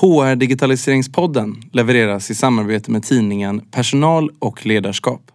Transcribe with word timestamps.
HR 0.00 0.36
Digitaliseringspodden 0.36 1.62
levereras 1.72 2.30
i 2.30 2.34
samarbete 2.34 2.90
med 2.90 3.02
tidningen 3.02 3.60
Personal 3.60 4.30
och 4.38 4.66
ledarskap. 4.66 5.31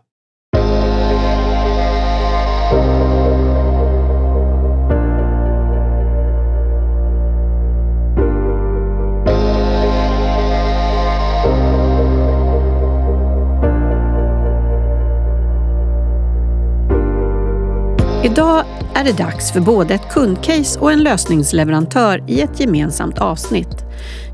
Det 19.08 19.18
dags 19.18 19.52
för 19.52 19.60
både 19.60 19.94
ett 19.94 20.10
kundcase 20.10 20.80
och 20.80 20.92
en 20.92 21.04
lösningsleverantör 21.04 22.24
i 22.28 22.42
ett 22.42 22.60
gemensamt 22.60 23.18
avsnitt. 23.18 23.86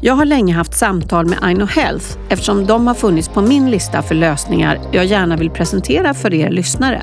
Jag 0.02 0.14
har 0.14 0.26
länge 0.26 0.54
haft 0.54 0.74
samtal 0.74 1.26
med 1.26 1.40
Aino 1.42 1.66
Health 1.66 2.06
eftersom 2.30 2.66
de 2.66 2.88
har 2.88 2.94
funnits 2.94 3.30
på 3.30 3.42
min 3.42 3.72
lista 3.72 4.02
för 4.02 4.16
lösningar 4.16 4.80
jag 4.92 5.06
gärna 5.06 5.38
vill 5.38 5.50
presentera 5.50 6.14
för 6.14 6.34
er 6.34 6.50
lyssnare. 6.50 7.02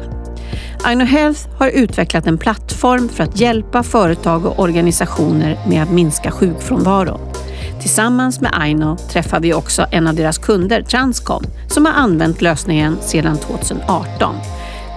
Aino 0.84 1.04
Health 1.04 1.48
har 1.58 1.68
utvecklat 1.68 2.26
en 2.26 2.38
plattform 2.38 3.08
för 3.08 3.24
att 3.24 3.40
hjälpa 3.40 3.82
företag 3.82 4.46
och 4.46 4.58
organisationer 4.58 5.58
med 5.68 5.82
att 5.82 5.90
minska 5.90 6.30
sjukfrånvaron. 6.30 7.20
Tillsammans 7.80 8.40
med 8.40 8.50
Aino 8.54 8.96
träffar 8.96 9.40
vi 9.40 9.54
också 9.54 9.86
en 9.90 10.06
av 10.06 10.14
deras 10.14 10.38
kunder, 10.38 10.82
Transcom, 10.82 11.44
som 11.68 11.86
har 11.86 11.92
använt 11.92 12.42
lösningen 12.42 12.96
sedan 13.00 13.38
2018. 13.38 14.34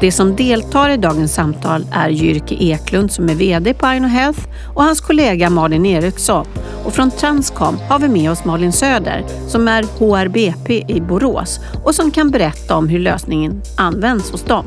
De 0.03 0.11
som 0.11 0.35
deltar 0.35 0.89
i 0.89 0.97
dagens 0.97 1.33
samtal 1.33 1.85
är 1.91 2.09
Jyrke 2.09 2.55
Eklund 2.55 3.11
som 3.11 3.29
är 3.29 3.35
VD 3.35 3.73
på 3.73 3.85
Aino 3.85 4.07
Health 4.07 4.39
och 4.75 4.83
hans 4.83 5.01
kollega 5.01 5.49
Malin 5.49 5.85
Eriksson. 5.85 6.45
Och 6.85 6.93
från 6.93 7.11
Transcom 7.11 7.77
har 7.89 7.99
vi 7.99 8.07
med 8.07 8.31
oss 8.31 8.45
Malin 8.45 8.71
Söder 8.71 9.25
som 9.47 9.67
är 9.67 9.83
HRBP 9.83 10.83
i 10.87 11.01
Borås 11.01 11.59
och 11.83 11.95
som 11.95 12.11
kan 12.11 12.31
berätta 12.31 12.75
om 12.75 12.89
hur 12.89 12.99
lösningen 12.99 13.61
används 13.77 14.31
hos 14.31 14.43
dem. 14.43 14.65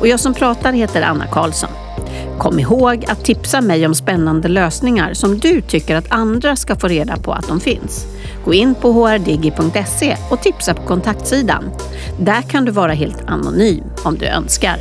Och 0.00 0.06
jag 0.06 0.20
som 0.20 0.34
pratar 0.34 0.72
heter 0.72 1.02
Anna 1.02 1.26
Karlsson. 1.26 1.70
Kom 2.38 2.58
ihåg 2.58 3.04
att 3.08 3.24
tipsa 3.24 3.60
mig 3.60 3.86
om 3.86 3.94
spännande 3.94 4.48
lösningar 4.48 5.14
som 5.14 5.38
du 5.38 5.60
tycker 5.60 5.96
att 5.96 6.12
andra 6.12 6.56
ska 6.56 6.76
få 6.76 6.88
reda 6.88 7.16
på 7.16 7.32
att 7.32 7.48
de 7.48 7.60
finns. 7.60 8.06
Gå 8.44 8.54
in 8.54 8.74
på 8.74 8.92
hrdigi.se 8.92 10.16
och 10.30 10.42
tipsa 10.42 10.74
på 10.74 10.82
kontaktsidan. 10.82 11.64
Där 12.20 12.42
kan 12.42 12.64
du 12.64 12.72
vara 12.72 12.92
helt 12.92 13.24
anonym 13.26 13.84
om 14.04 14.18
du 14.18 14.26
önskar. 14.26 14.76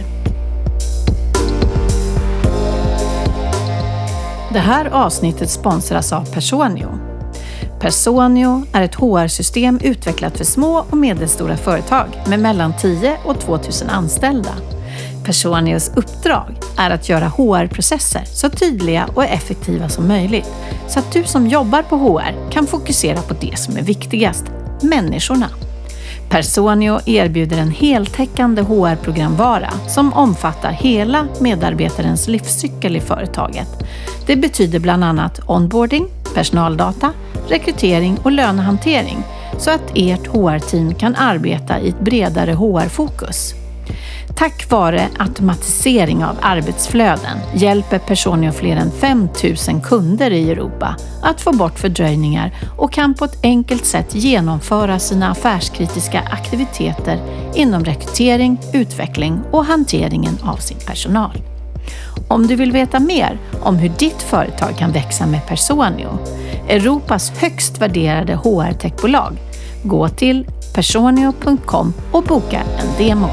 Det 4.53 4.59
här 4.59 4.85
avsnittet 4.85 5.49
sponsras 5.49 6.13
av 6.13 6.33
Personio. 6.33 6.99
Personio 7.79 8.65
är 8.73 8.81
ett 8.81 8.95
HR-system 8.95 9.79
utvecklat 9.83 10.37
för 10.37 10.45
små 10.45 10.85
och 10.89 10.97
medelstora 10.97 11.57
företag 11.57 12.07
med 12.27 12.39
mellan 12.39 12.73
10 12.77 13.17
och 13.25 13.39
2000 13.39 13.89
anställda. 13.89 14.53
Personios 15.25 15.91
uppdrag 15.95 16.55
är 16.77 16.89
att 16.89 17.09
göra 17.09 17.27
HR-processer 17.27 18.23
så 18.25 18.49
tydliga 18.49 19.09
och 19.13 19.25
effektiva 19.25 19.89
som 19.89 20.07
möjligt 20.07 20.49
så 20.87 20.99
att 20.99 21.11
du 21.11 21.23
som 21.23 21.47
jobbar 21.47 21.81
på 21.81 21.97
HR 21.97 22.51
kan 22.51 22.67
fokusera 22.67 23.21
på 23.21 23.33
det 23.41 23.59
som 23.59 23.77
är 23.77 23.81
viktigast, 23.81 24.45
människorna. 24.81 25.49
Personio 26.29 26.99
erbjuder 27.05 27.57
en 27.57 27.71
heltäckande 27.71 28.61
HR-programvara 28.61 29.73
som 29.87 30.13
omfattar 30.13 30.71
hela 30.71 31.27
medarbetarens 31.39 32.27
livscykel 32.27 32.95
i 32.95 32.99
företaget. 32.99 33.67
Det 34.25 34.35
betyder 34.35 34.79
bland 34.79 35.03
annat 35.03 35.39
onboarding, 35.45 36.07
personaldata, 36.35 37.13
rekrytering 37.47 38.17
och 38.23 38.31
lönehantering 38.31 39.23
så 39.57 39.71
att 39.71 39.91
ert 39.95 40.27
HR-team 40.27 40.93
kan 40.93 41.15
arbeta 41.15 41.79
i 41.79 41.89
ett 41.89 41.99
bredare 41.99 42.53
HR-fokus. 42.53 43.62
Tack 44.35 44.71
vare 44.71 45.07
automatisering 45.17 46.25
av 46.25 46.37
arbetsflöden 46.41 47.37
hjälper 47.53 47.99
Personio 47.99 48.51
fler 48.51 48.75
än 48.75 48.91
5 48.91 49.27
000 49.69 49.81
kunder 49.81 50.31
i 50.31 50.51
Europa 50.51 50.95
att 51.23 51.41
få 51.41 51.51
bort 51.51 51.79
fördröjningar 51.79 52.51
och 52.77 52.91
kan 52.91 53.13
på 53.13 53.25
ett 53.25 53.39
enkelt 53.43 53.85
sätt 53.85 54.15
genomföra 54.15 54.99
sina 54.99 55.31
affärskritiska 55.31 56.21
aktiviteter 56.31 57.19
inom 57.55 57.85
rekrytering, 57.85 58.59
utveckling 58.73 59.39
och 59.51 59.65
hanteringen 59.65 60.37
av 60.43 60.57
sin 60.57 60.77
personal. 60.77 61.41
Om 62.27 62.47
du 62.47 62.55
vill 62.55 62.71
veta 62.71 62.99
mer 62.99 63.37
om 63.61 63.75
hur 63.75 63.89
ditt 63.89 64.21
företag 64.21 64.77
kan 64.77 64.91
växa 64.91 65.25
med 65.25 65.47
Personio, 65.47 66.19
Europas 66.69 67.29
högst 67.29 67.81
värderade 67.81 68.35
HR-techbolag, 68.35 69.37
gå 69.83 70.09
till 70.09 70.47
personio.com 70.75 71.93
och 72.11 72.23
boka 72.23 72.61
en 72.79 72.87
demo. 72.97 73.29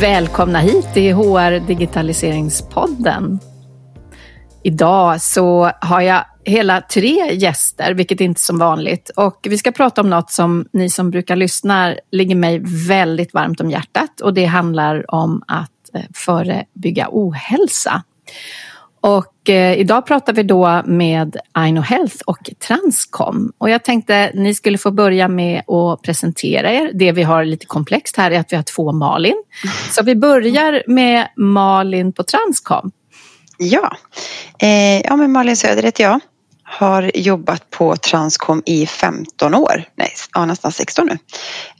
Välkomna 0.00 0.58
hit 0.58 0.94
till 0.94 1.14
HR 1.14 1.66
Digitaliseringspodden. 1.66 3.38
Idag 4.62 5.20
så 5.20 5.70
har 5.80 6.00
jag 6.00 6.24
hela 6.44 6.80
tre 6.80 7.34
gäster, 7.34 7.94
vilket 7.94 8.20
inte 8.20 8.38
är 8.38 8.40
som 8.40 8.58
vanligt. 8.58 9.10
Och 9.16 9.46
vi 9.50 9.58
ska 9.58 9.72
prata 9.72 10.00
om 10.00 10.10
något 10.10 10.30
som 10.30 10.68
ni 10.72 10.90
som 10.90 11.10
brukar 11.10 11.36
lyssna 11.36 11.94
ligger 12.10 12.34
mig 12.34 12.62
väldigt 12.88 13.34
varmt 13.34 13.60
om 13.60 13.70
hjärtat. 13.70 14.20
Och 14.20 14.34
det 14.34 14.44
handlar 14.44 15.14
om 15.14 15.42
att 15.46 15.94
eh, 15.94 16.02
förebygga 16.14 17.08
ohälsa. 17.10 18.02
Och 19.06 19.50
eh, 19.50 19.78
idag 19.78 20.06
pratar 20.06 20.32
vi 20.32 20.42
då 20.42 20.82
med 20.86 21.36
Aino 21.52 21.80
Health 21.80 22.16
och 22.26 22.50
Transcom. 22.68 23.52
Och 23.58 23.70
jag 23.70 23.84
tänkte 23.84 24.30
ni 24.34 24.54
skulle 24.54 24.78
få 24.78 24.90
börja 24.90 25.28
med 25.28 25.70
att 25.70 26.02
presentera 26.02 26.72
er. 26.72 26.90
Det 26.94 27.12
vi 27.12 27.22
har 27.22 27.44
lite 27.44 27.66
komplext 27.66 28.16
här 28.16 28.30
är 28.30 28.40
att 28.40 28.52
vi 28.52 28.56
har 28.56 28.62
två 28.62 28.92
Malin. 28.92 29.42
Så 29.90 30.02
vi 30.02 30.16
börjar 30.16 30.82
med 30.86 31.28
Malin 31.36 32.12
på 32.12 32.22
Transcom. 32.22 32.90
Ja, 33.58 33.96
eh, 34.58 35.00
ja 35.00 35.16
men 35.16 35.32
Malin 35.32 35.56
Söder 35.56 35.82
heter 35.82 36.04
jag. 36.04 36.20
Har 36.62 37.10
jobbat 37.14 37.70
på 37.70 37.96
Transcom 37.96 38.62
i 38.66 38.86
15 38.86 39.54
år, 39.54 39.84
nej, 39.96 40.10
ja, 40.34 40.46
nästan 40.46 40.72
16 40.72 41.06
nu. 41.06 41.18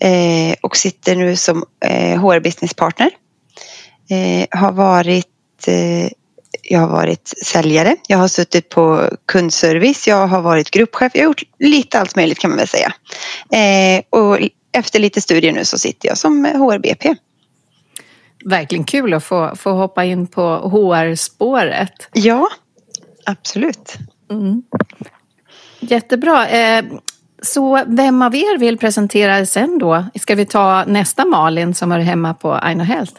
Eh, 0.08 0.54
och 0.62 0.76
sitter 0.76 1.16
nu 1.16 1.36
som 1.36 1.64
eh, 1.84 2.20
HR 2.20 2.40
Business 2.40 2.74
Partner. 2.74 3.10
Eh, 4.10 4.60
har 4.60 4.72
varit 4.72 5.26
eh, 5.66 6.10
jag 6.70 6.80
har 6.80 6.88
varit 6.88 7.32
säljare, 7.44 7.96
jag 8.06 8.18
har 8.18 8.28
suttit 8.28 8.68
på 8.68 9.10
kundservice, 9.26 10.06
jag 10.08 10.26
har 10.26 10.40
varit 10.40 10.70
gruppchef, 10.70 11.12
jag 11.14 11.22
har 11.22 11.26
gjort 11.26 11.42
lite 11.58 12.00
allt 12.00 12.16
möjligt 12.16 12.38
kan 12.38 12.50
man 12.50 12.58
väl 12.58 12.68
säga. 12.68 12.92
Eh, 13.52 14.02
och 14.10 14.38
efter 14.72 14.98
lite 14.98 15.20
studier 15.20 15.52
nu 15.52 15.64
så 15.64 15.78
sitter 15.78 16.08
jag 16.08 16.18
som 16.18 16.44
HRBP. 16.44 17.14
Verkligen 18.44 18.84
kul 18.84 19.14
att 19.14 19.24
få, 19.24 19.56
få 19.56 19.70
hoppa 19.70 20.04
in 20.04 20.26
på 20.26 20.42
HR-spåret. 20.56 22.08
Ja, 22.12 22.48
absolut. 23.24 23.94
Mm. 24.30 24.62
Jättebra. 25.80 26.48
Eh, 26.48 26.84
så 27.42 27.84
vem 27.86 28.22
av 28.22 28.34
er 28.34 28.58
vill 28.58 28.78
presentera 28.78 29.46
sen 29.46 29.78
då? 29.78 30.04
Ska 30.20 30.34
vi 30.34 30.46
ta 30.46 30.84
nästa 30.84 31.24
Malin 31.24 31.74
som 31.74 31.92
är 31.92 31.98
hemma 31.98 32.34
på 32.34 32.52
Aino 32.52 32.82
Health? 32.82 33.14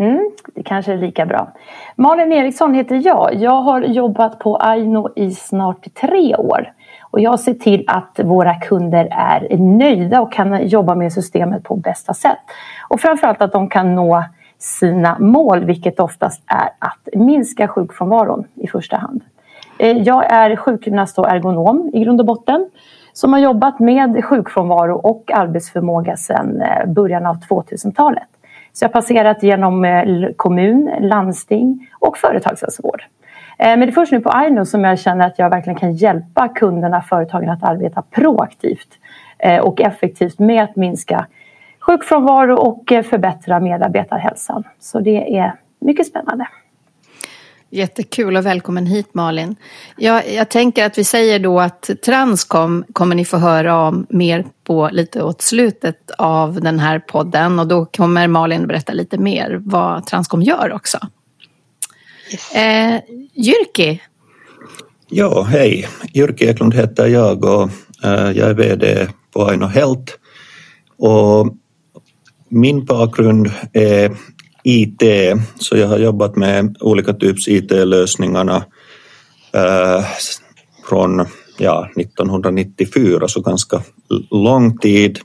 Mm, 0.00 0.30
det 0.54 0.62
kanske 0.62 0.92
är 0.92 0.96
lika 0.96 1.26
bra. 1.26 1.48
Malin 1.96 2.32
Eriksson 2.32 2.74
heter 2.74 3.00
jag. 3.04 3.34
Jag 3.34 3.62
har 3.62 3.80
jobbat 3.80 4.38
på 4.38 4.56
Aino 4.56 5.08
i 5.16 5.30
snart 5.30 5.94
tre 5.94 6.36
år. 6.36 6.72
Och 7.10 7.20
jag 7.20 7.40
ser 7.40 7.54
till 7.54 7.84
att 7.86 8.20
våra 8.24 8.54
kunder 8.54 9.08
är 9.10 9.56
nöjda 9.58 10.20
och 10.20 10.32
kan 10.32 10.68
jobba 10.68 10.94
med 10.94 11.12
systemet 11.12 11.64
på 11.64 11.76
bästa 11.76 12.14
sätt. 12.14 12.38
Och 12.88 13.00
framförallt 13.00 13.42
att 13.42 13.52
de 13.52 13.68
kan 13.68 13.94
nå 13.94 14.24
sina 14.58 15.18
mål, 15.18 15.64
vilket 15.64 16.00
oftast 16.00 16.42
är 16.46 16.68
att 16.78 17.08
minska 17.14 17.68
sjukfrånvaron 17.68 18.44
i 18.54 18.66
första 18.66 18.96
hand. 18.96 19.22
Eh, 19.78 19.98
jag 19.98 20.32
är 20.32 20.56
sjukgymnast 20.56 21.18
och 21.18 21.28
ergonom 21.28 21.90
i 21.94 22.04
grund 22.04 22.20
och 22.20 22.26
botten 22.26 22.70
som 23.12 23.32
har 23.32 23.40
jobbat 23.40 23.80
med 23.80 24.24
sjukfrånvaro 24.24 24.96
och 24.96 25.30
arbetsförmåga 25.34 26.16
sedan 26.16 26.60
eh, 26.62 26.86
början 26.86 27.26
av 27.26 27.36
2000-talet. 27.36 28.28
Så 28.80 28.84
jag 28.84 28.88
har 28.88 28.92
passerat 28.92 29.42
genom 29.42 29.84
eh, 29.84 30.28
kommun, 30.36 30.90
landsting 31.00 31.88
och 31.98 32.18
företagshälsovård. 32.18 33.02
Eh, 33.58 33.68
men 33.68 33.80
det 33.80 33.86
är 33.86 33.92
först 33.92 34.12
nu 34.12 34.20
på 34.20 34.30
Aino 34.30 34.64
som 34.64 34.84
jag 34.84 34.98
känner 34.98 35.26
att 35.26 35.38
jag 35.38 35.50
verkligen 35.50 35.78
kan 35.78 35.92
hjälpa 35.92 36.48
kunderna, 36.48 37.02
företagen 37.02 37.48
att 37.48 37.64
arbeta 37.64 38.02
proaktivt 38.02 38.88
eh, 39.38 39.58
och 39.58 39.80
effektivt 39.80 40.38
med 40.38 40.62
att 40.62 40.76
minska 40.76 41.26
sjukfrånvaro 41.80 42.54
och 42.54 42.84
förbättra 42.88 43.60
medarbetarhälsan. 43.60 44.64
Så 44.78 45.00
det 45.00 45.38
är 45.38 45.54
mycket 45.80 46.06
spännande. 46.06 46.46
Jättekul 47.72 48.36
och 48.36 48.46
välkommen 48.46 48.86
hit 48.86 49.14
Malin. 49.14 49.56
Jag, 49.96 50.32
jag 50.32 50.48
tänker 50.48 50.86
att 50.86 50.98
vi 50.98 51.04
säger 51.04 51.38
då 51.38 51.60
att 51.60 51.90
Transcom 52.04 52.84
kommer 52.92 53.14
ni 53.14 53.24
få 53.24 53.36
höra 53.36 53.76
om 53.76 54.06
mer 54.08 54.46
på 54.64 54.88
lite 54.92 55.22
åt 55.22 55.42
slutet 55.42 56.10
av 56.18 56.60
den 56.60 56.78
här 56.78 56.98
podden 56.98 57.58
och 57.58 57.66
då 57.66 57.86
kommer 57.86 58.28
Malin 58.28 58.66
berätta 58.66 58.92
lite 58.92 59.18
mer 59.18 59.60
vad 59.64 60.06
Transcom 60.06 60.42
gör 60.42 60.72
också. 60.72 60.98
Yes. 62.32 62.54
Eh, 62.54 63.00
Jyrki? 63.34 64.00
Ja, 65.08 65.42
hej. 65.42 65.88
Jyrki 66.14 66.44
Eklund 66.44 66.74
heter 66.74 67.06
jag 67.06 67.44
och 67.44 67.70
eh, 68.04 68.30
jag 68.30 68.50
är 68.50 68.54
VD 68.54 69.08
på 69.32 69.44
Aino 69.44 69.66
Health. 69.66 70.12
Och 70.96 71.56
min 72.48 72.84
bakgrund 72.84 73.50
är 73.72 74.16
IT, 74.64 75.02
så 75.58 75.76
jag 75.76 75.88
har 75.88 75.98
jobbat 75.98 76.36
med 76.36 76.76
olika 76.80 77.12
typs 77.12 77.48
IT-lösningarna 77.48 78.64
eh, 79.52 80.04
från 80.88 81.26
ja, 81.58 81.88
1994, 81.96 83.28
så 83.28 83.40
ganska 83.40 83.82
lång 84.30 84.78
tid. 84.78 85.18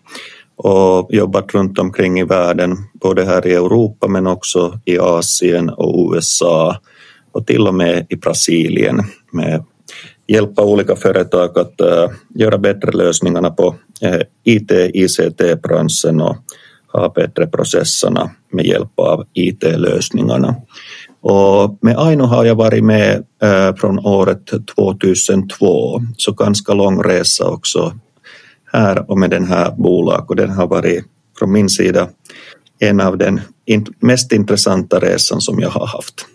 Och 0.57 1.09
jobbat 1.13 1.53
runt 1.53 1.79
omkring 1.79 2.19
i 2.19 2.23
världen, 2.23 2.77
både 2.93 3.25
här 3.25 3.47
i 3.47 3.53
Europa 3.53 4.07
men 4.07 4.27
också 4.27 4.79
i 4.85 4.99
Asien 4.99 5.69
och 5.69 6.13
USA 6.13 6.77
och 7.31 7.47
till 7.47 7.67
och 7.67 7.75
med 7.75 8.05
i 8.09 8.15
Brasilien 8.15 9.03
med 9.31 9.63
hjälpa 10.27 10.63
olika 10.63 10.95
företag 10.95 11.59
att 11.59 11.81
uh, 11.81 12.09
göra 12.29 12.57
bättre 12.57 12.91
lösningarna 12.91 13.51
på 13.51 13.75
eh, 14.01 14.13
uh, 14.13 14.21
IT, 14.43 14.71
ICT-branschen 14.71 16.21
och 16.21 16.35
ha 17.00 17.09
bättre 17.09 17.47
processerna 17.47 18.30
med 18.51 18.65
hjälp 18.65 19.00
av 19.00 19.25
IT-lösningarna. 19.33 20.56
Och 21.21 21.77
med 21.81 21.97
Aino 21.97 22.24
har 22.24 22.45
jag 22.45 22.56
varit 22.56 22.83
med 22.83 23.24
eh, 23.42 23.75
från 23.75 24.00
året 24.00 24.45
2002, 24.75 26.01
så 26.18 26.31
ganska 26.31 26.74
lång 26.74 27.03
resa 27.03 27.50
också 27.50 27.94
här 28.74 29.12
och 29.12 29.18
med 29.18 29.30
den 29.30 29.45
här 29.45 29.71
bolaget 29.71 30.30
och 30.30 30.36
den 30.36 30.50
har 30.50 30.68
varit 30.68 31.06
från 31.39 31.51
min 31.51 31.69
sida 31.69 32.09
en 32.80 33.01
av 33.01 33.18
den 33.18 33.41
mest 34.00 34.31
intressanta 34.31 35.00
resan 35.00 35.41
som 35.41 35.59
jag 35.59 35.69
har 35.69 35.88
haft. 35.88 36.25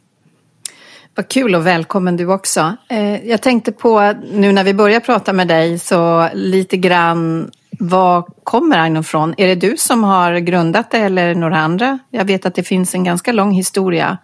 Vad 1.14 1.28
kul 1.28 1.54
och 1.54 1.66
välkommen 1.66 2.16
du 2.16 2.26
också. 2.26 2.76
Eh, 2.90 3.28
jag 3.28 3.42
tänkte 3.42 3.72
på 3.72 4.14
nu 4.32 4.52
när 4.52 4.64
vi 4.64 4.74
börjar 4.74 5.00
prata 5.00 5.32
med 5.32 5.48
dig 5.48 5.78
så 5.78 6.28
lite 6.34 6.76
grann 6.76 7.50
var 7.80 8.26
kommer 8.44 8.78
Aino 8.78 9.02
från? 9.02 9.34
Är 9.36 9.46
det 9.46 9.54
du 9.54 9.76
som 9.76 10.04
har 10.04 10.38
grundat 10.38 10.90
det 10.90 10.98
eller 10.98 11.34
några 11.34 11.58
andra? 11.58 11.98
Jag 12.10 12.24
vet 12.24 12.46
att 12.46 12.54
det 12.54 12.62
finns 12.62 12.94
en 12.94 13.04
ganska 13.04 13.32
lång 13.32 13.52
historia. 13.52 14.18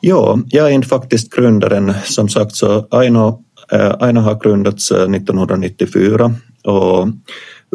Ja, 0.00 0.38
jag 0.46 0.72
är 0.72 0.82
faktiskt 0.82 1.34
grundaren. 1.34 1.94
Som 2.04 2.28
sagt 2.28 2.56
så 2.56 2.86
Aino, 2.90 3.44
eh, 3.72 3.94
Aino 4.00 4.20
har 4.20 4.40
grundats 4.42 4.90
eh, 4.90 5.02
1994 5.02 6.34
och 6.64 7.08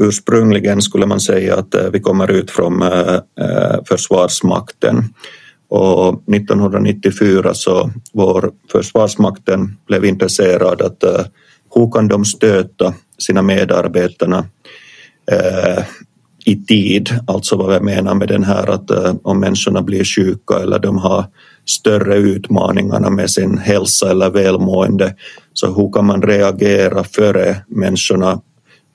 ursprungligen 0.02 0.82
skulle 0.82 1.06
man 1.06 1.20
säga 1.20 1.56
att 1.56 1.76
eh, 1.76 1.90
vi 1.94 2.00
kommer 2.00 2.32
ut 2.32 2.52
från 2.52 2.84
Försvarsmakten 3.88 5.14
och 5.70 6.24
1994 6.36 7.54
så 7.54 7.92
var 8.14 8.52
Försvarsmakten 8.72 9.78
blev 9.88 10.06
intresserad 10.06 10.82
att 10.82 11.04
hur 11.76 11.92
kan 11.92 12.08
de 12.08 12.26
stöta 12.26 12.94
sina 13.18 13.42
medarbetarna 13.42 14.46
eh, 15.32 15.84
i 16.46 16.56
tid, 16.56 17.10
alltså 17.28 17.56
vad 17.56 17.76
jag 17.76 17.84
menar 17.84 18.16
med 18.16 18.28
den 18.28 18.44
här 18.44 18.70
att 18.70 18.92
eh, 18.92 19.16
om 19.24 19.40
människorna 19.40 19.82
blir 19.82 20.04
sjuka 20.04 20.56
eller 20.56 20.80
de 20.80 20.98
har 20.98 21.26
större 21.66 22.16
utmaningar 22.16 23.10
med 23.10 23.30
sin 23.30 23.58
hälsa 23.58 24.12
eller 24.12 24.30
välmående, 24.30 25.16
så 25.54 25.74
hur 25.74 25.92
kan 25.92 26.06
man 26.06 26.22
reagera 26.22 27.04
före 27.04 27.58
människorna 27.68 28.42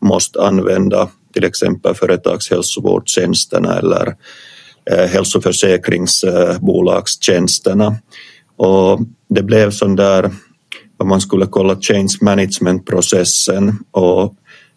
måste 0.02 0.42
använda 0.42 1.08
till 1.34 1.44
exempel 1.44 1.94
företagshälsovårdstjänsterna 1.94 3.78
eller 3.78 4.14
Eh, 4.90 5.06
hälsoförsäkringsbolagstjänsterna. 5.06 7.96
Och 8.56 9.00
det 9.28 9.42
blev 9.42 9.70
sån 9.70 9.96
där 9.96 10.30
vad 11.00 11.06
man 11.06 11.20
skulle 11.20 11.46
kolla 11.46 11.76
change 11.80 12.16
management-processen 12.20 13.78
och 13.90 14.34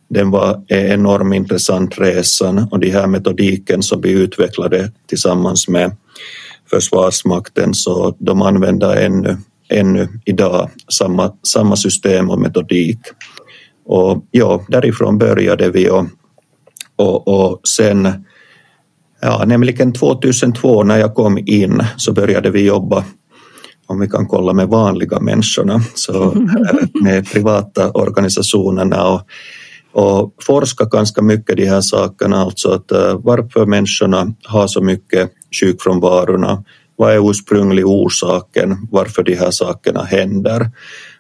den 0.09 0.31
var 0.31 0.63
en 0.67 0.91
enormt 0.91 1.35
intressant 1.35 1.99
resan 1.99 2.67
och 2.71 2.79
de 2.79 2.89
här 2.89 3.07
metodiken 3.07 3.83
som 3.83 4.01
vi 4.01 4.11
utvecklade 4.11 4.91
tillsammans 5.07 5.67
med 5.67 5.95
Försvarsmakten 6.69 7.73
så 7.73 8.15
de 8.19 8.41
använder 8.41 8.95
ännu, 8.95 9.37
ännu 9.69 10.07
idag 10.25 10.69
samma, 10.89 11.33
samma 11.43 11.75
system 11.75 12.29
och 12.29 12.39
metodik. 12.39 12.99
Och 13.85 14.25
ja, 14.31 14.65
därifrån 14.67 15.17
började 15.17 15.69
vi 15.69 15.89
och, 15.89 16.05
och, 16.95 17.27
och 17.27 17.67
sen 17.67 18.23
Ja, 19.25 19.43
nämligen 19.45 19.93
2002 19.93 20.83
när 20.83 20.97
jag 20.97 21.15
kom 21.15 21.37
in 21.37 21.83
så 21.97 22.13
började 22.13 22.49
vi 22.49 22.65
jobba 22.65 23.05
om 23.87 23.99
vi 23.99 24.07
kan 24.07 24.27
kolla 24.27 24.53
med 24.53 24.67
vanliga 24.67 25.19
människorna, 25.19 25.81
så 25.93 26.23
eh, 26.23 26.41
med 27.03 27.31
privata 27.31 27.91
organisationerna 27.91 29.07
och, 29.07 29.21
och 29.91 30.33
forska 30.43 30.85
ganska 30.85 31.21
mycket 31.21 31.57
de 31.57 31.65
här 31.65 31.81
sakerna, 31.81 32.37
alltså 32.37 32.69
att 32.69 32.91
eh, 32.91 33.19
varför 33.23 33.65
människorna 33.65 34.33
har 34.43 34.67
så 34.67 34.81
mycket 34.81 35.31
sjukfrånvarorna, 35.61 36.63
vad 36.95 37.13
är 37.13 37.29
ursprunglig 37.29 37.87
orsaken, 37.87 38.87
varför 38.91 39.23
de 39.23 39.35
här 39.35 39.51
sakerna 39.51 40.03
händer. 40.03 40.71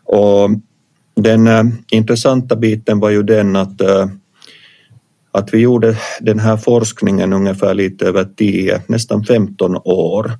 Och 0.03 0.49
den 1.15 1.47
eh, 1.47 1.63
intressanta 1.91 2.55
biten 2.55 2.99
var 2.99 3.09
ju 3.09 3.23
den 3.23 3.55
att 3.55 3.81
att 5.35 5.53
vi 5.53 5.59
gjorde 5.59 5.97
den 6.19 6.39
här 6.39 6.57
forskningen 6.57 7.33
ungefär 7.33 7.73
lite 7.73 8.05
över 8.05 8.25
10, 8.37 8.81
nästan 8.87 9.23
15 9.23 9.75
år 9.85 10.31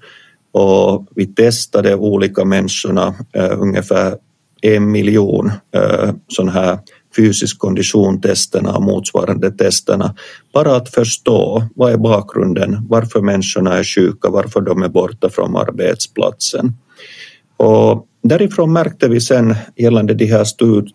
och 0.54 1.08
vi 1.16 1.26
testade 1.26 1.96
olika 1.96 2.46
människorna, 2.46 3.16
eh, 3.34 3.62
ungefär 3.62 4.18
en 4.62 4.92
miljon 4.92 5.52
eh, 5.76 6.10
uh, 6.10 6.14
sådana 6.28 6.52
här 6.52 6.80
fysisk 7.16 7.60
kondition-testerna 7.60 8.76
och 8.76 8.84
motsvarande 8.84 9.52
testerna. 9.52 10.16
Bara 10.54 10.76
att 10.76 10.90
förstå 10.90 11.64
vad 11.76 11.94
är 11.94 11.98
bakgrunden, 11.98 12.78
varför 12.90 13.22
människorna 13.22 13.78
är 13.78 13.84
sjuka, 13.84 14.30
varför 14.30 14.62
de 14.62 14.84
är 14.84 14.90
borta 14.90 15.30
från 15.30 15.58
arbetsplatsen. 15.58 16.74
Och 17.58 18.08
därifrån 18.24 18.74
märkte 18.74 19.08
vi 19.08 19.22
sen 19.22 19.56
gällande 19.76 20.14
de 20.14 20.26
här 20.26 20.44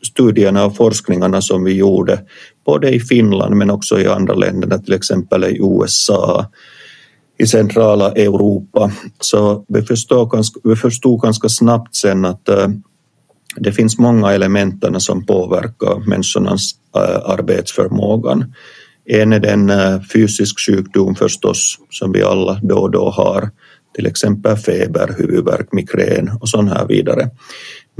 studierna 0.04 0.64
och 0.64 0.76
forskningarna 0.76 1.40
som 1.40 1.64
vi 1.64 1.72
gjorde 1.72 2.20
både 2.66 2.90
i 2.90 3.00
Finland 3.00 3.56
men 3.56 3.70
också 3.70 4.00
i 4.00 4.06
andra 4.06 4.34
länder, 4.34 4.78
till 4.78 4.94
exempel 4.94 5.44
i 5.44 5.58
USA, 5.61 6.46
i 7.38 7.46
centrala 7.46 8.12
Europa. 8.12 8.93
Så 9.20 9.64
vi 9.69 9.82
förstod 9.82 10.31
ganska, 10.31 10.61
vi 10.64 10.76
förstod 10.76 11.20
ganska 11.20 11.49
snabbt 11.49 11.95
sen 11.95 12.25
att 12.25 12.49
eh, 12.49 12.68
det 13.57 13.73
finns 13.73 13.99
många 13.99 14.33
element 14.33 14.85
som 14.99 15.26
påverkar 15.26 16.09
människornas 16.09 16.71
arbetsförmåga. 16.92 17.33
arbetsförmågan. 17.33 18.54
En 19.11 19.33
är 19.33 19.40
den 19.40 19.71
eh, 19.71 20.00
fysisk 20.12 20.61
sjukdom 20.61 21.14
förstås 21.14 21.78
som 21.90 22.12
vi 22.12 22.23
alla 22.23 22.61
då 22.62 22.78
och 22.78 22.90
då 22.90 23.11
har 23.11 23.50
till 23.95 24.07
exempel 24.07 24.57
feber, 24.57 25.14
huvudvärk, 25.18 25.73
migrän 25.73 26.30
och 26.40 26.49
sånt 26.49 26.71
här 26.71 26.87
vidare. 26.87 27.30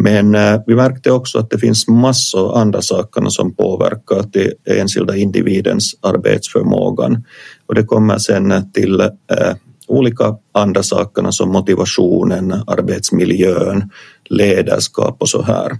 Men 0.01 0.35
eh, 0.35 0.61
vi 0.67 0.75
märkte 0.75 1.11
också 1.11 1.39
att 1.39 1.51
det 1.51 1.59
finns 1.59 1.89
massor 1.89 2.59
andra 2.59 2.83
saker 2.83 3.29
som 3.29 3.55
påverkar 3.55 4.25
den 4.33 4.79
enskilda 4.79 5.17
individens 5.17 5.95
arbetsförmågan 6.01 7.25
och 7.67 7.75
det 7.75 7.85
kommer 7.85 8.19
sen 8.19 8.73
till 8.73 9.01
eh, 9.01 9.55
olika 9.87 10.37
andra 10.53 10.83
saker 10.83 11.31
som 11.31 11.53
motivationen, 11.53 12.53
arbetsmiljön, 12.67 13.91
ledarskap 14.25 15.17
och 15.23 15.29
så 15.29 15.43
här. 15.43 15.73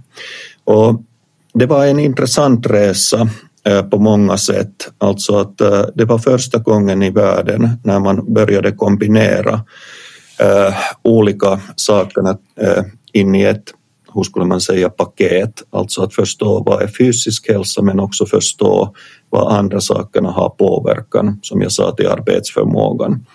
Och 0.63 1.01
det 1.53 1.65
var 1.65 1.85
en 1.85 1.99
intressant 1.99 2.67
resa 2.67 3.29
eh, 3.65 3.81
på 3.81 3.99
många 3.99 4.37
sätt, 4.37 4.89
alltså 4.97 5.37
att 5.37 5.57
det 5.95 6.05
var 6.05 6.17
första 6.17 6.57
gången 6.57 7.03
i 7.03 7.09
världen 7.09 7.69
när 7.83 7.99
man 7.99 8.33
började 8.33 8.71
kombinera 8.71 9.61
olika 11.03 11.59
sakerna 11.75 12.37
in 13.13 13.35
i 13.35 13.43
ett, 13.43 13.73
hur 14.13 14.23
skulle 14.23 14.45
man 14.45 14.61
säga, 14.61 14.89
paket. 14.89 15.63
Alltså 15.69 16.01
att 16.01 16.13
förstå 16.13 16.63
vad 16.65 16.81
är 16.81 16.87
fysisk 16.87 17.49
hälsa 17.49 17.81
men 17.81 17.99
också 17.99 18.25
förstå 18.25 18.93
vad 19.29 19.53
andra 19.53 19.81
sakerna 19.81 20.31
har 20.31 20.49
påverkan, 20.49 21.39
som 21.41 21.61
jag 21.61 21.71
sa, 21.71 21.91
till 21.91 22.07
arbetsförmågan. 22.07 23.25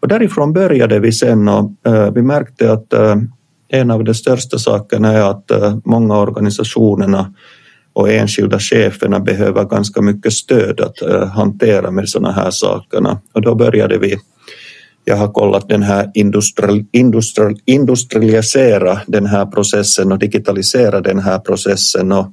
Och 0.00 0.08
därifrån 0.08 0.52
började 0.52 0.98
vi 0.98 1.12
sen 1.12 1.48
och 1.48 1.72
eh, 1.86 2.12
vi 2.12 2.22
märkte 2.22 2.72
att 2.72 2.92
eh, 2.92 3.16
en 3.68 3.90
av 3.90 4.04
de 4.04 4.14
största 4.14 4.58
sakerna 4.58 5.12
är 5.12 5.30
att 5.30 5.50
eh, 5.50 5.76
många 5.84 6.18
organisationerna 6.18 7.34
och 7.92 8.10
enskilda 8.10 8.58
cheferna 8.58 9.20
behöver 9.20 9.64
ganska 9.64 10.02
mycket 10.02 10.32
stöd 10.32 10.80
att 10.80 11.02
eh, 11.02 11.26
hantera 11.26 11.90
med 11.90 12.08
sådana 12.08 12.32
här 12.32 12.50
sakerna. 12.50 13.20
Och 13.32 13.42
då 13.42 13.54
började 13.54 13.98
vi 13.98 14.16
jag 15.08 15.16
har 15.16 15.28
kollat 15.28 15.68
den 15.68 15.82
här 15.82 16.10
industrial, 16.14 16.84
industrial, 16.92 17.60
industrialisera 17.64 19.00
den 19.06 19.26
här 19.26 19.46
processen 19.46 20.12
och 20.12 20.18
digitalisera 20.18 21.00
den 21.00 21.18
här 21.18 21.38
processen 21.38 22.12
och, 22.12 22.26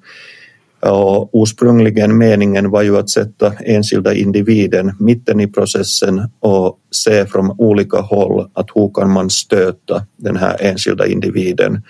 och 0.81 1.29
ursprungligen 1.33 2.17
meningen 2.17 2.69
var 2.69 2.81
ju 2.81 2.97
att 2.97 3.09
sätta 3.09 3.53
enskilda 3.53 4.13
individen 4.13 4.95
mitten 4.99 5.39
i 5.39 5.47
processen 5.47 6.21
och 6.39 6.77
se 6.91 7.25
från 7.25 7.55
olika 7.57 7.97
håll 7.97 8.49
att 8.53 8.69
hur 8.75 8.93
kan 8.93 9.11
man 9.11 9.29
stöta 9.29 10.05
den 10.17 10.35
här 10.35 10.57
enskilda 10.59 11.07
individen 11.07 11.81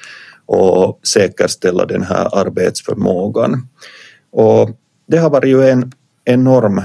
och 0.45 0.99
säkerställa 1.07 1.85
den 1.85 2.03
här 2.03 2.39
arbetsförmågan. 2.39 3.67
Och 4.31 4.69
det 5.07 5.17
har 5.17 5.29
varit 5.29 5.49
ju 5.49 5.69
en 5.69 5.91
enorm 6.25 6.81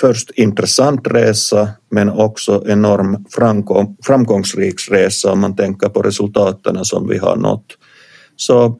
först 0.00 0.30
intressant 0.30 1.06
resa 1.06 1.68
men 1.90 2.10
också 2.10 2.64
enorm 2.66 3.24
framgång, 3.30 3.96
framgångsrik 4.02 4.74
resa 4.90 5.32
om 5.32 5.40
man 5.40 5.56
tänker 5.56 5.88
på 5.88 6.02
resultaten 6.02 6.84
som 6.84 7.08
vi 7.08 7.18
har 7.18 7.36
nått. 7.36 7.66
Så 8.36 8.78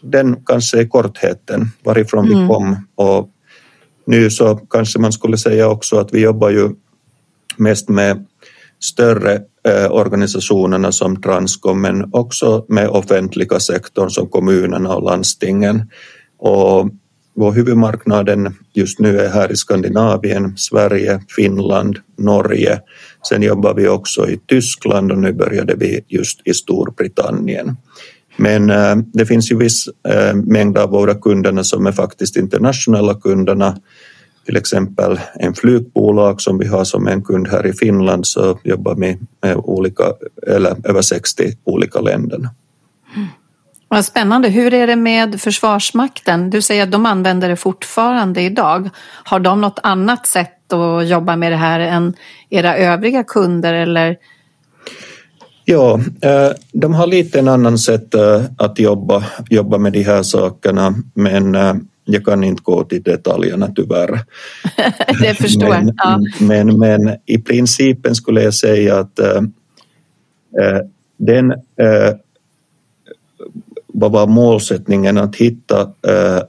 den 0.00 0.36
kanske 0.46 0.80
är 0.80 0.88
kortheten 0.88 1.66
varifrån 1.84 2.26
mm. 2.26 2.42
vi 2.42 2.48
kom 2.48 2.76
och 2.94 3.30
nu 4.06 4.30
så 4.30 4.56
kanske 4.56 4.98
man 4.98 5.12
skulle 5.12 5.38
säga 5.38 5.68
också 5.68 5.98
att 5.98 6.14
vi 6.14 6.20
jobbar 6.20 6.50
ju 6.50 6.70
mest 7.56 7.88
med 7.88 8.26
större 8.82 9.42
eh, 9.68 9.92
organisationerna 9.92 10.92
som 10.92 11.22
Transcom 11.22 11.80
men 11.80 12.08
också 12.12 12.64
med 12.68 12.88
offentliga 12.88 13.60
sektorn 13.60 14.10
som 14.10 14.28
kommunerna 14.28 14.94
och 14.94 15.02
landstingen. 15.02 15.90
Och 16.38 16.88
vår 17.34 17.52
huvudmarknaden 17.52 18.54
just 18.72 18.98
nu 18.98 19.18
är 19.18 19.28
här 19.28 19.52
i 19.52 19.56
Skandinavien, 19.56 20.56
Sverige, 20.56 21.20
Finland, 21.36 21.98
Norge. 22.18 22.80
Sen 23.28 23.42
jobbar 23.42 23.74
vi 23.74 23.88
också 23.88 24.28
i 24.28 24.40
Tyskland 24.46 25.12
och 25.12 25.18
nu 25.18 25.32
började 25.32 25.74
vi 25.74 26.00
just 26.08 26.40
i 26.44 26.54
Storbritannien. 26.54 27.76
Men 28.36 28.70
äh, 28.70 28.96
det 28.96 29.26
finns 29.26 29.52
ju 29.52 29.56
viss 29.56 29.88
äh, 30.08 30.34
mängd 30.34 30.78
av 30.78 30.90
våra 30.90 31.14
kunderna 31.14 31.64
som 31.64 31.86
är 31.86 31.92
faktiskt 31.92 32.36
internationella 32.36 33.14
kunderna. 33.14 33.76
Till 34.46 34.56
exempel 34.56 35.20
en 35.34 35.54
flygbolag 35.54 36.40
som 36.40 36.58
vi 36.58 36.66
har 36.66 36.84
som 36.84 37.08
en 37.08 37.22
kund 37.22 37.48
här 37.48 37.66
i 37.66 37.72
Finland 37.72 38.26
så 38.26 38.58
jobbar 38.64 38.94
vi 38.94 39.18
med 39.42 39.56
olika, 39.56 40.04
eller 40.46 40.76
över 40.84 41.02
60 41.02 41.52
olika 41.64 42.00
länder. 42.00 42.48
Vad 43.94 44.04
spännande. 44.04 44.48
Hur 44.48 44.74
är 44.74 44.86
det 44.86 44.96
med 44.96 45.40
Försvarsmakten? 45.40 46.50
Du 46.50 46.62
säger 46.62 46.82
att 46.82 46.90
de 46.90 47.06
använder 47.06 47.48
det 47.48 47.56
fortfarande 47.56 48.42
idag. 48.42 48.90
Har 49.24 49.40
de 49.40 49.60
något 49.60 49.78
annat 49.82 50.26
sätt 50.26 50.72
att 50.72 51.08
jobba 51.08 51.36
med 51.36 51.52
det 51.52 51.56
här 51.56 51.80
än 51.80 52.14
era 52.50 52.76
övriga 52.76 53.24
kunder 53.24 53.74
eller? 53.74 54.16
Ja, 55.64 56.00
eh, 56.20 56.50
de 56.72 56.94
har 56.94 57.06
lite 57.06 57.38
en 57.38 57.48
annan 57.48 57.78
sätt 57.78 58.14
eh, 58.14 58.42
att 58.58 58.78
jobba, 58.78 59.24
jobba 59.50 59.78
med 59.78 59.92
de 59.92 60.02
här 60.02 60.22
sakerna 60.22 60.94
men 61.14 61.54
eh, 61.54 61.74
jag 62.04 62.24
kan 62.24 62.44
inte 62.44 62.62
gå 62.62 62.84
till 62.84 63.02
detaljerna 63.02 63.68
tyvärr. 63.76 64.20
det 65.20 65.34
förstår 65.34 65.68
men, 65.68 65.94
ja. 65.96 66.20
men, 66.40 66.78
men 66.78 67.16
i 67.26 67.38
principen 67.38 68.14
skulle 68.14 68.42
jag 68.42 68.54
säga 68.54 68.98
att 68.98 69.20
den 71.18 71.54
vad 73.94 74.12
var 74.12 74.26
målsättningen 74.26 75.18
att 75.18 75.36
hitta 75.36 75.80
eh, 75.80 76.42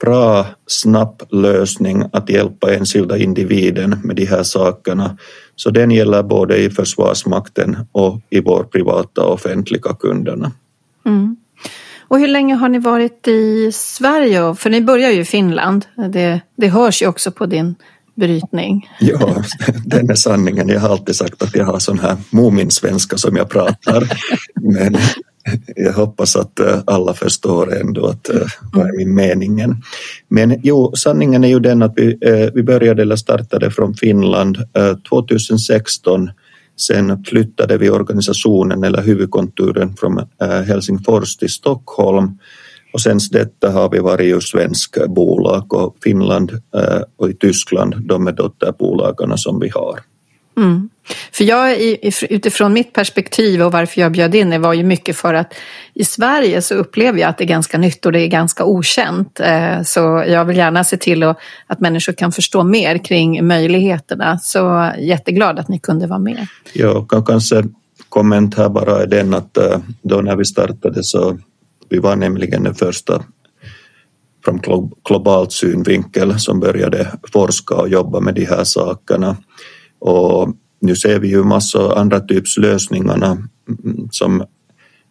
bra, 0.00 0.46
snabb 0.66 1.22
lösning 1.30 2.04
att 2.12 2.30
hjälpa 2.30 2.74
enskilda 2.74 3.18
individen 3.18 4.00
med 4.04 4.16
de 4.16 4.24
här 4.24 4.42
sakerna. 4.42 5.18
Så 5.56 5.70
den 5.70 5.90
gäller 5.90 6.22
både 6.22 6.58
i 6.58 6.70
Försvarsmakten 6.70 7.76
och 7.92 8.20
i 8.30 8.40
vår 8.40 8.64
privata 8.64 9.24
och 9.24 9.32
offentliga 9.32 9.94
kunderna. 10.00 10.52
Mm. 11.06 11.36
Och 12.08 12.18
hur 12.18 12.28
länge 12.28 12.54
har 12.54 12.68
ni 12.68 12.78
varit 12.78 13.28
i 13.28 13.72
Sverige? 13.72 14.54
För 14.54 14.70
ni 14.70 14.80
börjar 14.80 15.10
ju 15.10 15.20
i 15.20 15.24
Finland. 15.24 15.84
Det, 16.12 16.40
det 16.56 16.68
hörs 16.68 17.02
ju 17.02 17.06
också 17.06 17.30
på 17.32 17.46
din 17.46 17.74
brytning. 18.14 18.90
Ja, 19.00 19.42
den 19.84 20.10
är 20.10 20.14
sanningen. 20.14 20.68
Jag 20.68 20.80
har 20.80 20.88
alltid 20.88 21.16
sagt 21.16 21.42
att 21.42 21.56
jag 21.56 21.64
har 21.64 21.78
sån 21.78 21.98
här 21.98 22.16
Mumin-svenska 22.30 23.16
som 23.16 23.36
jag 23.36 23.50
pratar. 23.50 24.04
Men 24.54 24.96
jag 25.76 25.92
hoppas 25.92 26.36
att 26.36 26.60
eh, 26.60 26.80
alla 26.86 27.14
förstår 27.14 27.80
ändå 27.80 28.06
att 28.06 28.28
eh, 28.28 28.46
vad 28.72 28.86
är 28.86 28.96
min 28.96 29.14
meningen. 29.14 29.82
Men 30.28 30.60
jo, 30.62 30.92
sanningen 30.96 31.44
är 31.44 31.48
ju 31.48 31.60
den 31.60 31.82
att 31.82 31.92
vi, 31.96 32.18
eh, 32.20 32.52
vi 32.54 32.62
började 32.62 33.02
eller 33.02 33.16
startade 33.16 33.70
från 33.70 33.94
Finland 33.94 34.58
2016. 35.08 36.30
Sen 36.80 37.24
flyttade 37.24 37.78
vi 37.78 37.90
organisationen 37.90 38.84
eller 38.84 39.02
huvudkontoren 39.02 39.96
från 39.96 40.20
Helsingfors 40.66 41.36
till 41.36 41.48
Stockholm 41.48 42.38
och 42.92 43.00
sen 43.00 43.18
detta 43.30 43.70
har 43.70 43.90
vi 43.90 43.98
varit 43.98 44.26
ju 44.26 44.40
svenska 44.40 45.06
bolag 45.06 45.74
och 45.74 45.96
Finland 46.02 46.62
och 47.16 47.30
i 47.30 47.34
Tyskland 47.34 47.94
de 48.06 48.26
är 48.26 48.32
dotterbolagen 48.32 49.38
som 49.38 49.60
vi 49.60 49.68
har. 49.68 50.00
Mm. 50.56 50.88
För 51.32 51.44
jag, 51.44 51.80
utifrån 52.30 52.72
mitt 52.72 52.92
perspektiv 52.92 53.62
och 53.62 53.72
varför 53.72 54.00
jag 54.00 54.12
bjöd 54.12 54.34
in 54.34 54.50
det 54.50 54.58
var 54.58 54.72
ju 54.72 54.84
mycket 54.84 55.16
för 55.16 55.34
att 55.34 55.54
i 55.94 56.04
Sverige 56.04 56.62
så 56.62 56.74
upplever 56.74 57.18
jag 57.18 57.28
att 57.28 57.38
det 57.38 57.44
är 57.44 57.48
ganska 57.48 57.78
nytt 57.78 58.06
och 58.06 58.12
det 58.12 58.20
är 58.20 58.26
ganska 58.26 58.64
okänt. 58.64 59.40
Eh, 59.40 59.82
så 59.82 60.24
jag 60.28 60.44
vill 60.44 60.56
gärna 60.56 60.84
se 60.84 60.96
till 60.96 61.22
att 61.66 61.80
människor 61.80 62.12
kan 62.12 62.32
förstå 62.32 62.64
mer 62.64 62.98
kring 62.98 63.46
möjligheterna. 63.46 64.38
Så 64.38 64.92
jätteglad 64.98 65.58
att 65.58 65.68
ni 65.68 65.78
kunde 65.78 66.06
vara 66.06 66.18
med. 66.18 66.46
Ja, 66.72 67.06
kanske 67.26 67.64
komment 68.08 68.54
här 68.54 68.68
bara 68.68 69.02
är 69.02 69.06
den 69.06 69.34
att 69.34 69.56
eh, 69.56 69.78
då 70.02 70.20
när 70.20 70.36
vi 70.36 70.44
startade 70.44 71.04
så 71.04 71.38
vi 71.88 71.98
var 71.98 72.16
nämligen 72.16 72.62
den 72.62 72.74
första 72.74 73.24
från 74.44 74.60
globalt 75.08 75.52
synvinkel 75.52 76.38
som 76.38 76.60
började 76.60 77.12
forska 77.32 77.74
och 77.74 77.88
jobba 77.88 78.20
med 78.20 78.34
de 78.34 78.44
här 78.44 78.64
sakerna. 78.64 79.36
Och 80.02 80.48
nu 80.80 80.96
ser 80.96 81.18
vi 81.18 81.28
ju 81.28 81.44
massor 81.44 81.98
andra 81.98 82.20
typs 82.20 82.58
lösningarna 82.58 83.26
mm, 83.68 84.08
som 84.10 84.44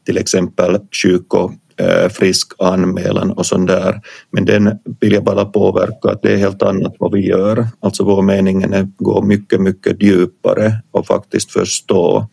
till 0.05 0.17
exempel 0.17 0.79
sjuk 1.03 1.33
och 1.33 1.51
eh, 1.77 2.09
frisk 2.09 2.51
anmälan 2.59 3.31
och 3.31 3.45
sånt 3.45 3.67
där. 3.67 4.01
Men 4.31 4.45
den 4.45 4.79
vill 4.99 5.13
jag 5.13 5.23
bara 5.23 5.45
påverka 5.45 6.09
att 6.09 6.21
det 6.21 6.33
är 6.33 6.37
helt 6.37 6.63
annat 6.63 6.95
vad 6.99 7.11
vi 7.11 7.27
gör. 7.27 7.67
Alltså 7.79 8.03
vår 8.03 8.21
mening 8.21 8.63
är 8.63 8.81
att 8.81 8.97
gå 8.97 9.21
mycket, 9.21 9.61
mycket 9.61 10.03
djupare 10.03 10.73
och 10.91 11.07
faktiskt 11.07 11.51
förstå 11.51 12.27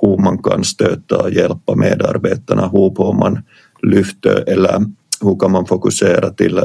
hur 0.00 0.16
man 0.16 0.42
kan 0.42 0.64
stötta 0.64 1.22
och 1.22 1.30
hjälpa 1.30 1.74
medarbetarna, 1.76 2.68
hur 2.68 2.94
får 2.94 3.12
man 3.12 3.42
lyfta 3.82 4.42
eller 4.42 4.84
hur 5.20 5.38
kan 5.38 5.50
man 5.50 5.66
fokusera 5.66 6.30
till 6.30 6.60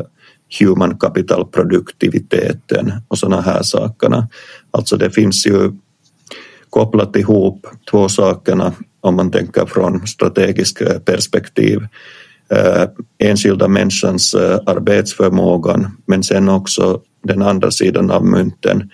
human 0.59 0.97
capital 0.97 1.45
produktiviteten 1.45 2.91
och 3.07 3.17
sådana 3.17 3.41
här 3.41 3.63
sakerna. 3.63 4.27
Alltså 4.71 4.97
det 4.97 5.11
finns 5.11 5.47
ju 5.47 5.71
kopplat 6.69 7.15
ihop 7.15 7.67
två 7.91 8.09
sakerna 8.09 8.73
om 9.01 9.15
man 9.15 9.31
tänker 9.31 9.65
från 9.65 10.07
strategiskt 10.07 10.81
eh, 10.81 10.99
perspektiv. 10.99 11.87
Eh, 12.49 12.83
enskilda 13.17 13.67
människans 13.67 14.33
eh, 14.33 14.59
arbetsförmågan 14.65 15.97
men 16.07 16.23
sen 16.23 16.49
också 16.49 17.01
den 17.23 17.41
andra 17.41 17.71
sidan 17.71 18.11
av 18.11 18.25
mynten 18.25 18.89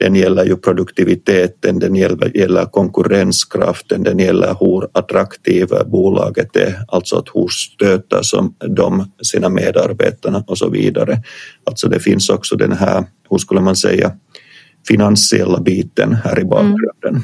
den 0.00 0.14
gäller 0.14 0.44
ju 0.44 0.56
produktiviteten, 0.56 1.78
den 1.78 1.94
gäller, 1.94 2.36
gäller 2.36 2.64
konkurrenskraften, 2.64 4.02
den 4.02 4.18
gäller 4.18 4.56
hur 4.60 4.88
attraktiva 4.92 5.84
bolaget 5.84 6.56
är, 6.56 6.84
alltså 6.88 7.16
att 7.16 7.28
hur 7.34 7.48
stöter 7.48 8.22
som 8.22 8.54
de 8.58 9.10
sina 9.22 9.48
medarbetarna 9.48 10.44
och 10.46 10.58
så 10.58 10.68
vidare. 10.68 11.22
Alltså 11.64 11.88
det 11.88 12.00
finns 12.00 12.28
också 12.30 12.56
den 12.56 12.72
här, 12.72 13.04
hur 13.30 13.38
skulle 13.38 13.60
man 13.60 13.76
säga, 13.76 14.12
finansiella 14.88 15.60
biten 15.60 16.12
här 16.24 16.40
i 16.40 16.44
bakgrunden. 16.44 17.08
Mm. 17.08 17.22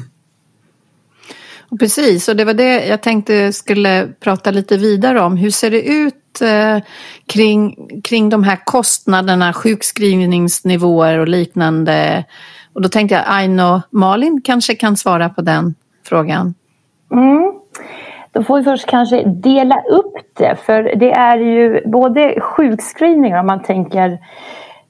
Och 1.69 1.79
precis, 1.79 2.27
och 2.27 2.35
det 2.35 2.45
var 2.45 2.53
det 2.53 2.85
jag 2.85 3.03
tänkte 3.03 3.53
skulle 3.53 4.07
prata 4.19 4.51
lite 4.51 4.77
vidare 4.77 5.21
om. 5.21 5.37
Hur 5.37 5.51
ser 5.51 5.71
det 5.71 5.81
ut 5.81 6.41
eh, 6.41 6.79
kring, 7.27 7.75
kring 8.03 8.29
de 8.29 8.43
här 8.43 8.59
kostnaderna, 8.65 9.53
sjukskrivningsnivåer 9.53 11.17
och 11.17 11.27
liknande? 11.27 12.25
Och 12.77 12.83
då 12.83 12.89
tänkte 12.89 13.15
jag 13.15 13.23
Aino 13.27 13.81
Malin 13.89 14.41
kanske 14.43 14.75
kan 14.75 14.97
svara 14.97 15.29
på 15.29 15.41
den 15.41 15.75
frågan. 16.05 16.53
Mm. 17.11 17.53
Då 18.31 18.43
får 18.43 18.57
vi 18.57 18.63
först 18.63 18.85
kanske 18.85 19.23
dela 19.23 19.81
upp 19.81 20.15
det 20.33 20.55
för 20.65 20.83
det 20.83 21.11
är 21.11 21.37
ju 21.37 21.81
både 21.85 22.41
sjukskrivningar 22.41 23.39
om 23.39 23.47
man 23.47 23.63
tänker 23.63 24.17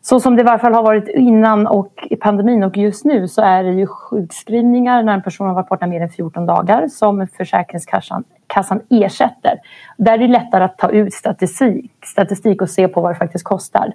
så 0.02 0.20
som 0.20 0.36
det 0.36 0.42
i 0.42 0.46
varje 0.46 0.60
fall 0.60 0.74
har 0.74 0.84
varit 0.84 1.08
innan 1.08 1.68
och 1.68 2.08
i 2.10 2.16
pandemin 2.16 2.64
och 2.64 2.78
just 2.78 3.06
nu 3.06 3.28
så 3.28 3.42
är 3.42 3.64
det 3.64 3.72
ju 3.72 3.88
sjukskrivningar 3.88 5.04
när 5.04 5.14
en 5.14 5.24
person 5.24 5.48
har 5.48 5.54
varit 5.54 5.70
borta 5.70 5.88
mer 5.88 6.02
än 6.02 6.10
14 6.10 6.46
dagar 6.46 6.88
som 6.88 7.28
Försäkringskassan 7.38 8.24
kassan 8.48 8.82
ersätter. 8.90 9.60
Där 9.98 10.14
är 10.14 10.18
det 10.18 10.28
lättare 10.28 10.64
att 10.64 10.78
ta 10.78 10.90
ut 10.90 11.14
statistik, 11.14 11.92
statistik 12.06 12.62
och 12.62 12.70
se 12.70 12.88
på 12.88 13.02
vad 13.02 13.12
det 13.12 13.16
faktiskt 13.16 13.44
kostar. 13.44 13.94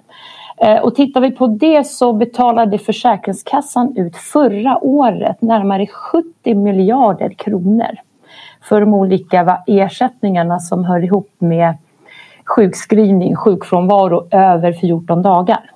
Eh, 0.57 0.77
och 0.77 0.95
tittar 0.95 1.21
vi 1.21 1.31
på 1.31 1.47
det 1.47 1.87
så 1.87 2.13
betalade 2.13 2.79
Försäkringskassan 2.79 3.97
ut 3.97 4.15
förra 4.15 4.77
året 4.83 5.41
närmare 5.41 5.87
70 5.87 6.55
miljarder 6.55 7.29
kronor 7.29 7.97
för 8.61 8.79
de 8.79 8.93
olika 8.93 9.57
ersättningarna 9.67 10.59
som 10.59 10.85
hör 10.85 11.03
ihop 11.03 11.29
med 11.39 11.77
sjukskrivning, 12.45 13.35
sjukfrånvaro 13.35 14.27
över 14.31 14.73
14 14.73 15.21
dagar. 15.21 15.69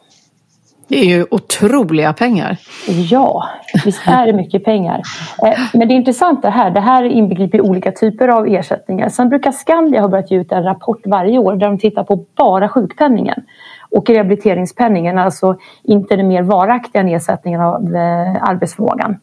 Det 0.88 1.00
är 1.00 1.06
ju 1.06 1.26
otroliga 1.32 2.14
pengar. 2.14 2.58
Ja, 2.88 3.50
visst 3.86 4.08
är 4.08 4.26
det 4.26 4.34
mycket 4.34 4.64
pengar. 4.64 5.02
Eh, 5.44 5.60
men 5.74 5.88
det 5.88 5.94
intressanta 5.94 6.50
här, 6.50 6.72
det 6.72 6.80
här 6.80 7.04
inbegriper 7.04 7.62
olika 7.62 7.92
typer 7.92 8.28
av 8.28 8.48
ersättningar. 8.48 9.10
Sen 9.10 9.30
brukar 9.30 9.52
Skandia 9.52 10.02
ha 10.02 10.08
börjat 10.08 10.32
ge 10.32 10.38
ut 10.38 10.52
en 10.52 10.64
rapport 10.64 11.02
varje 11.06 11.38
år 11.38 11.56
där 11.56 11.68
de 11.68 11.80
tittar 11.80 12.04
på 12.04 12.26
bara 12.36 12.70
sjukpenningen 12.70 13.44
och 13.90 14.10
rehabiliteringspenningen, 14.10 15.18
alltså 15.18 15.58
inte 15.84 16.16
den 16.16 16.28
mer 16.28 16.44
varaktiga 16.44 17.04
nedsättningen 17.04 17.62
av 17.62 17.96
eh, 17.96 18.50
arbetsförmågan. 18.50 19.20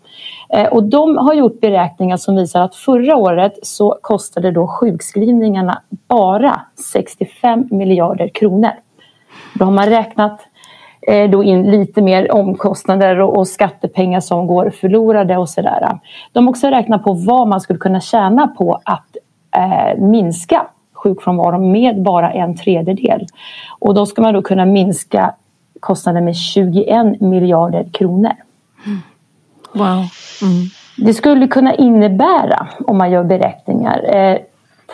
Eh, 0.49 0.66
och 0.66 0.83
de 0.83 1.16
har 1.16 1.35
gjort 1.35 1.61
beräkningar 1.61 2.16
som 2.16 2.37
visar 2.37 2.61
att 2.61 2.75
förra 2.75 3.16
året 3.16 3.52
så 3.62 3.99
kostade 4.02 4.50
då 4.50 4.66
sjukskrivningarna 4.66 5.83
bara 6.09 6.61
65 6.92 7.68
miljarder 7.71 8.28
kronor. 8.28 8.71
Då 9.54 9.64
har 9.64 9.73
man 9.73 9.87
räknat 9.87 10.40
eh, 11.09 11.30
då 11.30 11.44
in 11.44 11.71
lite 11.71 12.02
mer 12.02 12.33
omkostnader 12.33 13.21
och 13.21 13.49
skattepengar 13.49 14.21
som 14.21 14.47
går 14.47 14.71
förlorade 14.71 15.37
och 15.37 15.49
sådär. 15.49 15.99
De 16.33 16.47
har 16.47 16.50
också 16.50 16.66
räknat 16.66 17.04
på 17.04 17.12
vad 17.12 17.49
man 17.49 17.61
skulle 17.61 17.78
kunna 17.78 18.00
tjäna 18.00 18.49
på 18.49 18.80
att 18.85 19.16
minska 19.99 20.66
sjukfrånvaron 21.05 21.73
med 21.73 22.03
bara 22.03 22.33
en 22.33 22.57
tredjedel. 22.57 23.27
Och 23.79 23.95
då 23.95 24.07
ska 24.07 24.23
man 24.23 24.35
då 24.35 24.43
kunna 24.43 24.65
minska 24.65 25.35
kostnaden 25.81 26.25
med 26.25 26.37
21 26.37 27.21
miljarder 27.21 27.89
kronor. 27.93 28.33
Mm. 28.87 28.99
Wow. 29.73 30.05
Mm. 30.43 30.69
Det 30.97 31.15
skulle 31.15 31.47
kunna 31.47 31.75
innebära, 31.75 32.67
om 32.87 32.99
man 32.99 33.11
gör 33.11 33.25
beräkningar, 33.25 34.17
eh, 34.17 34.39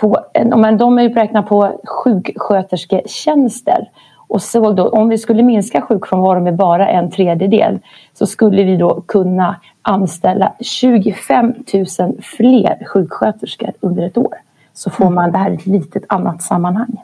på, 0.01 0.19
om 0.53 0.61
man, 0.61 0.77
de 0.77 0.99
är 0.99 1.09
beräknat 1.09 1.49
på 1.49 1.81
sjukskötersketjänster 1.85 3.91
och 4.29 4.43
såg 4.43 4.77
då 4.77 4.89
om 4.89 5.09
vi 5.09 5.19
skulle 5.19 5.43
minska 5.43 5.81
sjukfrånvaron 5.81 6.45
med 6.45 6.57
bara 6.57 6.89
en 6.89 7.11
tredjedel 7.11 7.79
så 8.13 8.27
skulle 8.27 8.63
vi 8.63 8.77
då 8.77 9.01
kunna 9.01 9.57
anställa 9.83 10.53
25 10.61 11.55
000 11.99 12.17
fler 12.23 12.87
sjuksköterskor 12.87 13.73
under 13.81 14.07
ett 14.07 14.19
år 14.19 14.35
så 14.75 14.91
får 14.91 15.11
man 15.11 15.33
det 15.33 15.39
här 15.39 15.51
i 15.51 15.55
ett 15.55 15.67
litet 15.67 16.03
annat 16.09 16.43
sammanhang. 16.43 16.97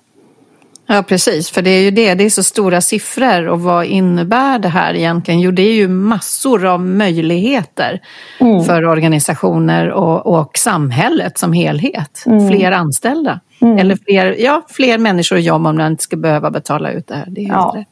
Ja 0.88 1.04
precis, 1.08 1.50
för 1.50 1.62
det 1.62 1.70
är 1.70 1.82
ju 1.82 1.90
det, 1.90 2.14
det 2.14 2.24
är 2.24 2.30
så 2.30 2.42
stora 2.42 2.80
siffror 2.80 3.48
och 3.48 3.60
vad 3.60 3.84
innebär 3.84 4.58
det 4.58 4.68
här 4.68 4.94
egentligen? 4.94 5.40
Jo 5.40 5.50
det 5.50 5.62
är 5.62 5.74
ju 5.74 5.88
massor 5.88 6.66
av 6.66 6.80
möjligheter 6.80 8.00
mm. 8.40 8.64
för 8.64 8.84
organisationer 8.84 9.90
och, 9.90 10.26
och 10.26 10.50
samhället 10.58 11.38
som 11.38 11.52
helhet. 11.52 12.24
Mm. 12.26 12.48
Fler 12.48 12.72
anställda 12.72 13.40
mm. 13.60 13.78
eller 13.78 13.96
fler, 13.96 14.36
ja, 14.38 14.62
fler 14.68 14.98
människor 14.98 15.38
i 15.38 15.40
jobb 15.40 15.66
om 15.66 15.76
man 15.76 15.86
inte 15.86 16.02
ska 16.02 16.16
behöva 16.16 16.50
betala 16.50 16.90
ut 16.90 17.06
det 17.06 17.14
här. 17.14 17.26
Det 17.28 17.40
är 17.40 17.48
ja. 17.48 17.74
rätt. 17.76 17.88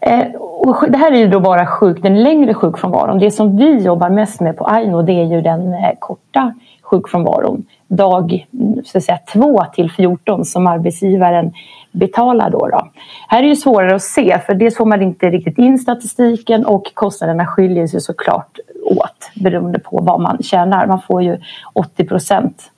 Eh, 0.00 0.34
och 0.40 0.90
det 0.90 0.98
här 0.98 1.12
är 1.12 1.16
ju 1.16 1.28
då 1.28 1.40
bara 1.40 1.66
sjuk, 1.66 2.02
den 2.02 2.22
längre 2.22 2.54
sjukfrånvaron. 2.54 3.18
Det 3.18 3.30
som 3.30 3.56
vi 3.56 3.78
jobbar 3.78 4.10
mest 4.10 4.40
med 4.40 4.56
på 4.56 4.64
Aino 4.64 5.02
det 5.02 5.12
är 5.12 5.24
ju 5.24 5.40
den 5.40 5.74
eh, 5.74 5.90
korta 5.98 6.54
sjukfrånvaron 6.82 7.64
dag 7.96 8.46
så 8.84 8.98
att 8.98 9.04
säga, 9.04 9.18
2 9.32 9.64
till 9.74 9.90
14 9.90 10.44
som 10.44 10.66
arbetsgivaren 10.66 11.52
betalar. 11.92 12.50
Då, 12.50 12.66
då. 12.66 12.88
Här 13.28 13.42
är 13.42 13.48
det 13.48 13.56
svårare 13.56 13.94
att 13.94 14.02
se 14.02 14.38
för 14.46 14.54
dels 14.54 14.76
får 14.76 14.86
man 14.86 15.02
inte 15.02 15.30
riktigt 15.30 15.58
in 15.58 15.78
statistiken 15.78 16.66
och 16.66 16.94
kostnaderna 16.94 17.46
skiljer 17.46 17.86
sig 17.86 18.00
såklart 18.00 18.58
åt 18.84 19.30
beroende 19.34 19.78
på 19.78 19.98
vad 20.02 20.20
man 20.20 20.42
tjänar. 20.42 20.86
Man 20.86 21.02
får 21.02 21.22
ju 21.22 21.38
80 21.72 22.04
procent 22.04 22.70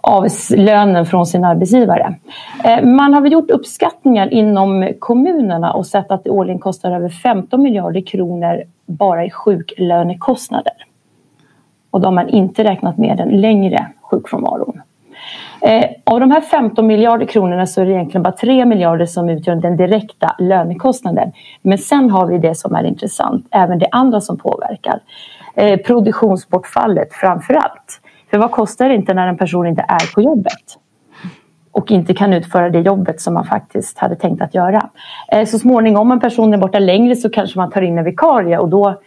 av 0.00 0.26
lönen 0.56 1.06
från 1.06 1.26
sin 1.26 1.44
arbetsgivare. 1.44 2.14
Eh, 2.64 2.84
man 2.84 3.14
har 3.14 3.26
gjort 3.26 3.50
uppskattningar 3.50 4.32
inom 4.34 4.92
kommunerna 4.98 5.72
och 5.72 5.86
sett 5.86 6.10
att 6.10 6.24
det 6.24 6.30
årligen 6.30 6.58
kostar 6.58 6.92
över 6.92 7.08
15 7.08 7.62
miljarder 7.62 8.00
kronor 8.00 8.62
bara 8.86 9.24
i 9.24 9.30
sjuklönekostnader. 9.30 10.72
Och 11.90 12.00
då 12.00 12.06
har 12.06 12.12
man 12.12 12.28
inte 12.28 12.64
räknat 12.64 12.98
med 12.98 13.16
den 13.16 13.28
längre 13.28 13.86
sjukfrånvaron. 14.10 14.80
Eh, 15.60 15.84
av 16.04 16.20
de 16.20 16.30
här 16.30 16.40
15 16.40 16.86
miljarder 16.86 17.26
kronorna 17.26 17.66
så 17.66 17.80
är 17.80 17.86
det 17.86 17.92
egentligen 17.92 18.22
bara 18.22 18.32
3 18.32 18.64
miljarder 18.64 19.06
som 19.06 19.28
utgör 19.28 19.54
den 19.54 19.76
direkta 19.76 20.36
lönekostnaden. 20.38 21.32
Men 21.62 21.78
sen 21.78 22.10
har 22.10 22.26
vi 22.26 22.38
det 22.38 22.54
som 22.54 22.74
är 22.74 22.84
intressant, 22.84 23.46
även 23.50 23.78
det 23.78 23.88
andra 23.90 24.20
som 24.20 24.38
påverkar. 24.38 25.00
Eh, 25.54 25.80
produktionsbortfallet 25.80 27.12
framför 27.12 27.54
allt. 27.54 28.00
För 28.30 28.38
vad 28.38 28.50
kostar 28.50 28.88
det 28.88 28.94
inte 28.94 29.14
när 29.14 29.28
en 29.28 29.36
person 29.36 29.66
inte 29.66 29.84
är 29.88 30.14
på 30.14 30.22
jobbet? 30.22 30.78
och 31.74 31.90
inte 31.90 32.14
kan 32.14 32.32
utföra 32.32 32.70
det 32.70 32.80
jobbet 32.80 33.20
som 33.20 33.34
man 33.34 33.44
faktiskt 33.44 33.98
hade 33.98 34.16
tänkt 34.16 34.42
att 34.42 34.54
göra. 34.54 34.90
Eh, 35.32 35.46
så 35.46 35.58
småningom 35.58 36.00
om 36.00 36.12
en 36.12 36.20
person 36.20 36.54
är 36.54 36.58
borta 36.58 36.78
längre 36.78 37.16
så 37.16 37.30
kanske 37.30 37.58
man 37.58 37.70
tar 37.70 37.82
in 37.82 37.98
en 37.98 38.04
vikarie 38.04 38.58
och 38.58 38.68
då 38.68 39.00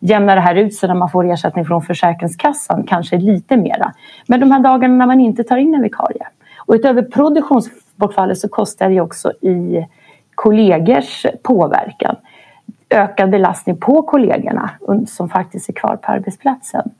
jämnar 0.00 0.36
det 0.36 0.42
här 0.42 0.54
ut 0.54 0.74
sig 0.74 0.88
när 0.88 0.96
man 0.96 1.10
får 1.10 1.32
ersättning 1.32 1.64
från 1.64 1.82
Försäkringskassan, 1.82 2.84
kanske 2.84 3.18
lite 3.18 3.56
mera. 3.56 3.92
Men 4.26 4.40
de 4.40 4.50
här 4.50 4.60
dagarna 4.60 4.94
när 4.94 5.06
man 5.06 5.20
inte 5.20 5.44
tar 5.44 5.56
in 5.56 5.74
en 5.74 5.82
vikarie. 5.82 6.26
Och 6.58 6.74
utöver 6.74 7.02
produktionsbortfallet 7.02 8.38
så 8.38 8.48
kostar 8.48 8.88
det 8.88 9.00
också 9.00 9.32
i 9.32 9.86
kollegors 10.34 11.26
påverkan. 11.42 12.16
Ökad 12.90 13.30
belastning 13.30 13.76
på 13.76 14.02
kollegorna 14.02 14.70
som 15.06 15.28
faktiskt 15.28 15.68
är 15.68 15.72
kvar 15.72 15.96
på 15.96 16.12
arbetsplatsen. 16.12 16.90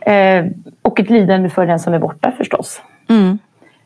Eh, 0.00 0.46
och 0.82 1.00
ett 1.00 1.10
lidande 1.10 1.48
för 1.48 1.66
den 1.66 1.78
som 1.78 1.94
är 1.94 1.98
borta 1.98 2.32
förstås. 2.38 2.82
Mm. 3.08 3.38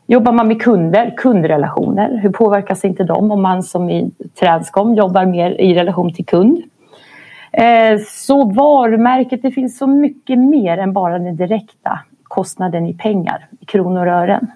Jobbar 0.07 0.31
man 0.31 0.47
med 0.47 0.61
kunder, 0.61 1.13
kundrelationer, 1.17 2.19
hur 2.23 2.29
påverkas 2.29 2.85
inte 2.85 3.03
de 3.03 3.31
om 3.31 3.41
man 3.41 3.63
som 3.63 3.89
i 3.89 4.11
Transcom 4.39 4.95
jobbar 4.95 5.25
mer 5.25 5.51
i 5.51 5.73
relation 5.73 6.13
till 6.13 6.25
kund? 6.25 6.63
Eh, 7.57 7.99
så 8.07 8.45
varumärket, 8.45 9.41
det 9.41 9.51
finns 9.51 9.77
så 9.77 9.87
mycket 9.87 10.39
mer 10.39 10.77
än 10.77 10.93
bara 10.93 11.19
den 11.19 11.35
direkta 11.35 11.99
kostnaden 12.23 12.85
i 12.85 12.93
pengar, 12.93 13.47
i 13.59 13.65
kronor 13.65 14.05
och 14.07 14.13
ören. 14.13 14.47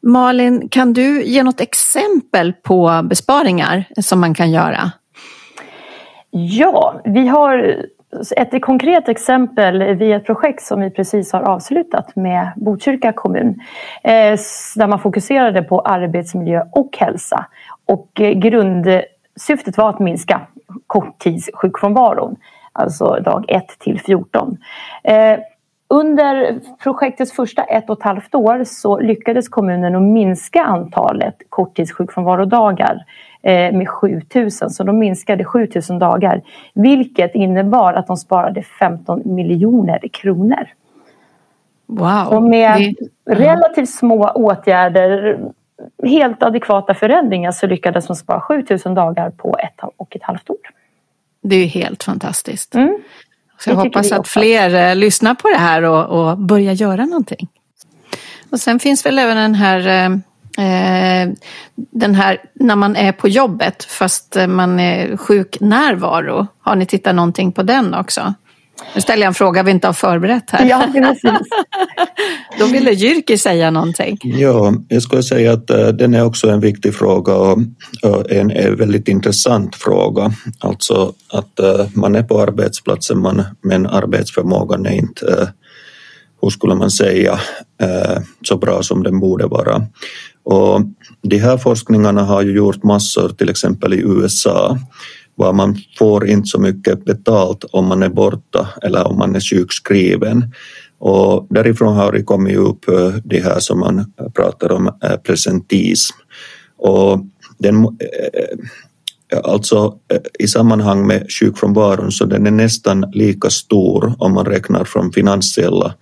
Malin, 0.00 0.68
kan 0.68 0.92
du 0.92 1.24
ge 1.24 1.42
något 1.42 1.60
exempel 1.60 2.52
på 2.52 3.00
besparingar 3.04 3.84
som 4.00 4.20
man 4.20 4.34
kan 4.34 4.50
göra? 4.50 4.92
Ja, 6.30 7.00
vi 7.04 7.28
har 7.28 7.84
ett 8.36 8.62
konkret 8.62 9.08
exempel 9.08 9.94
via 9.94 10.16
ett 10.16 10.26
projekt 10.26 10.62
som 10.62 10.80
vi 10.80 10.90
precis 10.90 11.32
har 11.32 11.42
avslutat 11.42 12.16
med 12.16 12.52
Botkyrka 12.56 13.12
kommun. 13.12 13.60
Eh, 14.02 14.38
där 14.76 14.86
man 14.86 14.98
fokuserade 14.98 15.62
på 15.62 15.80
arbetsmiljö 15.80 16.62
och 16.72 16.96
hälsa. 16.98 17.46
Och 17.86 18.20
eh, 18.20 18.32
grundsyftet 18.32 19.78
var 19.78 19.90
att 19.90 19.98
minska 19.98 20.40
korttidssjukfrånvaron, 20.86 22.36
alltså 22.72 23.20
dag 23.20 23.44
1 23.48 23.78
till 23.78 24.00
14. 24.00 24.58
Eh, 25.04 25.38
under 25.88 26.60
projektets 26.82 27.32
första 27.32 27.62
ett 27.62 27.90
och 27.90 27.98
ett 27.98 28.04
halvt 28.04 28.34
år 28.34 28.64
så 28.64 29.00
lyckades 29.00 29.48
kommunen 29.48 29.96
att 29.96 30.02
minska 30.02 30.62
antalet 30.62 31.36
korttidssjukfrånvarodagar 31.48 33.04
eh, 33.42 33.72
med 33.72 33.88
7000, 33.88 34.70
så 34.70 34.84
de 34.84 34.98
minskade 34.98 35.44
7000 35.44 35.98
dagar. 35.98 36.42
Vilket 36.74 37.34
innebar 37.34 37.92
att 37.92 38.06
de 38.06 38.16
sparade 38.16 38.62
15 38.62 39.22
miljoner 39.24 40.08
kronor. 40.12 40.68
Wow. 41.86 42.26
Och 42.30 42.42
med 42.42 42.94
relativt 43.30 43.90
små 43.90 44.30
åtgärder, 44.30 45.38
helt 46.02 46.42
adekvata 46.42 46.94
förändringar 46.94 47.52
så 47.52 47.66
lyckades 47.66 48.06
de 48.06 48.16
spara 48.16 48.40
7000 48.40 48.94
dagar 48.94 49.30
på 49.30 49.56
ett 49.58 49.80
och 49.96 50.16
ett 50.16 50.22
halvt 50.22 50.50
år. 50.50 50.56
Det 51.42 51.56
är 51.56 51.66
helt 51.66 52.02
fantastiskt. 52.02 52.74
Mm. 52.74 52.98
Så 53.58 53.70
jag 53.70 53.76
hoppas 53.76 54.12
att 54.12 54.28
fler 54.28 54.74
eh, 54.74 54.96
lyssnar 54.96 55.34
på 55.34 55.48
det 55.48 55.58
här 55.58 55.82
och, 55.82 56.04
och 56.04 56.38
börjar 56.38 56.72
göra 56.72 57.04
någonting. 57.04 57.48
Och 58.50 58.60
sen 58.60 58.78
finns 58.78 59.06
väl 59.06 59.18
även 59.18 59.36
den 59.36 59.54
här 59.54 59.86
eh, 59.86 60.04
eh 60.66 61.28
den 61.76 62.14
här 62.14 62.38
när 62.54 62.76
man 62.76 62.96
är 62.96 63.12
på 63.12 63.28
jobbet 63.28 63.84
fast 63.84 64.36
man 64.48 64.80
är 64.80 65.16
sjuk 65.16 65.60
närvaro. 65.60 66.46
Har 66.60 66.76
ni 66.76 66.86
tittat 66.86 67.14
någonting 67.14 67.52
på 67.52 67.62
den 67.62 67.94
också? 67.94 68.34
Nu 68.94 69.00
ställer 69.00 69.22
jag 69.22 69.28
en 69.28 69.34
fråga 69.34 69.62
vi 69.62 69.70
inte 69.70 69.86
har 69.86 69.92
förberett 69.92 70.50
här. 70.50 70.66
Ja, 70.66 70.88
precis. 70.92 71.48
Då 72.58 72.66
ville 72.66 72.90
Jyrki 72.90 73.38
säga 73.38 73.70
någonting. 73.70 74.18
Ja, 74.22 74.74
jag 74.88 75.02
skulle 75.02 75.22
säga 75.22 75.52
att 75.52 75.70
uh, 75.70 75.88
den 75.88 76.14
är 76.14 76.24
också 76.24 76.50
en 76.50 76.60
viktig 76.60 76.94
fråga 76.94 77.34
och, 77.34 77.58
en, 78.30 78.50
en 78.50 78.76
väldigt 78.76 79.08
intressant 79.08 79.76
fråga. 79.76 80.32
Alltså 80.58 81.12
att 81.28 81.60
uh, 81.62 81.86
man 81.94 82.14
är 82.14 82.22
på 82.22 82.40
arbetsplatsen 82.40 83.20
man, 83.20 83.42
men 83.62 83.86
arbetsförmågan 83.86 84.86
är 84.86 84.94
inte, 84.94 85.26
uh, 85.26 85.48
hur 86.42 86.50
skulle 86.50 86.74
man 86.74 86.90
säga, 86.90 87.40
så 88.42 88.56
bra 88.56 88.82
som 88.82 89.02
den 89.02 89.20
borde 89.20 89.46
vara. 89.46 89.86
Och 90.44 90.80
de 91.22 91.38
här 91.38 91.56
forskningarna 91.56 92.22
har 92.22 92.42
ju 92.42 92.56
gjort 92.56 92.82
massor, 92.82 93.28
till 93.28 93.50
exempel 93.50 93.94
i 93.94 94.00
USA, 94.00 94.78
var 95.34 95.52
man 95.52 95.76
får 95.98 96.26
inte 96.26 96.48
så 96.48 96.60
mycket 96.60 97.04
betalt 97.04 97.64
om 97.72 97.86
man 97.86 98.02
är 98.02 98.08
borta 98.08 98.68
eller 98.82 99.06
om 99.08 99.18
man 99.18 99.34
är 99.34 99.40
sjukskriven. 99.40 100.52
Och 100.98 101.46
därifrån 101.50 101.96
har 101.96 102.12
det 102.12 102.22
kommit 102.22 102.56
upp 102.56 102.88
eh, 102.88 103.14
det 103.24 103.40
här 103.40 103.60
som 103.60 103.80
man 103.80 104.12
pratar 104.34 104.72
om 104.72 104.86
eh, 104.86 105.16
presentism. 105.16 106.16
Och 106.76 107.20
den, 107.58 107.84
eh, 107.84 108.58
alltså 109.44 109.94
i 110.38 110.48
sammanhang 110.48 111.06
med 111.06 111.26
sjukfrånvaron 111.40 112.12
så 112.12 112.24
den 112.24 112.46
är 112.46 112.50
nästan 112.50 113.10
lika 113.12 113.50
stor 113.50 114.14
om 114.18 114.32
man 114.32 114.46
räknar 114.46 114.84
från 114.84 115.12
finansiella 115.12 115.94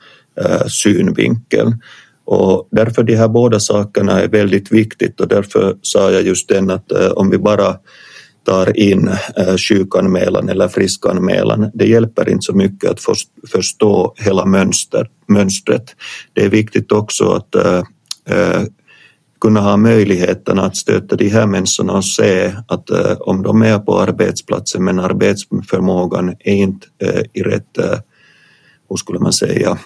synvinkeln. 0.68 1.82
Och 2.24 2.68
därför 2.70 3.02
de 3.02 3.16
här 3.16 3.28
båda 3.28 3.60
sakerna 3.60 4.20
är 4.20 4.28
väldigt 4.28 4.72
viktigt 4.72 5.20
och 5.20 5.28
därför 5.28 5.76
sa 5.82 6.10
jag 6.10 6.22
just 6.22 6.48
den 6.48 6.70
att 6.70 6.92
om 6.92 7.30
vi 7.30 7.38
bara 7.38 7.76
tar 8.44 8.78
in 8.78 9.08
eh, 9.36 9.56
sjukanmälan 9.56 10.48
eller 10.48 10.68
friskanmälan. 10.68 11.70
Det 11.74 11.86
hjälper 11.86 12.28
inte 12.28 12.42
så 12.42 12.52
mycket 12.52 12.90
att 12.90 13.00
förstå 13.52 14.14
hela 14.16 14.46
mönster, 14.46 15.10
mönstret. 15.26 15.84
Det 16.32 16.44
är 16.44 16.48
viktigt 16.48 16.92
också 16.92 17.32
att 17.32 17.54
äh, 17.54 17.82
kunna 19.40 19.60
ha 19.60 19.76
möjligheten 19.76 20.58
att 20.58 20.76
stöta 20.76 21.16
de 21.16 21.28
här 21.28 21.46
människorna 21.46 21.92
och 21.92 22.04
se 22.04 22.52
att 22.68 22.90
äh, 22.90 23.12
om 23.20 23.42
de 23.42 23.62
är 23.62 23.78
på 23.78 24.00
arbetsplatsen 24.00 24.84
men 24.84 24.98
arbetsförmågan 24.98 26.34
är 26.38 26.54
inte 26.54 26.86
äh, 26.98 27.22
i 27.32 27.42
rätt, 27.42 27.78
hur 28.88 28.96
skulle 28.96 29.18
man 29.18 29.32
säga, 29.32 29.78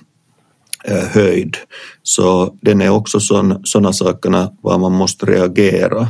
höjd. 1.13 1.57
Så 2.03 2.57
den 2.61 2.81
är 2.81 2.89
också 2.89 3.21
sådana 3.21 3.93
sakerna 3.93 4.53
var 4.61 4.79
man 4.79 4.93
måste 4.93 5.27
reagera 5.27 6.09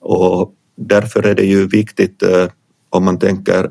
och 0.00 0.54
därför 0.78 1.26
är 1.26 1.34
det 1.34 1.44
ju 1.44 1.66
viktigt 1.66 2.22
eh, 2.22 2.46
om 2.90 3.04
man 3.04 3.18
tänker 3.18 3.70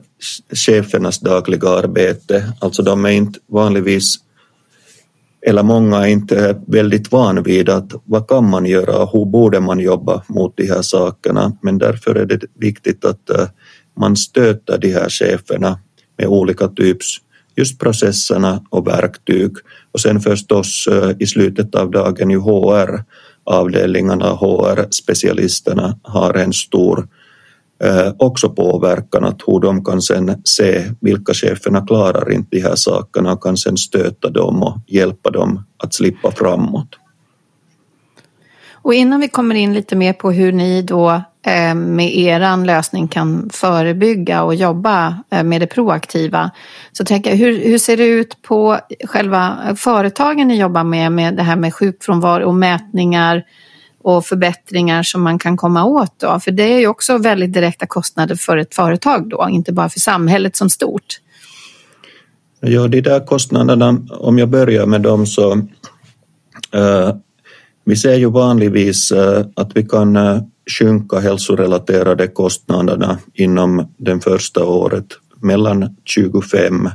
chefernas 0.66 1.20
dagliga 1.20 1.70
arbete, 1.70 2.54
alltså 2.62 2.84
de 2.84 3.06
är 3.06 3.10
inte 3.10 3.40
vanligtvis 3.48 4.20
eller 5.48 5.64
många 5.64 5.98
är 5.98 6.08
inte 6.08 6.62
väldigt 6.68 7.12
van 7.12 7.44
vid 7.44 7.70
att 7.70 7.92
vad 8.06 8.28
kan 8.28 8.50
man 8.50 8.66
göra? 8.66 8.98
Och 8.98 9.12
hur 9.14 9.26
borde 9.26 9.60
man 9.60 9.80
jobba 9.80 10.24
mot 10.28 10.58
de 10.58 10.68
här 10.68 10.82
sakerna. 10.82 11.58
Men 11.62 11.78
därför 11.78 12.16
är 12.16 12.26
det 12.26 12.42
viktigt 12.54 13.06
att 13.06 13.30
eh, 13.30 13.48
man 14.00 14.16
stöter 14.16 14.78
de 14.78 14.94
här 14.94 15.10
cheferna 15.10 15.80
med 16.18 16.28
olika 16.28 16.68
typs 16.68 17.18
just 17.56 17.80
processerna 17.80 18.64
och 18.70 18.88
verktyg. 18.88 19.52
Och 19.92 20.00
sen 20.00 20.20
förstås 20.20 20.88
eh, 20.92 21.12
i 21.20 21.26
slutet 21.26 21.76
av 21.76 21.92
dagen 21.92 22.30
ju 22.30 22.40
HR 22.40 23.04
avdelningarna, 23.48 24.26
HR-specialisterna 24.26 26.00
har 26.04 26.34
en 26.34 26.54
stor 26.54 27.08
eh, 27.84 28.14
också 28.18 28.50
påverkan 28.50 29.24
att 29.24 29.42
hur 29.48 29.60
de 29.60 29.84
kan 29.84 30.02
sen 30.02 30.42
se 30.44 30.84
vilka 31.02 31.34
cheferna 31.34 31.88
klarar 31.88 32.32
inte 32.32 32.48
de 32.52 32.62
här 32.62 32.76
sakerna 32.76 33.34
och 33.34 33.44
kan 33.44 33.58
sen 33.58 33.78
stöta 33.78 34.30
dem 34.30 34.64
och 34.64 34.78
hjälpa 34.88 35.30
dem 35.30 35.64
att 35.84 35.94
slippa 35.94 36.32
framåt. 36.32 36.90
Och 38.82 38.94
innan 38.94 39.20
vi 39.20 39.28
kommer 39.28 39.56
in 39.56 39.74
lite 39.74 39.96
mer 39.96 40.14
på 40.14 40.32
hur 40.32 40.52
ni 40.52 40.82
då 40.82 41.22
eh, 41.46 41.76
med 41.76 42.16
er 42.16 42.66
lösning 42.66 43.08
kan 43.08 43.50
förebygga 43.54 44.44
och 44.44 44.56
jobba 44.56 45.18
eh, 45.32 45.44
med 45.44 45.62
det 45.62 45.68
proaktiva. 45.68 46.52
Så 46.92 47.06
tänker 47.06 47.30
jag, 47.30 47.38
hur, 47.38 47.60
hur 47.60 47.78
ser 47.78 47.98
det 47.98 48.06
ut 48.06 48.42
på 48.42 48.80
själva 49.04 49.58
företagen 49.76 50.48
ni 50.48 50.60
jobbar 50.60 50.84
med, 50.84 51.12
med 51.12 51.36
det 51.36 51.44
här 51.44 51.56
med 51.56 51.74
sjukfrånvaro 51.74 52.46
och 52.46 52.56
mätningar 52.56 53.44
och 54.04 54.26
förbättringar 54.26 55.04
som 55.04 55.24
man 55.24 55.40
kan 55.40 55.58
komma 55.58 55.86
åt 55.86 56.20
då? 56.20 56.40
För 56.40 56.52
det 56.52 56.64
är 56.64 56.80
ju 56.80 56.88
också 56.88 57.18
väldigt 57.18 57.54
direkta 57.54 57.86
kostnader 57.86 58.36
för 58.36 58.58
ett 58.58 58.76
företag 58.76 59.30
då, 59.30 59.48
inte 59.50 59.74
bara 59.74 59.90
för 59.90 60.00
samhället 60.00 60.56
som 60.56 60.70
stort. 60.70 61.20
Ja, 62.60 62.88
de 62.88 63.02
där 63.02 63.26
kostnaderna, 63.26 63.98
om 64.10 64.38
jag 64.38 64.50
börjar 64.50 64.86
med 64.86 65.02
dem 65.02 65.26
så 65.26 65.52
eh, 66.74 67.16
vi 67.88 67.96
ser 67.96 68.16
ju 68.16 68.30
vanligtvis 68.30 69.12
eh, 69.12 69.46
att 69.56 69.72
vi 69.76 69.84
kan 69.84 70.16
eh, 70.16 70.42
sjunka 70.80 71.20
hälsorelaterade 71.20 72.28
kostnaderna 72.28 73.18
inom 73.34 73.88
det 73.98 74.20
första 74.20 74.66
året 74.66 75.06
mellan 75.42 75.96
25 76.06 76.90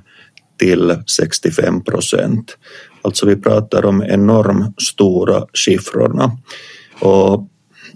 till 0.59 0.97
65 1.17 1.85
procent. 1.85 2.57
Alltså 3.03 3.27
vi 3.27 3.37
pratar 3.37 3.85
om 3.85 4.03
enormt 4.03 4.83
stora 4.83 5.47
siffrorna. 5.65 6.31
Och 7.01 7.49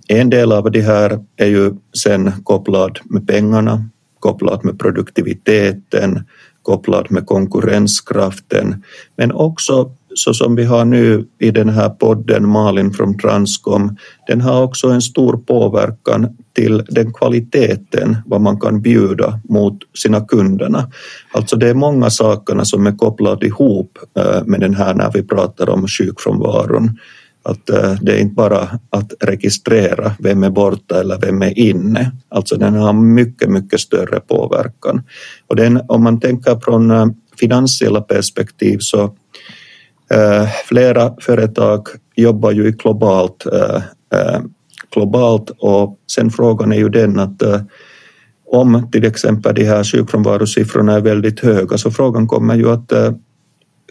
en 0.09 0.31
del 0.31 0.53
av 0.53 0.71
det 0.71 0.81
här 0.81 1.25
är 1.37 1.47
ju 1.47 1.73
sen 2.03 2.33
kopplad 2.45 2.99
med 3.05 3.27
pengarna, 3.27 3.89
kopplad 4.21 4.65
med 4.65 4.79
produktiviteten, 4.79 6.25
kopplad 6.63 7.11
med 7.11 7.27
konkurrenskraften, 7.27 8.85
men 9.17 9.33
också 9.33 9.91
så 10.19 10.35
som 10.35 10.57
vi 10.57 10.65
har 10.65 10.85
nu 10.85 11.25
i 11.39 11.51
den 11.51 11.69
här 11.69 11.89
podden 11.89 12.49
Malin 12.49 12.93
från 12.93 13.19
Transcom, 13.19 13.97
den 14.27 14.41
har 14.41 14.63
också 14.63 14.89
en 14.89 15.03
stor 15.03 15.37
påverkan 15.37 16.37
till 16.53 16.83
den 16.89 17.13
kvaliteten 17.13 18.17
vad 18.27 18.41
man 18.41 18.61
kan 18.61 18.81
bjuda 18.81 19.41
mot 19.49 19.79
sina 19.95 20.21
kunderna. 20.21 20.91
Alltså 21.33 21.57
det 21.57 21.69
är 21.69 21.75
många 21.75 22.11
sakerna 22.11 22.65
som 22.65 22.87
är 22.87 22.97
kopplade 22.97 23.47
ihop 23.47 23.99
eh, 24.19 24.45
med 24.45 24.61
den 24.61 24.75
här 24.75 24.95
när 24.95 25.13
vi 25.13 25.23
pratar 25.23 25.69
om 25.69 25.89
sjukfrånvaron. 25.89 26.99
Att 27.43 27.71
eh, 27.71 27.95
det 28.03 28.13
är 28.13 28.19
inte 28.19 28.35
bara 28.35 28.79
att 28.91 29.13
registrera 29.21 30.13
vem 30.19 30.45
är 30.45 30.51
borta 30.51 31.01
eller 31.01 31.19
vem 31.19 31.43
är 31.43 31.59
inne. 31.59 32.13
Alltså 32.29 32.57
den 32.57 32.75
har 32.75 32.93
mycket, 32.93 33.51
mycket 33.51 33.81
större 33.81 34.21
påverkan. 34.21 35.03
Och 35.47 35.57
den, 35.57 35.81
om 35.89 36.05
man 36.05 36.21
tänker 36.21 36.61
från 36.61 36.91
eh, 36.91 37.07
finansiella 37.39 38.01
perspektiv 38.01 38.79
så 38.81 39.15
Eh, 40.11 40.49
flera 40.69 41.15
företag 41.21 41.89
jobbar 42.17 42.53
ju 42.53 42.71
globalt, 42.71 43.47
eh, 43.53 43.83
eh, 44.21 44.41
globalt 44.95 45.51
och 45.59 45.99
sen 46.13 46.31
frågan 46.31 46.73
är 46.73 46.77
ju 46.77 46.89
den 46.89 47.19
att 47.19 47.43
om 48.51 48.89
till 48.93 49.05
exempel 49.05 49.55
de 49.55 49.65
här 49.65 49.85
sjukfrånvarosiffrorna 49.85 50.93
är 50.93 51.01
väldigt 51.01 51.41
höga 51.41 51.79
så 51.79 51.91
frågan 51.91 52.27
kommer 52.27 52.55
ju 52.55 52.71
att 52.71 52.93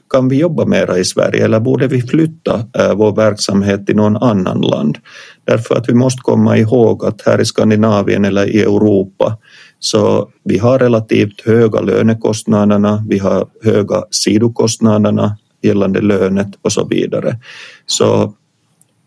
kan 0.09 0.29
vi 0.29 0.39
jobba 0.39 0.65
mera 0.65 0.97
i 0.97 1.05
Sverige 1.05 1.45
eller 1.45 1.59
borde 1.59 1.87
vi 1.87 2.01
flytta 2.01 2.65
vår 2.95 3.15
verksamhet 3.15 3.85
till 3.85 3.95
någon 3.95 4.17
annan 4.17 4.61
land? 4.61 4.97
Därför 5.45 5.75
att 5.75 5.89
vi 5.89 5.93
måste 5.93 6.21
komma 6.21 6.57
ihåg 6.57 7.05
att 7.05 7.21
här 7.25 7.41
i 7.41 7.45
Skandinavien 7.45 8.25
eller 8.25 8.55
i 8.55 8.61
Europa 8.61 9.37
så 9.79 10.29
vi 10.43 10.57
har 10.57 10.79
relativt 10.79 11.41
höga 11.45 11.81
lönekostnaderna, 11.81 13.05
vi 13.09 13.17
har 13.17 13.47
höga 13.63 14.03
sidokostnaderna 14.11 15.37
gällande 15.65 16.01
lönet 16.01 16.47
och 16.61 16.71
så 16.71 16.85
vidare. 16.85 17.39
Så 17.85 18.33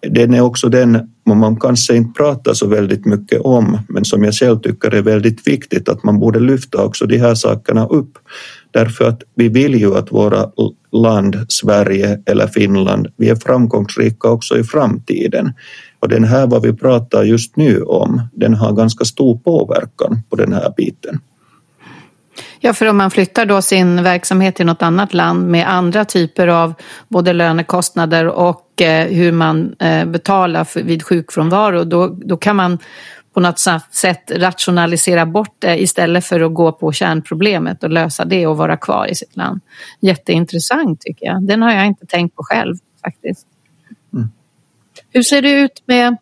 den 0.00 0.34
är 0.34 0.40
också 0.40 0.68
den 0.68 1.08
man 1.24 1.56
kanske 1.56 1.96
inte 1.96 2.12
pratar 2.16 2.54
så 2.54 2.66
väldigt 2.66 3.06
mycket 3.06 3.40
om, 3.40 3.78
men 3.88 4.04
som 4.04 4.24
jag 4.24 4.34
själv 4.34 4.58
tycker 4.58 4.94
är 4.94 5.02
väldigt 5.02 5.46
viktigt 5.46 5.88
att 5.88 6.04
man 6.04 6.18
borde 6.18 6.40
lyfta 6.40 6.84
också 6.84 7.06
de 7.06 7.18
här 7.18 7.34
sakerna 7.34 7.86
upp. 7.86 8.18
Därför 8.70 9.04
att 9.04 9.22
vi 9.34 9.48
vill 9.48 9.74
ju 9.74 9.94
att 9.94 10.12
våra 10.12 10.50
land, 10.92 11.46
Sverige 11.48 12.22
eller 12.26 12.46
Finland, 12.46 13.08
vi 13.16 13.28
är 13.28 13.34
framgångsrika 13.34 14.28
också 14.28 14.58
i 14.58 14.64
framtiden. 14.64 15.52
Och 16.00 16.08
den 16.08 16.24
här 16.24 16.46
vad 16.46 16.62
vi 16.62 16.72
pratar 16.72 17.22
just 17.22 17.56
nu 17.56 17.82
om, 17.82 18.22
den 18.32 18.54
har 18.54 18.72
ganska 18.72 19.04
stor 19.04 19.38
påverkan 19.38 20.22
på 20.30 20.36
den 20.36 20.52
här 20.52 20.72
biten. 20.76 21.20
Ja, 22.60 22.72
för 22.72 22.86
om 22.86 22.96
man 22.96 23.10
flyttar 23.10 23.46
då 23.46 23.62
sin 23.62 24.02
verksamhet 24.02 24.56
till 24.56 24.66
något 24.66 24.82
annat 24.82 25.14
land 25.14 25.48
med 25.48 25.70
andra 25.70 26.04
typer 26.04 26.48
av 26.48 26.74
både 27.08 27.32
lönekostnader 27.32 28.26
och 28.26 28.82
eh, 28.82 29.06
hur 29.06 29.32
man 29.32 29.74
eh, 29.78 30.04
betalar 30.04 30.64
för, 30.64 30.82
vid 30.82 31.02
sjukfrånvaro, 31.02 31.84
då, 31.84 32.06
då 32.06 32.36
kan 32.36 32.56
man 32.56 32.78
på 33.34 33.40
något 33.40 33.58
sätt 33.90 34.30
rationalisera 34.30 35.26
bort 35.26 35.54
det 35.58 35.82
istället 35.82 36.24
för 36.24 36.40
att 36.40 36.54
gå 36.54 36.72
på 36.72 36.92
kärnproblemet 36.92 37.84
och 37.84 37.90
lösa 37.90 38.24
det 38.24 38.46
och 38.46 38.56
vara 38.56 38.76
kvar 38.76 39.06
i 39.06 39.14
sitt 39.14 39.36
land. 39.36 39.60
Jätteintressant 40.00 41.00
tycker 41.00 41.26
jag. 41.26 41.42
Den 41.42 41.62
har 41.62 41.72
jag 41.72 41.86
inte 41.86 42.06
tänkt 42.06 42.36
på 42.36 42.42
själv 42.44 42.76
faktiskt. 43.04 43.46
Mm. 44.14 44.28
Hur 45.12 45.22
ser 45.22 45.42
det 45.42 45.50
ut 45.50 45.82
med 45.86 46.16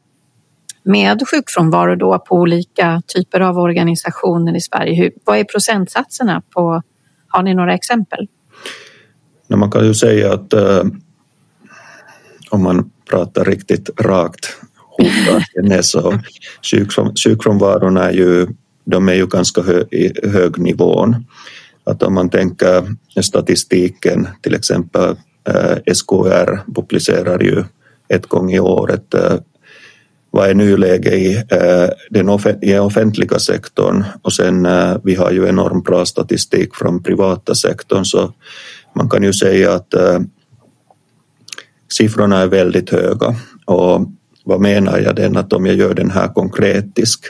med 0.86 1.22
sjukfrånvaro 1.30 1.94
då 1.96 2.18
på 2.18 2.34
olika 2.34 3.02
typer 3.06 3.40
av 3.40 3.58
organisationer 3.58 4.56
i 4.56 4.60
Sverige. 4.60 4.94
Hur, 4.94 5.12
vad 5.24 5.38
är 5.38 5.44
procentsatserna 5.44 6.42
på, 6.54 6.82
har 7.28 7.42
ni 7.42 7.54
några 7.54 7.74
exempel? 7.74 8.28
Man 9.48 9.70
kan 9.70 9.86
ju 9.86 9.94
säga 9.94 10.32
att 10.32 10.52
eh, 10.52 10.82
om 12.50 12.62
man 12.62 12.90
pratar 13.10 13.44
riktigt 13.44 14.00
rakt 14.00 14.56
hotande 14.76 15.82
så 15.82 16.18
sjukfrånvaron 17.24 17.96
är 17.96 18.12
ju, 18.12 18.46
de 18.84 19.08
är 19.08 19.14
ju 19.14 19.26
ganska 19.26 19.62
hö, 19.62 19.84
i 19.90 20.28
hög 20.28 20.58
nivån. 20.58 21.26
Att 21.84 22.02
om 22.02 22.14
man 22.14 22.30
tänker 22.30 22.96
statistiken, 23.22 24.28
till 24.42 24.54
exempel 24.54 25.16
eh, 25.48 25.94
SKR 25.94 26.72
publicerar 26.74 27.40
ju 27.40 27.64
ett 28.08 28.26
gång 28.26 28.52
i 28.52 28.60
året 28.60 29.14
eh, 29.14 29.34
vad 30.36 30.50
är 30.50 30.54
nuläget 30.54 31.12
i 31.12 31.36
eh, 31.50 31.88
den 32.10 32.28
offentliga 32.80 33.38
sektorn? 33.38 34.04
Och 34.22 34.32
sen 34.32 34.66
eh, 34.66 34.96
vi 35.04 35.14
har 35.14 35.30
ju 35.30 35.48
enormt 35.48 35.84
bra 35.84 36.06
statistik 36.06 36.74
från 36.74 37.02
privata 37.02 37.54
sektorn 37.54 38.04
så 38.04 38.32
man 38.94 39.08
kan 39.08 39.22
ju 39.22 39.32
säga 39.32 39.72
att 39.72 39.94
eh, 39.94 40.20
siffrorna 41.88 42.38
är 42.38 42.46
väldigt 42.46 42.90
höga. 42.90 43.34
Och 43.64 44.00
vad 44.44 44.60
menar 44.60 44.98
jag 44.98 45.16
den 45.16 45.36
att 45.36 45.52
om 45.52 45.66
jag 45.66 45.76
gör 45.76 45.94
den 45.94 46.10
här 46.10 46.28
konkretisk? 46.28 47.24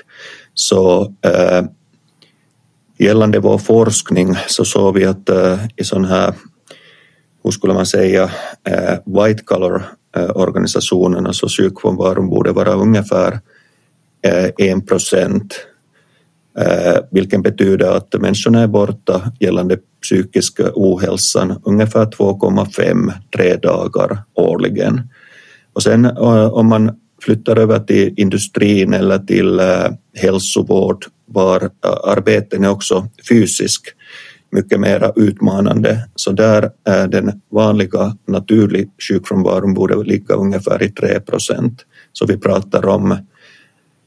Så 0.55 1.12
gällande 2.99 3.38
vår 3.38 3.59
forskning 3.59 4.35
så 4.49 4.64
såg 4.64 4.95
vi 4.95 5.05
att 5.05 5.31
i 5.77 5.85
sån 5.85 6.05
här, 6.05 6.35
hur 7.45 7.51
skulle 7.51 7.75
man 7.75 7.87
säga, 7.87 8.31
white 9.07 9.42
collar 9.45 9.95
Eh, 10.16 10.31
organisationerna 10.35 11.33
så 11.33 11.48
sjukfrånvaron 11.48 12.29
borde 12.29 12.52
vara 12.52 12.72
ungefär 12.74 13.40
eh, 14.22 14.50
en 14.59 14.87
procent 14.87 15.55
eh, 16.59 16.96
vilket 17.11 17.42
betyder 17.42 17.96
att 17.96 18.20
människorna 18.20 18.62
är 18.62 18.66
borta 18.66 19.33
gällande 19.40 19.79
psykisk 20.02 20.61
ohälsan 20.74 21.61
ungefär 21.64 22.07
2,5-3 22.07 23.61
dagar 23.61 24.22
årligen. 24.35 25.00
Och 25.72 25.83
sen 25.83 26.07
om 26.50 26.66
man 26.66 26.90
flyttar 27.22 27.59
över 27.59 27.79
till 27.79 28.14
industrin 28.16 28.94
eller 28.94 29.18
till 29.18 29.61
hälsovård 30.14 31.05
var 31.26 31.70
arbeten 32.05 32.64
är 32.64 32.70
också 32.70 33.09
fysiskt 33.29 33.94
mycket 34.57 34.81
mer 34.81 35.12
utmanande. 35.16 36.09
Så 36.14 36.33
där 36.33 36.71
är 36.85 37.09
den 37.09 37.40
vanliga 37.51 38.16
naturlig 38.27 38.90
sjukfrånvaron 39.09 39.75
borde 39.75 40.05
ligga 40.05 40.35
ungefär 40.35 40.83
i 40.83 40.88
3 40.88 41.21
procent. 41.21 41.85
Så 42.12 42.27
vi 42.27 42.37
pratar 42.37 42.87
om 42.87 43.19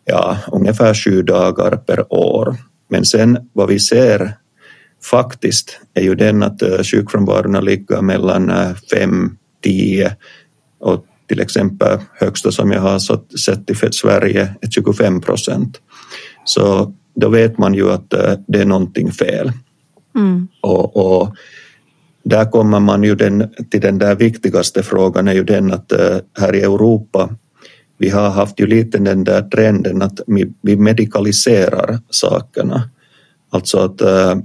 ja, 0.06 0.38
ungefär 0.52 0.94
sju 0.94 1.22
dagar 1.22 1.78
per 1.78 2.14
år. 2.14 2.56
Men 2.90 3.06
sen 3.06 3.50
vad 3.54 3.68
vi 3.68 3.80
ser 3.80 4.34
faktiskt 5.04 5.80
är 5.94 6.02
ju 6.02 6.16
den 6.16 6.44
att 6.44 6.62
eh, 6.62 6.84
sjukfrånvaron 6.84 7.66
ligger 7.66 8.02
mellan 8.02 8.50
eh, 8.50 8.76
5, 8.94 9.38
10 9.64 10.16
och 10.80 11.06
till 11.28 11.40
exempel 11.40 12.00
högsta 12.14 12.52
som 12.52 12.72
jag 12.72 12.82
har 12.82 13.00
sett 13.38 13.70
i 13.70 13.76
Sverige 13.92 14.56
är 14.62 14.70
25 14.70 15.22
procent. 15.22 15.82
Så 16.46 16.94
då 17.16 17.30
vet 17.30 17.58
man 17.58 17.74
ju 17.74 17.92
att 17.92 18.14
eh, 18.14 18.34
det 18.48 18.62
är 18.62 18.66
någonting 18.66 19.12
fel. 19.12 19.52
Mm. 20.16 20.48
Och, 20.62 20.98
och, 20.98 21.36
där 22.24 22.46
kommer 22.52 22.80
man 22.80 23.04
ju 23.04 23.16
den, 23.16 23.50
till 23.72 23.82
den 23.82 23.98
där 23.98 24.16
viktigaste 24.16 24.84
frågan 24.84 25.28
är 25.28 25.34
ju 25.34 25.44
den 25.44 25.74
att 25.74 25.92
eh, 25.92 26.18
här 26.40 26.56
i 26.56 26.62
Europa 26.62 27.30
vi 27.98 28.10
har 28.10 28.30
haft 28.30 28.60
ju 28.60 28.68
lite 28.68 28.98
den 28.98 29.24
där 29.24 29.42
trenden 29.42 30.02
att 30.02 30.20
vi 30.62 30.76
medikaliserar 30.78 32.00
sakerna. 32.10 32.90
Alltså 33.50 33.78
att 33.78 34.02
eh, 34.02 34.36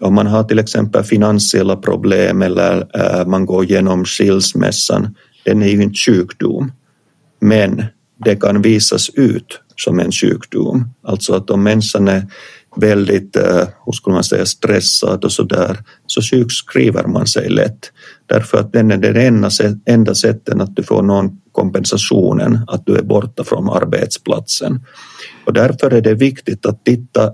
om 0.00 0.14
man 0.14 0.26
har 0.26 0.44
till 0.44 0.58
exempel 0.58 1.04
finansiella 1.04 1.76
problem 1.76 2.42
eller 2.42 2.88
eh, 2.94 3.26
man 3.26 3.46
går 3.46 3.64
igenom 3.64 4.04
skilsmässan 4.04 5.14
den 5.44 5.62
är 5.62 5.68
ju 5.68 5.82
inte 5.82 5.98
sjukdom, 5.98 6.72
men 7.40 7.84
det 8.24 8.36
kan 8.36 8.62
visas 8.62 9.10
ut 9.14 9.60
som 9.76 10.00
en 10.00 10.12
sjukdom. 10.12 10.90
Alltså 11.02 11.34
att 11.34 11.50
om 11.50 11.62
människan 11.62 12.08
är 12.08 12.26
väldigt, 12.76 13.36
eh, 13.36 13.68
hur 13.86 13.92
skulle 13.92 14.14
man 14.14 14.24
säga, 14.24 14.46
stressad 14.46 15.24
och 15.24 15.32
så 15.32 15.42
där, 15.42 15.78
så 16.06 16.22
sjukskriver 16.22 17.04
man 17.06 17.26
sig 17.26 17.48
lätt. 17.48 17.92
Därför 18.26 18.58
att 18.58 18.72
den 18.72 18.90
är 18.90 18.96
det 18.96 19.26
enda, 19.26 19.50
enda 19.86 20.14
sättet 20.14 20.60
att 20.60 20.76
du 20.76 20.82
får 20.82 21.02
någon 21.02 21.40
kompensationen 21.52 22.58
att 22.68 22.86
du 22.86 22.96
är 22.96 23.02
borta 23.02 23.44
från 23.44 23.68
arbetsplatsen. 23.70 24.80
Och 25.46 25.52
därför 25.52 25.90
är 25.90 26.00
det 26.00 26.14
viktigt 26.14 26.66
att 26.66 26.84
titta, 26.84 27.24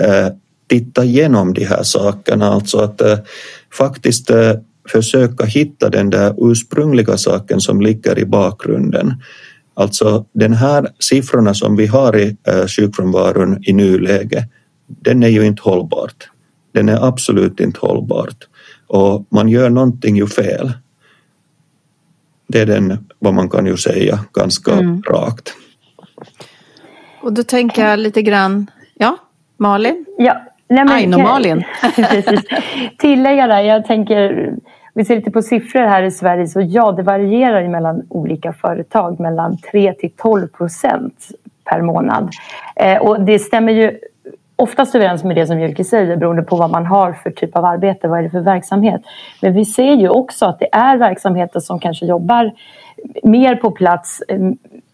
eh, 0.00 0.28
titta 0.68 1.04
igenom 1.04 1.54
de 1.54 1.64
här 1.64 1.82
sakerna, 1.82 2.46
alltså 2.46 2.78
att 2.78 3.00
eh, 3.00 3.18
faktiskt 3.72 4.30
eh, 4.30 4.52
försöka 4.88 5.44
hitta 5.44 5.90
den 5.90 6.10
där 6.10 6.34
ursprungliga 6.50 7.16
saken 7.16 7.60
som 7.60 7.80
ligger 7.80 8.18
i 8.18 8.24
bakgrunden. 8.24 9.14
Alltså 9.74 10.24
den 10.32 10.52
här 10.52 10.88
siffrorna 10.98 11.54
som 11.54 11.76
vi 11.76 11.86
har 11.86 12.16
i 12.16 12.36
eh, 12.48 12.66
sjukfrånvaron 12.66 13.64
i 13.64 13.72
nuläget, 13.72 14.44
den 15.00 15.22
är 15.22 15.28
ju 15.28 15.46
inte 15.46 15.62
hållbart. 15.62 16.30
Den 16.72 16.88
är 16.88 17.08
absolut 17.08 17.60
inte 17.60 17.80
hållbart 17.80 18.48
och 18.86 19.26
man 19.28 19.48
gör 19.48 19.70
någonting 19.70 20.16
ju 20.16 20.26
fel. 20.26 20.72
Det 22.48 22.60
är 22.60 22.66
den, 22.66 23.08
vad 23.18 23.34
man 23.34 23.50
kan 23.50 23.66
ju 23.66 23.76
säga, 23.76 24.18
ganska 24.32 24.72
mm. 24.72 25.02
rakt. 25.02 25.52
Och 27.22 27.32
då 27.32 27.42
tänker 27.42 27.88
jag 27.88 27.98
lite 27.98 28.22
grann, 28.22 28.70
ja, 28.94 29.16
Malin? 29.56 30.04
Ja, 30.18 30.42
Aino-Malin. 30.68 31.64
Tillägga 32.98 33.46
där, 33.46 33.60
jag 33.60 33.86
tänker 33.86 34.52
vi 34.94 35.04
ser 35.04 35.16
lite 35.16 35.30
på 35.30 35.42
siffror 35.42 35.80
här 35.80 36.02
i 36.02 36.10
Sverige 36.10 36.46
så 36.46 36.60
ja, 36.60 36.92
det 36.92 37.02
varierar 37.02 37.68
mellan 37.68 38.02
olika 38.08 38.52
företag 38.52 39.20
mellan 39.20 39.58
3 39.58 39.92
till 39.92 40.10
12 40.16 40.48
procent 40.48 41.28
per 41.64 41.82
månad. 41.82 42.30
Eh, 42.76 42.98
och 42.98 43.20
det 43.20 43.38
stämmer 43.38 43.72
ju 43.72 43.98
oftast 44.56 44.94
överens 44.94 45.24
med 45.24 45.36
det 45.36 45.46
som 45.46 45.60
Jyrki 45.60 45.84
säger 45.84 46.16
beroende 46.16 46.42
på 46.42 46.56
vad 46.56 46.70
man 46.70 46.86
har 46.86 47.12
för 47.12 47.30
typ 47.30 47.56
av 47.56 47.64
arbete, 47.64 48.08
vad 48.08 48.18
är 48.18 48.22
det 48.22 48.30
för 48.30 48.40
verksamhet. 48.40 49.02
Men 49.42 49.54
vi 49.54 49.64
ser 49.64 49.92
ju 49.92 50.08
också 50.08 50.46
att 50.46 50.58
det 50.58 50.68
är 50.72 50.96
verksamheter 50.96 51.60
som 51.60 51.78
kanske 51.78 52.06
jobbar 52.06 52.52
mer 53.22 53.56
på 53.56 53.70
plats 53.70 54.22
eh, 54.28 54.38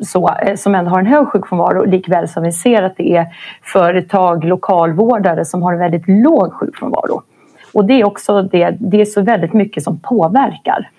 så, 0.01 0.31
eh, 0.43 0.57
som 0.57 0.75
ändå 0.75 0.91
har 0.91 0.99
en 0.99 1.07
hög 1.07 1.29
sjukfrånvaro 1.29 1.85
likväl 1.85 2.29
som 2.29 2.43
vi 2.43 2.53
ser 2.53 2.83
att 2.83 2.97
det 2.97 3.17
är 3.17 3.27
företag, 3.63 4.45
lokalvårdare 4.45 5.45
som 5.45 5.63
har 5.63 5.73
en 5.73 5.79
väldigt 5.79 6.09
låg 6.09 6.53
sjukfrånvaro. 6.53 7.23
Och 7.75 7.85
det 7.85 8.01
är 8.01 8.05
också 8.05 8.43
det, 8.43 8.77
det 8.81 9.01
är 9.01 9.05
så 9.05 9.23
väldigt 9.23 9.53
mycket 9.53 9.83
som 9.83 10.01
påverkar 10.01 10.91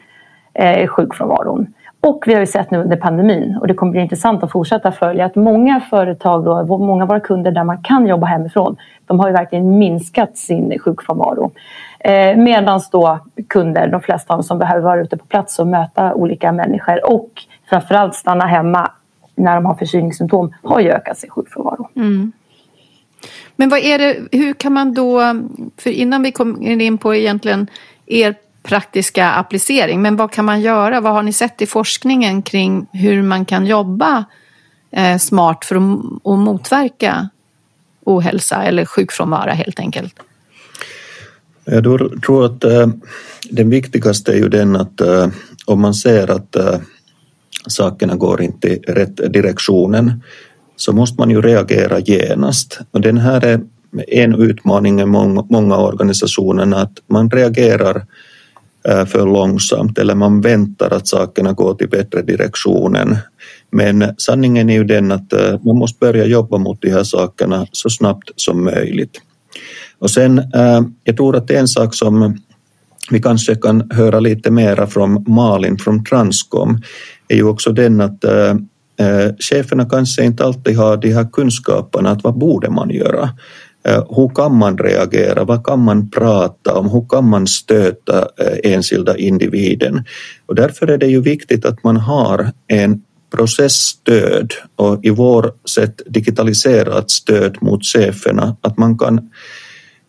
eh, 0.54 0.88
sjukfrånvaron. 0.88 1.74
Och 2.02 2.24
vi 2.28 2.34
har 2.34 2.40
ju 2.40 2.48
sett 2.48 2.72
nu 2.72 2.78
under 2.78 2.98
pandemin, 2.98 3.58
och 3.62 3.68
det 3.68 3.74
kommer 3.74 3.92
bli 3.92 4.02
intressant 4.02 4.44
att 4.44 4.52
fortsätta 4.52 4.92
följa, 4.92 5.26
att 5.26 5.36
många 5.36 5.80
företag 5.80 6.48
och 6.48 6.80
många 6.80 7.04
av 7.04 7.10
våra 7.10 7.20
kunder 7.20 7.52
där 7.52 7.64
man 7.64 7.82
kan 7.84 8.08
jobba 8.08 8.28
hemifrån, 8.28 8.78
de 9.06 9.20
har 9.20 9.28
ju 9.28 9.34
verkligen 9.34 9.78
minskat 9.78 10.38
sin 10.38 10.80
sjukfrånvaro. 10.80 11.52
Eh, 12.00 12.38
Medan 12.38 12.82
då 12.92 13.20
kunder, 13.48 13.88
de 13.88 14.02
flesta 14.02 14.34
av 14.34 14.38
dem 14.38 14.44
som 14.44 14.60
behöver 14.60 14.82
vara 14.82 15.02
ute 15.02 15.18
på 15.18 15.26
plats 15.26 15.60
och 15.60 15.68
möta 15.68 16.14
olika 16.14 16.52
människor 16.52 17.12
och 17.12 17.30
framförallt 17.70 18.16
stanna 18.16 18.46
hemma 18.46 18.92
när 19.36 19.56
de 19.56 19.66
har 19.66 19.76
förkylningssymptom, 19.76 20.54
har 20.64 20.80
ju 20.80 20.90
ökat 20.90 21.18
sin 21.18 21.30
sjukfrånvaro. 21.30 21.90
Mm. 21.96 22.32
Men 23.56 23.70
vad 23.70 23.80
är 23.80 23.98
det, 23.98 24.18
hur 24.32 24.54
kan 24.54 24.74
man 24.74 24.94
då, 24.94 25.22
för 25.78 25.90
innan 25.90 26.24
vi 26.24 26.32
kommer 26.32 26.82
in 26.82 26.98
på 26.98 27.16
egentligen 27.16 27.68
er 28.06 28.36
praktiska 28.70 29.30
applicering, 29.30 30.02
men 30.02 30.16
vad 30.16 30.32
kan 30.32 30.46
man 30.46 30.62
göra? 30.62 31.02
Vad 31.02 31.14
har 31.14 31.24
ni 31.24 31.34
sett 31.34 31.62
i 31.62 31.66
forskningen 31.66 32.42
kring 32.42 32.88
hur 32.94 33.22
man 33.22 33.46
kan 33.46 33.66
jobba 33.66 34.26
eh, 34.92 35.18
smart 35.18 35.66
för 35.66 35.76
att, 35.76 36.40
motverka 36.40 37.30
ohälsa 38.06 38.64
eller 38.64 38.86
sjukfrånvaro 38.86 39.52
helt 39.52 39.80
enkelt? 39.80 40.14
Jag 41.66 41.84
tror 42.24 42.46
att 42.46 42.64
eh, 42.64 42.88
den 43.50 43.70
viktigaste 43.70 44.32
är 44.32 44.38
ju 44.38 44.50
den 44.50 44.76
att 44.76 45.02
eh, 45.02 45.28
om 45.66 45.82
man 45.82 45.94
ser 45.94 46.32
att 46.32 46.56
sakerna 47.68 48.16
går 48.16 48.42
inte 48.42 48.68
i 48.68 48.76
rätt 48.76 49.34
direktionen 49.34 50.24
så 50.76 50.94
måste 50.94 51.22
man 51.22 51.30
ju 51.30 51.42
reagera 51.42 52.00
genast. 52.00 52.80
Och 52.92 53.02
den 53.02 53.18
här 53.18 53.46
är 53.46 53.62
en 54.08 54.36
utmaning 54.36 55.02
i 55.02 55.06
många, 55.06 55.78
organisationer 55.78 56.78
att 56.78 56.94
man 57.08 57.30
reagerar 57.30 58.06
Eh, 58.88 59.06
för 59.06 59.26
långsamt 59.26 59.98
eller 59.98 60.16
man 60.16 60.42
väntar 60.42 60.94
att 60.94 61.08
sakerna 61.08 61.54
går 61.54 61.74
till 61.74 61.90
bättre 61.90 62.22
direktionen. 62.22 63.18
Men 63.72 64.14
sanningen 64.18 64.70
är 64.70 64.74
ju 64.74 64.84
den 64.84 65.12
att 65.12 65.34
eh, 65.34 65.60
man 65.62 65.78
måste 65.78 65.98
börja 66.00 66.26
jobba 66.26 66.58
mot 66.58 66.82
de 66.82 66.90
här 66.90 67.04
sakerna 67.04 67.68
så 67.72 67.90
snabbt 67.90 68.32
som 68.36 68.64
möjligt. 68.64 69.22
Och 70.00 70.12
sen, 70.12 70.40
eh, 70.40 70.82
jag 71.04 71.18
tror 71.18 71.36
att 71.36 71.48
det 71.48 71.56
är 71.56 71.60
en 71.60 71.68
sak 71.68 71.96
som 71.96 72.40
vi 73.12 73.22
kanske 73.22 73.56
kan 73.56 73.92
höra 73.92 74.20
lite 74.20 74.52
mera 74.52 74.88
från 74.88 75.26
Malin 75.28 75.78
från 75.78 76.06
Transcom 76.06 76.82
är 77.28 77.36
ju 77.36 77.44
också 77.44 77.72
den 77.72 78.02
att 78.02 78.26
cheferna 79.40 79.90
kanske 79.90 80.24
inte 80.24 80.44
alltid 80.46 80.78
har 80.78 80.98
de 80.98 81.14
här 81.14 81.28
kunskaperna 81.32 82.12
att 82.12 82.24
vad 82.24 82.38
borde 82.38 82.70
man 82.70 82.90
göra? 82.90 83.30
Hur 83.92 84.36
kan 84.36 84.56
man 84.56 84.78
reagera? 84.78 85.44
Vad 85.44 85.66
kan 85.66 85.80
man 85.80 86.10
prata 86.10 86.76
om? 86.76 86.90
Hur 86.90 87.10
kan 87.10 87.30
man 87.30 87.48
stöta 87.48 88.28
enskilda 88.64 89.18
individen? 89.18 90.04
Och 90.46 90.56
därför 90.56 90.88
är 90.88 90.98
det 90.98 91.08
ju 91.08 91.22
viktigt 91.22 91.66
att 91.66 91.84
man 91.84 91.98
har 91.98 92.52
en 92.68 93.02
processstöd 93.36 94.54
och 94.76 95.06
i 95.06 95.10
vår 95.10 95.52
sätt 95.70 96.02
digitaliserat 96.06 97.12
stöd 97.12 97.58
mot 97.62 97.86
cheferna, 97.86 98.56
att 98.62 98.78
man 98.78 98.98
kan, 98.98 99.30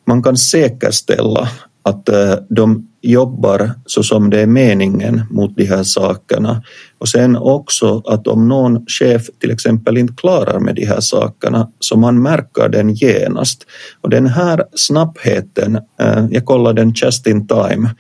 man 0.07 0.23
kan 0.23 0.37
säkerställa 0.37 1.49
att 1.83 2.09
de 2.49 2.90
jobbar 3.03 3.71
så 3.87 4.03
som 4.03 4.31
det 4.31 4.41
är 4.41 4.47
meningen 4.47 5.23
mot 5.31 5.57
de 5.57 5.65
här 5.65 5.83
sakerna. 5.83 6.63
Och 6.99 7.09
sen 7.09 7.37
också 7.37 8.03
att 8.07 8.27
om 8.27 8.49
någon 8.49 8.87
chef 8.87 9.27
till 9.39 9.51
exempel 9.51 9.99
inte 9.99 10.15
klarar 10.17 10.61
med 10.61 10.75
de 10.75 10.85
här 10.85 11.01
sakerna 11.01 11.71
så 11.79 11.97
man 11.97 12.23
märker 12.23 12.69
den 12.69 12.95
genast. 12.95 13.67
Och 14.01 14.11
den 14.11 14.27
här 14.27 14.65
snabbheten, 14.75 15.77
eh, 16.01 16.27
jag 16.31 16.45
kollade 16.45 16.81
den 16.81 16.93
just 17.03 17.27
in 17.27 17.47
time 17.47 17.91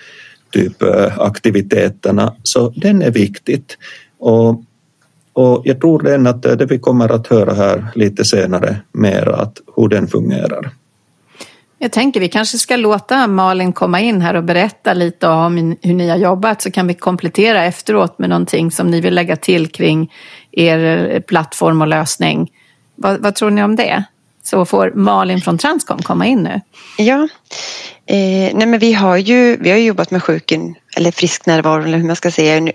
typ 0.52 0.82
eh, 0.82 1.18
aktiviteterna, 1.18 2.34
så 2.42 2.70
den 2.70 3.02
är 3.02 3.10
viktigt. 3.10 3.78
Och, 4.18 4.64
och 5.32 5.62
jag 5.64 5.80
tror 5.80 6.02
den 6.02 6.26
att 6.26 6.46
eh, 6.46 6.52
det 6.52 6.66
vi 6.66 6.78
kommer 6.78 7.12
att 7.12 7.26
höra 7.26 7.54
här 7.54 7.86
lite 7.94 8.24
senare 8.24 8.76
mer 8.92 9.28
att 9.28 9.58
hur 9.76 9.88
den 9.88 10.08
fungerar. 10.08 10.70
Jag 11.82 11.92
tänker 11.92 12.20
vi 12.20 12.28
kanske 12.28 12.58
ska 12.58 12.76
låta 12.76 13.26
Malin 13.26 13.72
komma 13.72 14.00
in 14.00 14.20
här 14.20 14.34
och 14.34 14.44
berätta 14.44 14.92
lite 14.92 15.28
om 15.28 15.76
hur 15.82 15.94
ni 15.94 16.08
har 16.08 16.16
jobbat 16.16 16.62
så 16.62 16.70
kan 16.70 16.86
vi 16.86 16.94
komplettera 16.94 17.64
efteråt 17.64 18.18
med 18.18 18.28
någonting 18.28 18.70
som 18.70 18.90
ni 18.90 19.00
vill 19.00 19.14
lägga 19.14 19.36
till 19.36 19.68
kring 19.68 20.12
er 20.52 21.20
plattform 21.20 21.80
och 21.80 21.88
lösning. 21.88 22.52
Vad, 22.96 23.22
vad 23.22 23.34
tror 23.34 23.50
ni 23.50 23.62
om 23.62 23.76
det? 23.76 24.04
Så 24.42 24.64
får 24.64 24.92
Malin 24.94 25.40
från 25.40 25.58
Transcom 25.58 26.02
komma 26.02 26.26
in 26.26 26.42
nu. 26.42 26.60
Ja, 26.98 27.28
eh, 28.06 28.54
nej 28.54 28.66
men 28.66 28.78
vi 28.78 28.92
har 28.92 29.16
ju 29.16 29.56
vi 29.56 29.70
har 29.70 29.78
jobbat 29.78 30.10
med 30.10 30.22
sjuken 30.22 30.74
eller 30.96 31.10
frisk 31.10 31.46
närvaro 31.46 31.82
eller 31.82 31.98
hur 31.98 32.06
man 32.06 32.16
ska 32.16 32.30
säga 32.30 32.72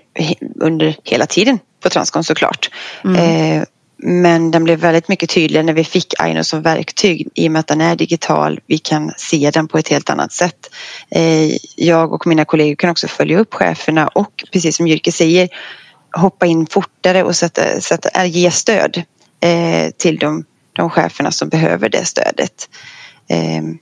under 0.55 0.95
hela 1.03 1.25
tiden 1.25 1.59
på 1.83 1.89
Transcom 1.89 2.23
såklart. 2.23 2.69
Mm. 3.03 3.15
Eh, 3.15 3.63
men 3.97 4.51
den 4.51 4.63
blev 4.63 4.79
väldigt 4.79 5.07
mycket 5.07 5.29
tydligare 5.29 5.65
när 5.65 5.73
vi 5.73 5.83
fick 5.83 6.13
Aino 6.19 6.43
som 6.43 6.61
verktyg 6.61 7.27
i 7.33 7.47
och 7.47 7.51
med 7.51 7.59
att 7.59 7.67
den 7.67 7.81
är 7.81 7.95
digital. 7.95 8.59
Vi 8.67 8.77
kan 8.77 9.11
se 9.17 9.51
den 9.53 9.67
på 9.67 9.77
ett 9.77 9.87
helt 9.87 10.09
annat 10.09 10.31
sätt. 10.31 10.69
Eh, 11.09 11.51
jag 11.75 12.13
och 12.13 12.27
mina 12.27 12.45
kollegor 12.45 12.75
kan 12.75 12.89
också 12.89 13.07
följa 13.07 13.39
upp 13.39 13.53
cheferna 13.53 14.07
och 14.07 14.43
precis 14.51 14.77
som 14.77 14.87
Jyrke 14.87 15.11
säger 15.11 15.49
hoppa 16.15 16.45
in 16.45 16.67
fortare 16.67 17.23
och 17.23 17.35
sätta, 17.35 17.81
sätta, 17.81 18.09
eh, 18.09 18.25
ge 18.25 18.51
stöd 18.51 19.03
eh, 19.39 19.91
till 19.97 20.17
de, 20.17 20.45
de 20.73 20.89
cheferna 20.89 21.31
som 21.31 21.49
behöver 21.49 21.89
det 21.89 22.05
stödet. 22.05 22.69
Ehm. 23.29 23.77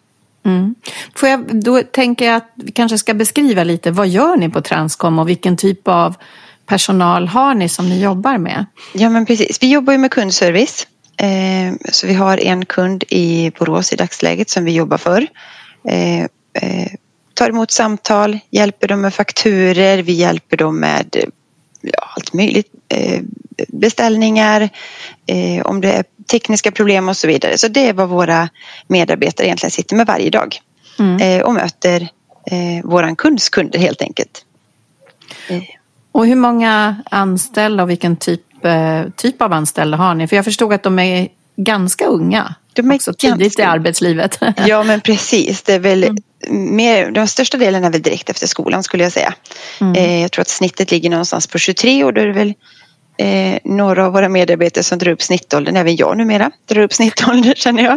Mm. 0.46 0.76
Får 1.16 1.30
jag, 1.30 1.64
då 1.64 1.82
tänker 1.82 2.26
jag 2.26 2.36
att 2.36 2.52
vi 2.56 2.72
kanske 2.72 2.98
ska 2.98 3.14
beskriva 3.14 3.64
lite 3.64 3.92
vad 3.92 4.08
gör 4.08 4.38
ni 4.38 4.50
på 4.50 4.62
Transcom 4.62 5.20
och 5.20 5.30
vilken 5.30 5.58
typ 5.58 5.88
av 5.88 6.16
personal 6.66 7.28
har 7.28 7.56
ni 7.56 7.70
som 7.70 7.90
ni 7.90 8.02
jobbar 8.02 8.38
med? 8.38 8.66
Ja 8.94 9.10
men 9.10 9.26
precis, 9.26 9.58
vi 9.62 9.72
jobbar 9.72 9.94
ju 9.94 10.00
med 10.00 10.12
kundservice. 10.12 10.88
Eh, 11.18 11.74
så 11.92 12.08
vi 12.08 12.14
har 12.14 12.38
en 12.38 12.66
kund 12.66 13.04
i 13.10 13.52
Borås 13.60 13.94
i 13.94 13.96
dagsläget 13.96 14.50
som 14.50 14.66
vi 14.66 14.72
jobbar 14.72 14.98
för. 14.98 15.28
Eh, 15.88 16.24
eh, 16.54 16.92
tar 17.34 17.50
emot 17.50 17.72
samtal, 17.72 18.40
hjälper 18.52 18.88
dem 18.88 19.02
med 19.02 19.14
fakturer, 19.14 19.98
vi 19.98 20.14
hjälper 20.14 20.58
dem 20.58 20.80
med 20.80 21.16
ja, 21.82 22.10
allt 22.16 22.34
möjligt. 22.34 22.72
Beställningar, 23.68 24.70
om 25.64 25.82
det 25.82 25.92
är 25.92 26.04
tekniska 26.32 26.72
problem 26.72 27.10
och 27.10 27.18
så 27.18 27.28
vidare. 27.28 27.58
Så 27.58 27.68
det 27.68 27.88
är 27.88 27.94
vad 27.94 28.10
våra 28.10 28.50
medarbetare 28.88 29.48
egentligen 29.48 29.72
sitter 29.72 29.96
med 29.96 30.08
varje 30.08 30.30
dag. 30.30 30.60
Mm. 31.00 31.46
Och 31.46 31.54
möter 31.54 32.10
våran 32.84 33.16
kunds 33.16 33.50
kunder 33.50 33.80
helt 33.80 34.02
enkelt. 34.02 34.46
Och 36.14 36.28
hur 36.28 36.36
många 36.36 36.96
anställda 37.12 37.84
och 37.84 37.90
vilken 37.90 38.16
typ, 38.16 38.66
eh, 38.66 39.02
typ 39.16 39.42
av 39.42 39.54
anställda 39.54 39.98
har 39.98 40.16
ni? 40.16 40.28
För 40.28 40.36
jag 40.36 40.46
förstod 40.46 40.74
att 40.74 40.84
de 40.84 41.00
är 41.00 41.28
ganska 41.56 42.06
unga. 42.06 42.56
De 42.74 42.92
är 42.92 42.96
också 42.96 43.14
tidigt 43.14 43.40
ganska... 43.40 43.62
i 43.62 43.66
arbetslivet. 43.66 44.40
Ja 44.68 44.84
men 44.84 45.02
precis. 45.02 45.64
Det 45.64 45.74
är 45.74 45.80
väl 45.80 46.04
mm. 46.04 46.76
mer, 46.76 47.12
den 47.12 47.28
största 47.28 47.58
delen 47.58 47.84
är 47.84 47.90
väl 47.90 48.02
direkt 48.02 48.30
efter 48.30 48.48
skolan 48.48 48.84
skulle 48.84 49.04
jag 49.04 49.12
säga. 49.12 49.34
Mm. 49.82 49.96
Eh, 49.96 50.22
jag 50.22 50.32
tror 50.32 50.42
att 50.42 50.50
snittet 50.50 50.92
ligger 50.92 51.10
någonstans 51.10 51.48
på 51.48 51.58
23 51.58 52.04
och 52.04 52.14
då 52.14 52.22
är 52.22 52.28
det 52.28 52.34
väl 52.34 52.54
eh, 53.18 53.60
några 53.64 54.06
av 54.06 54.14
våra 54.14 54.30
medarbetare 54.30 54.84
som 54.84 54.98
drar 54.98 55.12
upp 55.12 55.22
snittåldern, 55.22 55.76
även 55.76 55.96
jag 55.96 56.18
numera 56.18 56.52
drar 56.66 56.82
upp 56.82 56.94
snittåldern 57.00 57.54
känner 57.56 57.84
jag. 57.84 57.94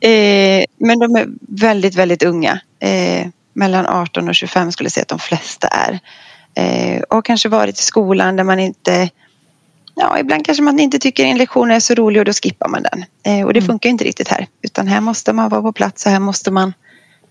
Eh, 0.00 0.64
men 0.78 0.98
de 0.98 1.16
är 1.16 1.26
väldigt, 1.48 1.94
väldigt 1.94 2.22
unga. 2.22 2.60
Eh, 2.80 3.26
mellan 3.54 3.86
18 3.86 4.28
och 4.28 4.34
25 4.34 4.72
skulle 4.72 4.86
jag 4.86 4.92
säga 4.92 5.02
att 5.02 5.08
de 5.08 5.18
flesta 5.18 5.68
är. 5.68 6.00
Eh, 6.54 7.02
och 7.02 7.24
kanske 7.24 7.48
varit 7.48 7.80
i 7.80 7.82
skolan 7.82 8.36
där 8.36 8.44
man 8.44 8.58
inte 8.58 9.10
Ja, 9.94 10.18
ibland 10.18 10.46
kanske 10.46 10.62
man 10.62 10.78
inte 10.78 10.98
tycker 10.98 11.24
en 11.24 11.38
lektion 11.38 11.70
är 11.70 11.80
så 11.80 11.94
rolig 11.94 12.20
och 12.20 12.24
då 12.24 12.32
skippar 12.32 12.68
man 12.68 12.82
den. 12.82 13.04
Eh, 13.24 13.46
och 13.46 13.52
det 13.52 13.58
mm. 13.58 13.66
funkar 13.66 13.90
inte 13.90 14.04
riktigt 14.04 14.28
här. 14.28 14.46
Utan 14.62 14.86
här 14.86 15.00
måste 15.00 15.32
man 15.32 15.48
vara 15.48 15.62
på 15.62 15.72
plats 15.72 16.06
och 16.06 16.12
här 16.12 16.20
måste 16.20 16.50
man 16.50 16.72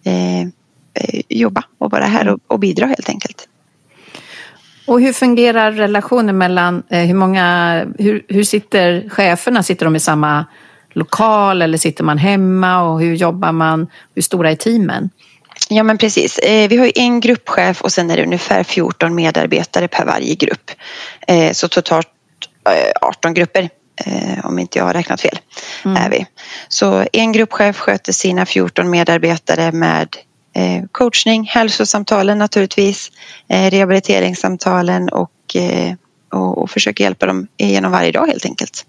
eh, 0.03 0.41
eh, 0.41 1.21
jobba 1.29 1.63
och 1.77 1.91
vara 1.91 2.05
här 2.05 2.27
och, 2.27 2.39
och, 2.47 2.59
bidra 2.59 2.85
helt 2.85 3.09
enkelt. 3.09 3.47
Och 4.87 5.01
hur 5.01 5.13
fungerar 5.13 5.71
relationen 5.71 6.37
mellan 6.37 6.83
eh, 6.89 7.05
hur 7.05 7.13
många, 7.13 7.85
hur, 7.99 8.25
hur 8.27 8.43
sitter 8.43 9.09
cheferna? 9.09 9.63
Sitter 9.63 9.85
de 9.85 9.95
i 9.95 9.99
samma 9.99 10.45
lokal 10.93 11.61
eller 11.61 11.77
sitter 11.77 12.03
man 12.03 12.17
hemma 12.17 12.81
och 12.81 13.01
hur 13.01 13.15
jobbar 13.15 13.51
man? 13.51 13.87
Hur 14.15 14.21
stora 14.21 14.51
är 14.51 14.55
teamen? 14.55 15.09
Ja 15.73 15.83
men 15.83 15.97
precis. 15.97 16.37
Eh, 16.39 16.69
vi 16.69 16.77
har 16.77 16.91
en 16.95 17.19
gruppchef 17.19 17.81
och 17.81 17.91
sen 17.91 18.11
är 18.11 18.17
det 18.17 18.23
ungefär 18.23 18.63
14 18.63 19.15
medarbetare 19.15 19.87
per 19.87 20.05
varje 20.05 20.35
grupp. 20.35 20.71
Eh, 21.27 21.51
så 21.51 21.67
totalt 21.67 22.07
18 23.01 23.29
eh, 23.29 23.33
grupper 23.33 23.69
om 24.43 24.59
inte 24.59 24.77
jag 24.77 24.85
har 24.85 24.93
räknat 24.93 25.21
fel. 25.21 25.39
Mm. 25.85 25.97
Är 25.97 26.09
vi. 26.09 26.25
Så 26.67 27.05
en 27.13 27.31
gruppchef 27.31 27.77
sköter 27.77 28.13
sina 28.13 28.45
14 28.45 28.89
medarbetare 28.89 29.71
med 29.71 30.15
coachning, 30.91 31.43
hälsosamtalen 31.43 32.37
naturligtvis, 32.37 33.11
rehabiliteringssamtalen 33.47 35.09
och, 35.09 35.55
och, 36.31 36.57
och 36.57 36.71
försöker 36.71 37.03
hjälpa 37.03 37.25
dem 37.25 37.47
genom 37.57 37.91
varje 37.91 38.11
dag 38.11 38.27
helt 38.27 38.45
enkelt. 38.45 38.85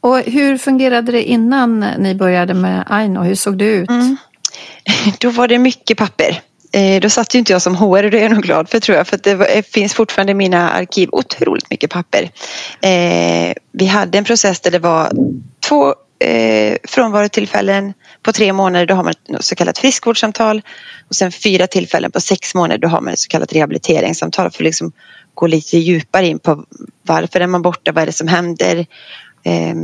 Och 0.00 0.18
hur 0.18 0.58
fungerade 0.58 1.12
det 1.12 1.22
innan 1.22 1.80
ni 1.80 2.14
började 2.14 2.54
med 2.54 2.84
Aino? 2.86 3.20
Hur 3.20 3.34
såg 3.34 3.58
det 3.58 3.64
ut? 3.64 3.90
Mm. 3.90 4.16
Då 5.18 5.30
var 5.30 5.48
det 5.48 5.58
mycket 5.58 5.98
papper. 5.98 6.42
Eh, 6.72 7.00
då 7.00 7.10
satt 7.10 7.34
ju 7.34 7.38
inte 7.38 7.52
jag 7.52 7.62
som 7.62 7.76
HR 7.76 8.04
och 8.04 8.10
det 8.10 8.18
är 8.18 8.22
jag 8.22 8.32
nog 8.32 8.42
glad 8.42 8.68
för 8.68 8.80
tror 8.80 8.98
jag 8.98 9.06
för 9.06 9.16
det 9.22 9.30
eh, 9.30 9.62
finns 9.62 9.94
fortfarande 9.94 10.30
i 10.30 10.34
mina 10.34 10.70
arkiv 10.70 11.08
otroligt 11.12 11.70
mycket 11.70 11.90
papper. 11.90 12.30
Eh, 12.80 13.54
vi 13.72 13.86
hade 13.86 14.18
en 14.18 14.24
process 14.24 14.60
där 14.60 14.70
det 14.70 14.78
var 14.78 15.12
två 15.68 15.94
eh, 16.24 16.76
frånvarotillfällen 16.84 17.92
på 18.22 18.32
tre 18.32 18.52
månader 18.52 18.86
då 18.86 18.94
har 18.94 19.02
man 19.02 19.10
ett 19.10 19.44
så 19.44 19.54
kallat 19.54 19.78
friskvårdssamtal 19.78 20.62
och 21.08 21.14
sen 21.14 21.32
fyra 21.32 21.66
tillfällen 21.66 22.10
på 22.10 22.20
sex 22.20 22.54
månader 22.54 22.78
då 22.78 22.88
har 22.88 23.00
man 23.00 23.12
ett 23.12 23.18
så 23.18 23.28
kallat 23.28 23.52
rehabiliteringssamtal 23.52 24.50
för 24.50 24.62
att 24.62 24.64
liksom 24.64 24.92
gå 25.34 25.46
lite 25.46 25.78
djupare 25.78 26.26
in 26.26 26.38
på 26.38 26.64
varför 27.02 27.40
är 27.40 27.46
man 27.46 27.62
borta, 27.62 27.92
vad 27.92 28.02
är 28.02 28.06
det 28.06 28.12
som 28.12 28.28
händer 28.28 28.86
eh, 29.42 29.74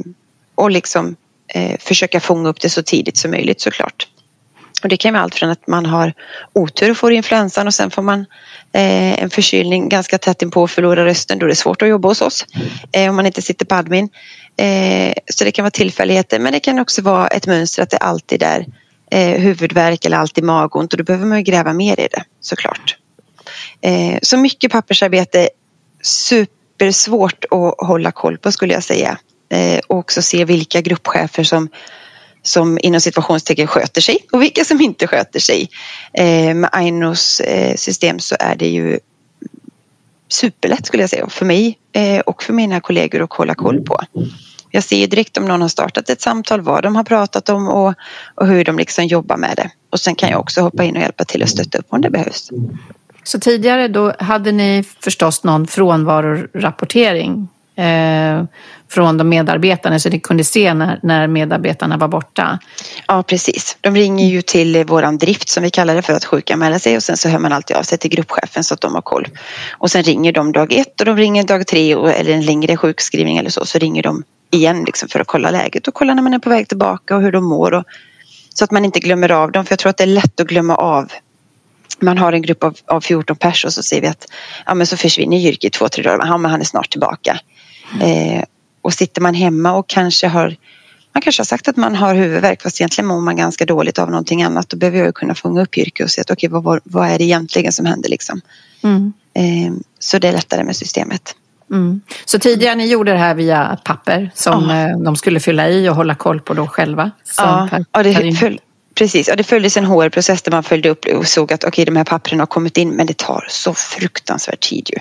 och 0.55 0.71
liksom 0.71 1.17
eh, 1.55 1.79
försöka 1.79 2.21
fånga 2.21 2.49
upp 2.49 2.61
det 2.61 2.71
så 2.71 2.83
tidigt 2.83 3.17
som 3.17 3.31
möjligt 3.31 3.61
såklart. 3.61 4.09
Och 4.87 4.91
det 4.91 4.97
kan 4.97 5.13
vara 5.13 5.23
allt 5.23 5.35
från 5.35 5.51
att 5.51 5.67
man 5.67 5.87
har 5.87 6.13
otur 6.53 6.91
och 6.91 6.97
får 6.97 7.13
influensan 7.13 7.67
och 7.67 7.75
sen 7.75 7.91
får 7.91 8.03
man 8.03 8.21
eh, 8.73 9.23
en 9.23 9.31
förkylning 9.31 9.89
ganska 9.89 10.19
tätt 10.19 10.43
inpå 10.43 10.63
och 10.63 10.71
förlorar 10.71 11.05
rösten. 11.05 11.39
Då 11.39 11.47
är 11.47 11.49
det 11.49 11.57
svårt 11.57 11.83
att 11.83 11.89
jobba 11.89 12.09
hos 12.09 12.21
oss 12.21 12.47
eh, 12.93 13.11
om 13.11 13.17
man 13.17 13.27
inte 13.27 13.43
sitter 13.43 13.67
på 13.67 13.75
admin. 13.75 14.09
Eh, 14.57 15.13
så 15.27 15.45
det 15.45 15.53
kan 15.53 15.63
vara 15.63 15.71
tillfälligheter 15.71 16.39
men 16.39 16.53
det 16.53 16.61
kan 16.61 16.79
också 16.79 17.03
vara 17.03 17.29
ett 17.29 17.47
mönster 17.47 17.83
att 17.83 17.91
det 17.91 17.97
alltid 17.97 18.43
är 18.43 18.67
eh, 19.11 19.41
huvudvärk 19.41 20.05
eller 20.05 20.17
alltid 20.17 20.45
magont 20.45 20.93
och 20.93 20.99
då 20.99 21.05
behöver 21.05 21.27
man 21.27 21.45
gräva 21.45 21.73
mer 21.73 22.01
i 22.01 22.09
det 22.11 22.25
såklart. 22.41 22.97
Eh, 23.81 24.19
så 24.23 24.37
mycket 24.37 24.73
pappersarbete, 24.73 25.49
supersvårt 26.03 27.45
att 27.45 27.87
hålla 27.87 28.13
koll 28.13 28.39
på 28.39 28.53
skulle 28.53 28.75
jag 28.75 28.83
säga. 28.83 29.19
Eh, 29.51 29.81
och 29.87 29.99
också 29.99 30.23
se 30.23 30.45
vilka 30.45 30.81
gruppchefer 30.81 31.45
som 31.45 31.69
som 32.47 32.79
inom 32.83 33.01
situationstecken 33.01 33.67
sköter 33.67 34.01
sig 34.01 34.19
och 34.33 34.43
vilka 34.43 34.65
som 34.65 34.81
inte 34.81 35.07
sköter 35.07 35.41
sig. 35.41 35.69
Eh, 36.13 36.55
med 36.55 36.71
Ainos 36.73 37.41
eh, 37.41 37.77
system 37.77 38.19
så 38.19 38.37
är 38.41 38.57
det 38.57 38.69
ju 38.69 38.99
superlätt 40.29 40.87
skulle 40.87 41.03
jag 41.03 41.11
säga 41.11 41.29
för 41.29 41.45
mig 41.45 41.79
eh, 41.93 42.21
och 42.21 42.43
för 42.43 42.53
mina 42.53 42.81
kollegor 42.81 43.23
att 43.23 43.33
hålla 43.33 43.55
koll 43.55 43.81
på. 43.81 44.01
Jag 44.71 44.85
ser 44.85 45.07
direkt 45.07 45.37
om 45.37 45.45
någon 45.45 45.63
har 45.63 45.69
startat 45.69 46.11
ett 46.11 46.21
samtal, 46.21 46.61
vad 46.61 46.83
de 46.83 46.97
har 46.97 47.05
pratat 47.05 47.49
om 47.49 47.69
och, 47.69 47.95
och 48.35 48.47
hur 48.47 48.65
de 48.65 48.79
liksom 48.79 49.05
jobbar 49.05 49.37
med 49.37 49.57
det. 49.57 49.71
Och 49.91 50.01
sen 50.01 50.15
kan 50.15 50.31
jag 50.31 50.41
också 50.41 50.61
hoppa 50.61 50.85
in 50.85 50.97
och 50.97 51.03
hjälpa 51.03 51.25
till 51.25 51.43
och 51.43 51.49
stötta 51.49 51.79
upp 51.79 51.87
om 51.89 52.01
det 52.01 52.11
behövs. 52.11 52.51
Så 53.25 53.41
tidigare 53.41 53.89
då 53.89 54.15
hade 54.19 54.53
ni 54.53 54.85
förstås 55.01 55.45
någon 55.45 55.67
frånvarorapportering 55.67 57.49
eh, 57.77 58.45
från 58.89 59.19
de 59.19 59.29
medarbetarna 59.29 59.99
så 59.99 60.09
ni 60.09 60.21
kunde 60.21 60.45
se 60.45 60.75
när, 60.75 61.01
när 61.03 61.27
medarbetarna 61.27 61.97
var 61.97 62.09
borta? 62.09 62.59
Ja 63.07 63.23
precis. 63.23 63.77
De 63.81 63.97
ringer 63.97 64.27
ju 64.27 64.43
till 64.43 64.85
våran 64.85 65.19
drift 65.19 65.49
som 65.49 65.63
vi 65.63 65.71
kallar 65.71 65.95
det 65.95 66.03
för 66.03 66.13
att 66.13 66.25
sjukanmäla 66.25 66.79
sig 66.79 66.97
och 66.97 67.03
sen 67.03 67.17
så 67.17 67.29
hör 67.29 67.39
man 67.39 67.53
alltid 67.53 67.77
av 67.77 67.83
sig 67.83 67.99
till 67.99 68.11
gruppchefen 68.11 68.65
så 68.65 68.75
att 68.75 68.81
de 68.81 68.95
har 68.95 69.03
koll. 69.03 69.29
Och 69.71 69.91
sen 69.91 70.03
ringer 70.03 70.33
de 70.33 70.53
dag 70.53 70.73
ett 70.73 71.01
och 71.01 71.07
de 71.07 71.17
ringer 71.17 71.45
dag 71.45 71.67
tre 71.67 71.95
och, 71.95 72.11
eller 72.11 72.33
en 72.33 72.45
längre 72.45 72.77
sjukskrivning 72.77 73.37
eller 73.37 73.51
så 73.51 73.65
så 73.65 73.79
ringer 73.79 74.03
de 74.03 74.23
igen 74.51 74.85
liksom 74.85 75.09
för 75.09 75.21
att 75.21 75.27
kolla 75.27 75.51
läget 75.51 75.89
och 75.89 75.95
kolla 75.95 76.15
när 76.15 76.23
man 76.23 76.35
är 76.35 76.39
på 76.39 76.51
väg 76.51 76.69
tillbaka 76.69 77.17
och 77.17 77.23
hur 77.23 77.33
de 77.33 77.45
mår. 77.45 77.75
Och, 77.75 77.85
så 78.55 78.65
att 78.65 78.71
man 78.71 78.85
inte 78.85 79.01
glömmer 79.01 79.31
av 79.31 79.53
dem 79.53 79.65
för 79.65 79.73
jag 79.73 79.79
tror 79.79 79.91
att 79.91 79.97
det 79.97 80.05
är 80.05 80.07
lätt 80.07 80.41
att 80.41 80.47
glömma 80.47 80.77
av 80.77 81.13
man 82.01 82.19
har 82.19 82.33
en 82.33 82.43
grupp 82.43 82.65
av, 82.65 82.77
av 82.87 83.01
14 83.01 83.37
personer 83.37 83.69
och 83.69 83.73
så 83.73 83.83
ser 83.83 84.01
vi 84.01 84.07
att 84.07 84.27
ja, 84.67 84.75
men 84.75 84.87
så 84.87 84.97
försvinner 84.97 85.37
Jyrki 85.37 85.67
i 85.67 85.71
två, 85.71 85.89
tre 85.89 86.03
dagar. 86.03 86.27
Ja, 86.27 86.37
men 86.37 86.51
han 86.51 86.61
är 86.61 86.65
snart 86.65 86.91
tillbaka. 86.91 87.41
Eh, 88.03 88.45
och 88.83 88.93
sitter 88.93 89.21
man 89.21 89.35
hemma 89.35 89.73
och 89.73 89.87
kanske 89.89 90.29
har 90.29 90.57
man 91.13 91.21
kanske 91.23 91.41
har 91.41 91.45
sagt 91.45 91.69
att 91.69 91.77
man 91.77 91.95
har 91.95 92.15
huvudvärk 92.15 92.63
fast 92.63 92.81
egentligen 92.81 93.09
mår 93.09 93.21
man 93.21 93.37
ganska 93.37 93.65
dåligt 93.65 93.99
av 93.99 94.11
någonting 94.11 94.43
annat. 94.43 94.69
Då 94.69 94.77
behöver 94.77 94.99
jag 94.99 95.15
kunna 95.15 95.35
fånga 95.35 95.63
upp 95.63 95.77
Jyrki 95.77 96.05
och 96.05 96.11
se 96.11 96.21
att 96.21 96.31
okej, 96.31 96.49
okay, 96.49 96.61
vad, 96.63 96.81
vad 96.85 97.09
är 97.09 97.19
det 97.19 97.25
egentligen 97.25 97.73
som 97.73 97.87
händer 97.87 98.09
liksom. 98.09 98.41
Mm. 98.83 99.13
Eh, 99.35 99.73
så 99.99 100.19
det 100.19 100.29
är 100.29 100.33
lättare 100.33 100.65
med 100.65 100.77
systemet. 100.77 101.35
Mm. 101.71 102.01
Så 102.25 102.39
tidigare 102.39 102.75
ni 102.75 102.87
gjorde 102.87 103.13
det 103.13 103.19
här 103.19 103.35
via 103.35 103.79
papper 103.85 104.31
som 104.35 104.71
ja. 104.71 104.97
de 105.05 105.17
skulle 105.17 105.41
fylla 105.41 105.69
i 105.69 105.89
och 105.89 105.95
hålla 105.95 106.15
koll 106.15 106.41
på 106.41 106.55
då 106.55 106.67
själva? 106.67 107.11
Ja, 107.39 107.69
ja 107.93 108.03
det, 108.03 108.59
precis. 108.99 109.29
Ja, 109.29 109.37
det 109.37 109.45
följdes 109.45 109.77
en 109.77 109.85
HR-process 109.85 110.43
där 110.43 110.53
man 110.53 110.63
följde 110.63 110.89
upp 110.89 111.05
och 111.05 111.27
såg 111.27 111.53
att 111.53 111.65
okej, 111.65 111.69
okay, 111.69 111.85
de 111.85 111.97
här 111.97 112.05
papperna 112.05 112.43
har 112.43 112.47
kommit 112.47 112.77
in 112.77 112.91
men 112.91 113.07
det 113.07 113.17
tar 113.17 113.47
så 113.49 113.75
fruktansvärt 113.75 114.61
tid 114.61 114.91
ju. 114.93 115.01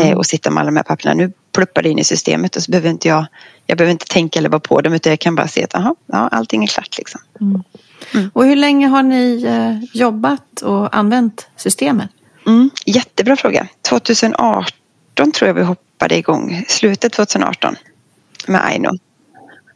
Mm. 0.00 0.12
Eh, 0.12 0.18
att 0.18 0.26
sitta 0.26 0.50
med 0.50 0.60
alla 0.60 0.70
de 0.70 0.76
här 0.76 0.82
papperna. 0.82 1.14
Nu 1.14 1.32
pluppar 1.52 1.82
det 1.82 1.88
in 1.88 1.98
i 1.98 2.04
systemet 2.04 2.56
och 2.56 2.62
så 2.62 2.70
behöver 2.70 2.90
inte 2.90 3.08
jag, 3.08 3.26
jag 3.66 3.78
behöver 3.78 3.92
inte 3.92 4.06
tänka 4.06 4.38
eller 4.38 4.48
vara 4.48 4.60
på 4.60 4.80
dem 4.80 4.92
utan 4.92 5.10
jag 5.10 5.20
kan 5.20 5.34
bara 5.34 5.48
se 5.48 5.64
att 5.64 5.74
aha, 5.74 5.94
ja, 6.06 6.28
allting 6.28 6.62
är 6.62 6.66
klart 6.66 6.98
liksom. 6.98 7.20
Mm. 7.40 7.62
Mm. 8.14 8.30
Och 8.34 8.44
hur 8.44 8.56
länge 8.56 8.86
har 8.86 9.02
ni 9.02 9.44
eh, 9.44 10.00
jobbat 10.00 10.62
och 10.62 10.96
använt 10.96 11.46
systemet? 11.56 12.10
Mm, 12.46 12.70
jättebra 12.86 13.36
fråga. 13.36 13.66
2018 13.88 15.32
tror 15.32 15.46
jag 15.48 15.54
vi 15.54 15.62
hoppade 15.62 16.18
igång. 16.18 16.64
Slutet 16.68 17.12
2018 17.12 17.76
med 18.46 18.66
Aino. 18.66 18.90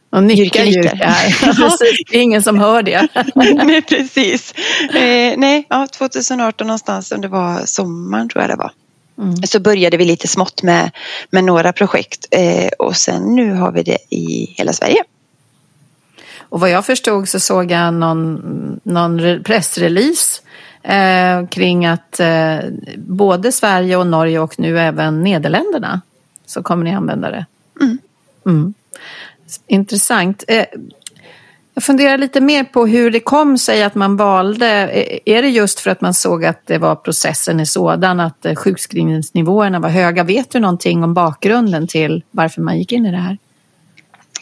Och 0.09 0.23
nickar 0.23 0.63
precis. 1.55 2.05
Det 2.11 2.17
är 2.17 2.21
ingen 2.21 2.43
som 2.43 2.59
hör 2.59 2.83
det. 2.83 3.07
nej, 3.35 3.81
precis. 3.81 4.53
Eh, 4.89 5.33
nej, 5.37 5.65
ja, 5.69 5.87
2018 5.87 6.67
någonstans, 6.67 7.11
om 7.11 7.21
det 7.21 7.27
var 7.27 7.65
sommaren 7.65 8.29
tror 8.29 8.43
jag 8.43 8.49
det 8.49 8.55
var. 8.55 8.71
Mm. 9.17 9.35
Så 9.43 9.59
började 9.59 9.97
vi 9.97 10.05
lite 10.05 10.27
smått 10.27 10.63
med, 10.63 10.91
med 11.29 11.43
några 11.43 11.73
projekt 11.73 12.25
eh, 12.31 12.69
och 12.79 12.95
sen 12.95 13.35
nu 13.35 13.53
har 13.53 13.71
vi 13.71 13.83
det 13.83 13.97
i 14.09 14.53
hela 14.57 14.73
Sverige. 14.73 15.03
Och 16.49 16.59
vad 16.59 16.69
jag 16.69 16.85
förstod 16.85 17.29
så 17.29 17.39
såg 17.39 17.71
jag 17.71 17.93
någon, 17.93 18.79
någon 18.83 19.43
pressrelease 19.43 20.41
eh, 20.83 21.47
kring 21.47 21.85
att 21.85 22.19
eh, 22.19 22.59
både 22.97 23.51
Sverige 23.51 23.97
och 23.97 24.07
Norge 24.07 24.39
och 24.39 24.59
nu 24.59 24.79
även 24.79 25.23
Nederländerna 25.23 26.01
så 26.45 26.63
kommer 26.63 26.83
ni 26.83 26.95
använda 26.95 27.31
det. 27.31 27.45
Mm. 27.81 27.97
Mm. 28.45 28.73
Intressant. 29.67 30.43
Eh, 30.47 30.65
jag 31.73 31.83
funderar 31.83 32.17
lite 32.17 32.41
mer 32.41 32.63
på 32.63 32.85
hur 32.87 33.11
det 33.11 33.19
kom 33.19 33.57
sig 33.57 33.83
att 33.83 33.95
man 33.95 34.17
valde. 34.17 34.65
Är 35.25 35.41
det 35.41 35.49
just 35.49 35.79
för 35.79 35.89
att 35.89 36.01
man 36.01 36.13
såg 36.13 36.45
att 36.45 36.61
det 36.65 36.77
var 36.77 36.95
processen 36.95 37.59
är 37.59 37.65
sådan 37.65 38.19
att 38.19 38.45
eh, 38.45 38.55
sjukskrivningsnivåerna 38.55 39.79
var 39.79 39.89
höga? 39.89 40.23
Vet 40.23 40.49
du 40.49 40.59
någonting 40.59 41.03
om 41.03 41.13
bakgrunden 41.13 41.87
till 41.87 42.23
varför 42.31 42.61
man 42.61 42.77
gick 42.77 42.91
in 42.91 43.05
i 43.05 43.11
det 43.11 43.17
här? 43.17 43.37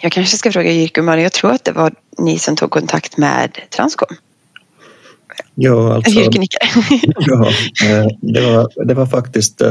Jag 0.01 0.11
kanske 0.11 0.37
ska 0.37 0.51
fråga 0.51 0.69
och 0.69 1.19
Jag 1.19 1.33
tror 1.33 1.51
att 1.51 1.63
det 1.63 1.71
var 1.71 1.93
ni 2.17 2.39
som 2.39 2.55
tog 2.55 2.71
kontakt 2.71 3.17
med 3.17 3.57
Transcom. 3.69 4.15
Ja, 5.55 5.95
alltså, 5.95 6.19
ja, 6.19 7.47
eh, 7.85 8.07
det, 8.21 8.41
var, 8.41 8.85
det 8.85 8.93
var 8.93 9.05
faktiskt 9.05 9.61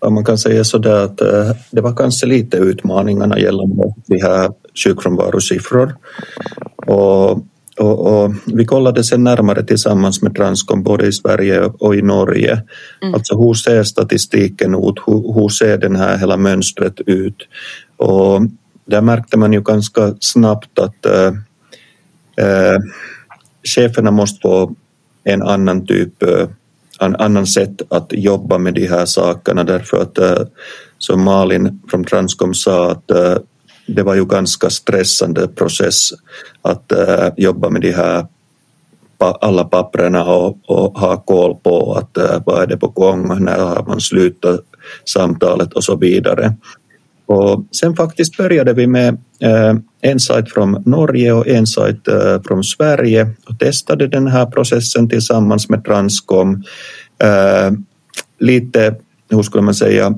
Ja, 0.00 0.10
man 0.10 0.24
kan 0.24 0.38
säga 0.38 0.64
så 0.64 0.78
där 0.78 1.04
att 1.04 1.20
eh, 1.20 1.50
det 1.70 1.80
var 1.80 1.96
kanske 1.96 2.26
lite 2.26 2.56
utmaningarna 2.56 3.38
gällande 3.38 3.94
de 4.06 4.22
här 4.22 4.50
sjukfrånvarosiffror. 4.84 5.96
Och, 6.86 7.30
och, 7.78 8.24
och, 8.24 8.34
vi 8.46 8.64
kollade 8.64 9.04
sen 9.04 9.24
närmare 9.24 9.64
tillsammans 9.64 10.22
med 10.22 10.34
Transcom 10.34 10.82
både 10.82 11.06
i 11.06 11.12
Sverige 11.12 11.60
och 11.60 11.96
i 11.96 12.02
Norge. 12.02 12.62
Mm. 13.02 13.14
Alltså 13.14 13.38
hur 13.38 13.54
ser 13.54 13.82
statistiken 13.82 14.74
ut? 14.74 15.02
Hur, 15.06 15.34
hur 15.34 15.48
ser 15.48 15.78
den 15.78 15.96
här 15.96 16.18
hela 16.18 16.36
mönstret 16.36 17.00
ut? 17.06 17.36
Och 17.96 18.42
där 18.84 19.00
märkte 19.00 19.36
man 19.38 19.52
ju 19.52 19.60
ganska 19.60 20.14
snabbt 20.20 20.78
att 20.78 21.06
äh, 21.06 21.32
cheferna 23.62 24.10
måste 24.10 24.40
få 24.40 24.74
en 25.24 25.42
annan 25.42 25.86
typ 25.86 26.22
äh, 27.00 27.06
en 27.06 27.16
annan 27.16 27.46
sätt 27.46 27.82
att 27.90 28.12
jobba 28.12 28.58
med 28.58 28.74
de 28.74 28.86
här 28.86 29.06
sakerna 29.06 29.64
därför 29.64 30.02
att 30.02 30.18
eh, 30.18 30.42
som 30.98 31.24
Malin 31.24 31.80
från 31.90 32.04
Transcom 32.04 32.54
sa 32.54 32.90
att 32.90 33.10
eh, 33.10 33.36
det 33.86 34.02
var 34.02 34.14
ju 34.14 34.24
ganska 34.24 34.70
stressande 34.70 35.48
process 35.48 36.10
att 36.62 36.92
eh, 36.92 37.28
jobba 37.36 37.70
med 37.70 37.80
de 37.80 37.92
här 37.92 38.26
alla 39.18 39.64
papperna 39.64 40.24
och, 40.24 40.58
och 40.66 40.98
ha 40.98 41.16
koll 41.16 41.54
på 41.54 41.94
att 41.94 42.42
vad 42.46 42.62
är 42.62 42.66
det 42.66 42.76
på 42.76 42.88
gång, 42.88 43.44
när 43.44 43.58
har 43.58 43.84
man 43.86 44.00
slutat 44.00 44.60
samtalet 45.04 45.72
och 45.72 45.84
så 45.84 45.96
vidare. 45.96 46.54
Och 47.28 47.66
sen 47.72 47.96
faktiskt 47.96 48.36
började 48.36 48.72
vi 48.72 48.86
med 48.86 49.18
eh, 49.40 49.74
en 50.00 50.20
sajt 50.20 50.52
från 50.52 50.82
Norge 50.86 51.32
och 51.32 51.48
en 51.48 51.66
sajt 51.66 52.08
eh, 52.08 52.42
från 52.42 52.64
Sverige 52.64 53.30
och 53.46 53.58
testade 53.58 54.06
den 54.06 54.26
här 54.26 54.46
processen 54.46 55.08
tillsammans 55.08 55.68
med 55.68 55.84
Transcom. 55.84 56.62
Eh, 57.22 57.72
lite, 58.38 58.94
hur 59.30 59.42
skulle 59.42 59.62
man 59.62 59.74
säga, 59.74 60.14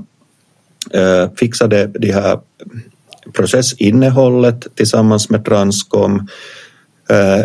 fixade 1.37 1.87
det 1.87 2.13
här 2.13 2.39
processinnehållet 3.33 4.67
tillsammans 4.75 5.31
med 5.31 5.45
Transcom 5.45 6.29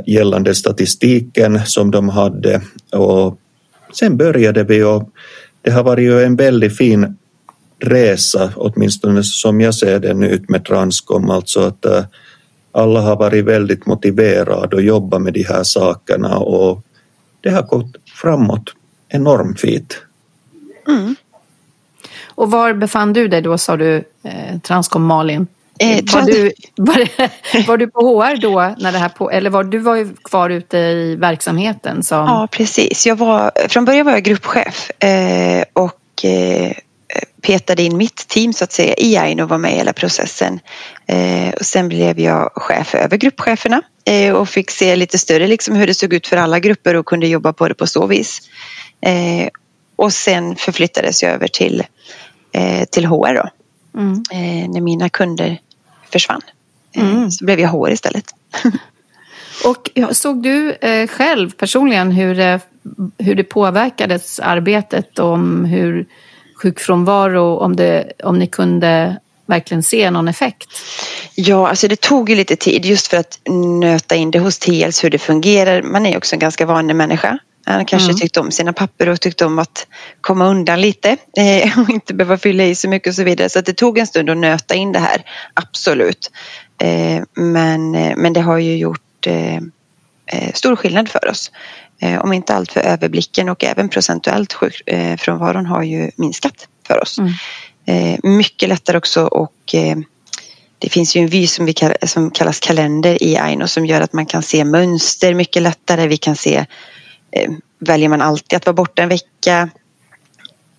gällande 0.05 0.55
statistiken 0.55 1.59
som 1.65 1.91
de 1.91 2.09
hade 2.09 2.61
och 2.91 3.39
sen 3.93 4.17
började 4.17 4.63
vi 4.63 4.83
och 4.83 5.09
det 5.61 5.71
har 5.71 5.83
varit 5.83 6.05
ju 6.05 6.23
en 6.23 6.35
väldigt 6.35 6.77
fin 6.77 7.17
resa, 7.85 8.53
åtminstone 8.55 9.23
som 9.23 9.61
jag 9.61 9.75
ser 9.75 9.99
den 9.99 10.23
ut 10.23 10.49
med 10.49 10.65
Transcom, 10.65 11.29
alltså 11.29 11.59
att 11.59 11.85
alla 12.71 13.01
har 13.01 13.15
varit 13.15 13.45
väldigt 13.45 13.85
motiverade 13.85 14.77
att 14.77 14.83
jobba 14.83 15.19
med 15.19 15.33
de 15.33 15.43
här 15.43 15.63
sakerna 15.63 16.37
och 16.37 16.81
det 17.41 17.49
har 17.49 17.61
gått 17.61 17.95
framåt 18.21 18.73
enormt 19.09 19.59
fint. 19.59 20.01
Mm. 20.87 21.15
Och 22.27 22.51
var 22.51 22.73
befann 22.73 23.13
du 23.13 23.27
dig 23.27 23.41
då 23.41 23.57
sa 23.57 23.77
du, 23.77 24.03
eh, 24.23 24.59
Transcom 24.63 25.05
Malin? 25.05 25.47
Eh, 25.79 26.03
var, 26.13 26.21
du, 26.21 26.51
var, 26.75 27.67
var, 27.67 27.77
du 27.77 27.87
på 27.87 27.99
HR 27.99 28.41
då? 28.41 28.75
När 28.77 28.91
det 28.91 28.97
här 28.97 29.09
på, 29.09 29.31
eller 29.31 29.49
var 29.49 29.63
du 29.63 29.79
var 29.79 29.95
ju 29.95 30.13
kvar 30.23 30.49
ute 30.49 30.77
i 30.77 31.15
verksamheten? 31.15 32.03
Som... 32.03 32.17
Ja, 32.17 32.47
precis. 32.51 33.05
Jag 33.05 33.15
var, 33.15 33.51
från 33.69 33.85
början 33.85 34.05
var 34.05 34.13
jag 34.13 34.23
gruppchef 34.23 35.03
eh, 35.03 35.63
och 35.73 36.25
eh, 36.25 36.71
petade 37.45 37.83
in 37.83 37.97
mitt 37.97 38.27
team 38.27 38.53
så 38.53 38.63
att 38.63 38.71
säga 38.71 38.93
i 38.97 39.17
Aino 39.17 39.43
och 39.43 39.49
var 39.49 39.57
med 39.57 39.73
i 39.73 39.75
hela 39.75 39.93
processen. 39.93 40.59
Eh, 41.07 41.53
och 41.53 41.65
sen 41.65 41.87
blev 41.89 42.19
jag 42.19 42.51
chef 42.55 42.95
över 42.95 43.17
gruppcheferna 43.17 43.81
eh, 44.05 44.33
och 44.33 44.49
fick 44.49 44.71
se 44.71 44.95
lite 44.95 45.17
större 45.17 45.47
liksom 45.47 45.75
hur 45.75 45.87
det 45.87 45.93
såg 45.93 46.13
ut 46.13 46.27
för 46.27 46.37
alla 46.37 46.59
grupper 46.59 46.95
och 46.95 47.05
kunde 47.05 47.27
jobba 47.27 47.53
på 47.53 47.67
det 47.67 47.73
på 47.73 47.87
så 47.87 48.07
vis. 48.07 48.41
Eh, 49.01 49.49
och 49.95 50.13
sen 50.13 50.55
förflyttades 50.55 51.23
jag 51.23 51.31
över 51.31 51.47
till, 51.47 51.83
till 52.91 53.05
HR 53.05 53.33
då. 53.35 53.49
Mm. 53.99 54.23
När 54.71 54.81
mina 54.81 55.09
kunder 55.09 55.59
försvann. 56.11 56.41
Mm. 56.95 57.31
Så 57.31 57.45
blev 57.45 57.59
jag 57.59 57.69
HR 57.69 57.91
istället. 57.91 58.25
och 59.65 59.89
såg 60.15 60.43
du 60.43 60.77
själv 61.09 61.51
personligen 61.51 62.11
hur 62.11 62.35
det, 62.35 62.59
hur 63.17 63.35
det 63.35 63.43
påverkades 63.43 64.39
arbetet 64.39 65.19
om 65.19 65.65
hur 65.65 66.05
sjukfrånvaro 66.55 67.57
om, 67.57 67.75
det, 67.75 68.11
om 68.23 68.39
ni 68.39 68.47
kunde 68.47 69.17
verkligen 69.45 69.83
se 69.83 70.11
någon 70.11 70.27
effekt? 70.27 70.69
Ja, 71.35 71.67
alltså 71.69 71.87
det 71.87 72.01
tog 72.01 72.29
ju 72.29 72.35
lite 72.35 72.55
tid 72.55 72.85
just 72.85 73.07
för 73.07 73.17
att 73.17 73.39
nöta 73.79 74.15
in 74.15 74.31
det 74.31 74.39
hos 74.39 74.59
TLs 74.59 75.03
hur 75.03 75.09
det 75.09 75.19
fungerar. 75.19 75.83
Man 75.83 76.05
är 76.05 76.17
också 76.17 76.35
en 76.35 76.39
ganska 76.39 76.65
vanlig 76.65 76.95
människa. 76.95 77.39
Han 77.65 77.85
kanske 77.85 78.09
mm. 78.09 78.19
tyckte 78.19 78.39
om 78.39 78.51
sina 78.51 78.73
papper 78.73 79.09
och 79.09 79.21
tyckte 79.21 79.45
om 79.45 79.59
att 79.59 79.87
komma 80.21 80.47
undan 80.47 80.81
lite 80.81 81.09
eh, 81.37 81.79
och 81.79 81.89
inte 81.89 82.13
behöva 82.13 82.37
fylla 82.37 82.63
i 82.63 82.75
så 82.75 82.89
mycket 82.89 83.07
och 83.07 83.15
så 83.15 83.23
vidare. 83.23 83.49
Så 83.49 83.61
det 83.61 83.73
tog 83.73 83.97
en 83.97 84.07
stund 84.07 84.29
att 84.29 84.37
nöta 84.37 84.75
in 84.75 84.91
det 84.91 84.99
här, 84.99 85.23
absolut. 85.53 86.31
Eh, 86.81 87.23
men, 87.33 87.95
eh, 87.95 88.13
men 88.17 88.33
det 88.33 88.41
har 88.41 88.57
ju 88.57 88.77
gjort 88.77 89.01
stor 90.53 90.75
skillnad 90.75 91.09
för 91.09 91.29
oss. 91.29 91.51
Om 92.21 92.33
inte 92.33 92.55
allt 92.55 92.71
för 92.71 92.79
överblicken 92.81 93.49
och 93.49 93.63
även 93.63 93.89
procentuellt 93.89 94.53
sjukfrånvaron 94.53 95.65
har 95.65 95.83
ju 95.83 96.11
minskat 96.15 96.67
för 96.87 97.01
oss. 97.01 97.17
Mm. 97.17 98.37
Mycket 98.37 98.69
lättare 98.69 98.97
också 98.97 99.25
och 99.25 99.75
det 100.79 100.89
finns 100.89 101.15
ju 101.15 101.21
en 101.21 101.27
vy 101.27 101.47
som, 101.47 101.65
vi 101.65 101.73
som 102.01 102.31
kallas 102.31 102.59
kalender 102.59 103.23
i 103.23 103.37
Aino 103.37 103.67
som 103.67 103.85
gör 103.85 104.01
att 104.01 104.13
man 104.13 104.25
kan 104.25 104.43
se 104.43 104.65
mönster 104.65 105.33
mycket 105.33 105.61
lättare. 105.61 106.07
Vi 106.07 106.17
kan 106.17 106.35
se 106.35 106.65
Eh, 107.35 107.51
väljer 107.79 108.09
man 108.09 108.21
alltid 108.21 108.57
att 108.57 108.65
vara 108.65 108.73
borta 108.73 109.03
en 109.03 109.09
vecka 109.09 109.69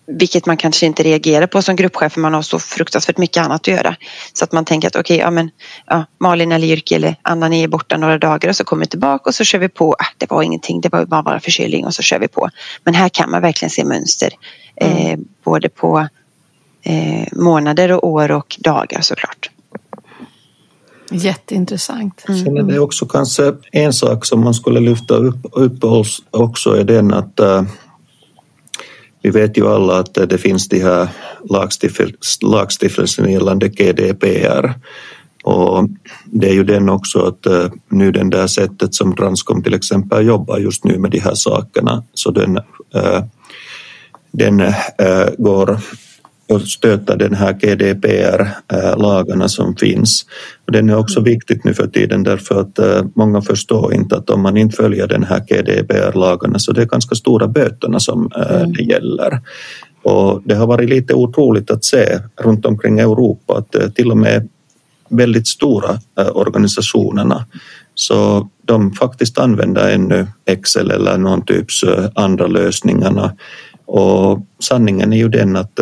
vilket 0.07 0.45
man 0.45 0.57
kanske 0.57 0.85
inte 0.85 1.03
reagerar 1.03 1.47
på 1.47 1.61
som 1.61 1.75
gruppchef 1.75 2.13
för 2.13 2.21
man 2.21 2.33
har 2.33 2.41
så 2.41 2.59
fruktansvärt 2.59 3.17
mycket 3.17 3.45
annat 3.45 3.61
att 3.61 3.67
göra. 3.67 3.95
Så 4.33 4.43
att 4.43 4.51
man 4.51 4.65
tänker 4.65 4.87
att 4.87 4.95
okej, 4.95 5.15
okay, 5.15 5.25
ja 5.25 5.31
men 5.31 5.49
ja, 5.85 6.05
Malin 6.17 6.51
eller 6.51 6.67
Jyrki 6.67 6.95
eller 6.95 7.15
Anna 7.21 7.47
ni 7.47 7.63
är 7.63 7.67
borta 7.67 7.97
några 7.97 8.17
dagar 8.17 8.49
och 8.49 8.55
så 8.55 8.63
kommer 8.63 8.83
vi 8.83 8.89
tillbaka 8.89 9.29
och 9.29 9.35
så 9.35 9.43
kör 9.43 9.59
vi 9.59 9.69
på. 9.69 9.95
Ah, 9.99 10.05
det 10.17 10.29
var 10.29 10.43
ingenting, 10.43 10.81
det 10.81 10.91
var 10.91 11.05
bara, 11.05 11.23
bara 11.23 11.39
förkylning 11.39 11.85
och 11.85 11.93
så 11.93 12.01
kör 12.01 12.19
vi 12.19 12.27
på. 12.27 12.49
Men 12.83 12.93
här 12.93 13.09
kan 13.09 13.31
man 13.31 13.41
verkligen 13.41 13.69
se 13.69 13.83
mönster. 13.83 14.29
Mm. 14.81 14.97
Eh, 14.97 15.19
både 15.43 15.69
på 15.69 16.07
eh, 16.83 17.27
månader 17.31 17.91
och 17.91 18.07
år 18.07 18.31
och 18.31 18.55
dagar 18.59 19.01
såklart. 19.01 19.49
Jätteintressant. 21.11 22.25
Mm. 22.27 22.45
Sen 22.45 22.57
är 22.57 22.63
det 22.63 22.79
också 22.79 23.05
kanske 23.05 23.53
en 23.71 23.93
sak 23.93 24.25
som 24.25 24.43
man 24.43 24.53
skulle 24.53 24.79
lyfta 24.79 25.15
upp, 25.15 25.45
upp 25.51 25.83
också 26.31 26.69
är 26.69 26.83
den 26.83 27.13
att 27.13 27.39
äh, 27.39 27.63
vi 29.21 29.29
vet 29.29 29.57
ju 29.57 29.67
alla 29.67 29.99
att 29.99 30.13
det 30.13 30.37
finns 30.37 30.67
de 30.67 30.79
här 30.79 31.07
lagstiftningen 32.41 33.31
gällande 33.31 33.69
GDPR 33.69 34.73
och 35.43 35.89
det 36.25 36.49
är 36.49 36.53
ju 36.53 36.63
den 36.63 36.89
också 36.89 37.19
att 37.19 37.45
eh, 37.45 37.71
nu 37.89 38.11
den 38.11 38.29
där 38.29 38.47
sättet 38.47 38.95
som 38.95 39.15
Transcom 39.15 39.63
till 39.63 39.73
exempel 39.73 40.27
jobbar 40.27 40.57
just 40.57 40.83
nu 40.83 40.97
med 40.97 41.11
de 41.11 41.19
här 41.19 41.35
sakerna. 41.35 42.03
Så 42.13 42.31
den, 42.31 42.57
eh, 42.95 43.23
den 44.31 44.59
eh, 44.59 45.27
går 45.37 45.79
och 46.49 46.61
stötta 46.61 47.15
den 47.15 47.33
här 47.33 47.53
GDPR-lagarna 47.53 49.47
som 49.47 49.75
finns. 49.75 50.25
Och 50.65 50.71
den 50.71 50.89
är 50.89 50.97
också 50.97 51.19
mm. 51.19 51.31
viktigt 51.31 51.63
nu 51.63 51.73
för 51.73 51.87
tiden 51.87 52.23
därför 52.23 52.61
att 52.61 52.79
eh, 52.79 53.05
många 53.15 53.41
förstår 53.41 53.93
inte 53.93 54.15
att 54.15 54.29
om 54.29 54.41
man 54.41 54.57
inte 54.57 54.75
följer 54.75 55.07
den 55.07 55.23
här 55.23 55.39
GDPR-lagarna 55.39 56.59
så 56.59 56.71
det 56.71 56.81
är 56.81 56.85
ganska 56.85 57.15
stora 57.15 57.47
böterna 57.47 57.99
som 57.99 58.31
eh, 58.35 58.55
mm. 58.55 58.73
det 58.73 58.83
gäller. 58.83 59.41
Och 60.03 60.41
det 60.45 60.55
har 60.55 60.67
varit 60.67 60.89
lite 60.89 61.13
otroligt 61.13 61.71
att 61.71 61.85
se 61.85 62.19
runt 62.41 62.65
omkring 62.65 62.99
Europa 62.99 63.57
att 63.57 63.75
eh, 63.75 63.89
till 63.89 64.11
och 64.11 64.17
med 64.17 64.49
väldigt 65.09 65.47
stora 65.47 65.99
organisationerna 66.33 67.45
så 67.95 68.49
de 68.65 68.91
faktiskt 68.91 69.37
använder 69.37 69.91
ännu 69.91 70.27
Excel 70.45 70.91
eller 70.91 71.17
någon 71.17 71.45
typs 71.45 71.83
andra 72.15 72.47
lösningarna 72.47 73.33
och 73.85 74.39
sanningen 74.59 75.13
är 75.13 75.17
ju 75.17 75.29
den 75.29 75.55
att 75.55 75.79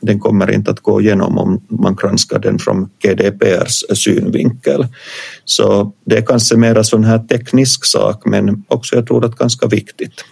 den 0.00 0.20
kommer 0.20 0.50
inte 0.50 0.70
att 0.70 0.80
gå 0.80 1.00
igenom 1.00 1.38
om 1.38 1.60
man 1.68 1.96
granskar 1.96 2.38
den 2.38 2.58
från 2.58 2.90
GDPRs 3.02 3.84
synvinkel. 3.94 4.86
Så 5.44 5.92
det 6.04 6.18
är 6.18 6.22
kanske 6.22 6.56
mer 6.56 6.82
sån 6.82 7.04
här 7.04 7.18
teknisk 7.18 7.84
sak 7.84 8.22
men 8.24 8.64
också 8.68 8.96
jag 8.96 9.06
tror 9.06 9.24
att 9.24 9.36
ganska 9.36 9.66
viktigt. 9.66 10.24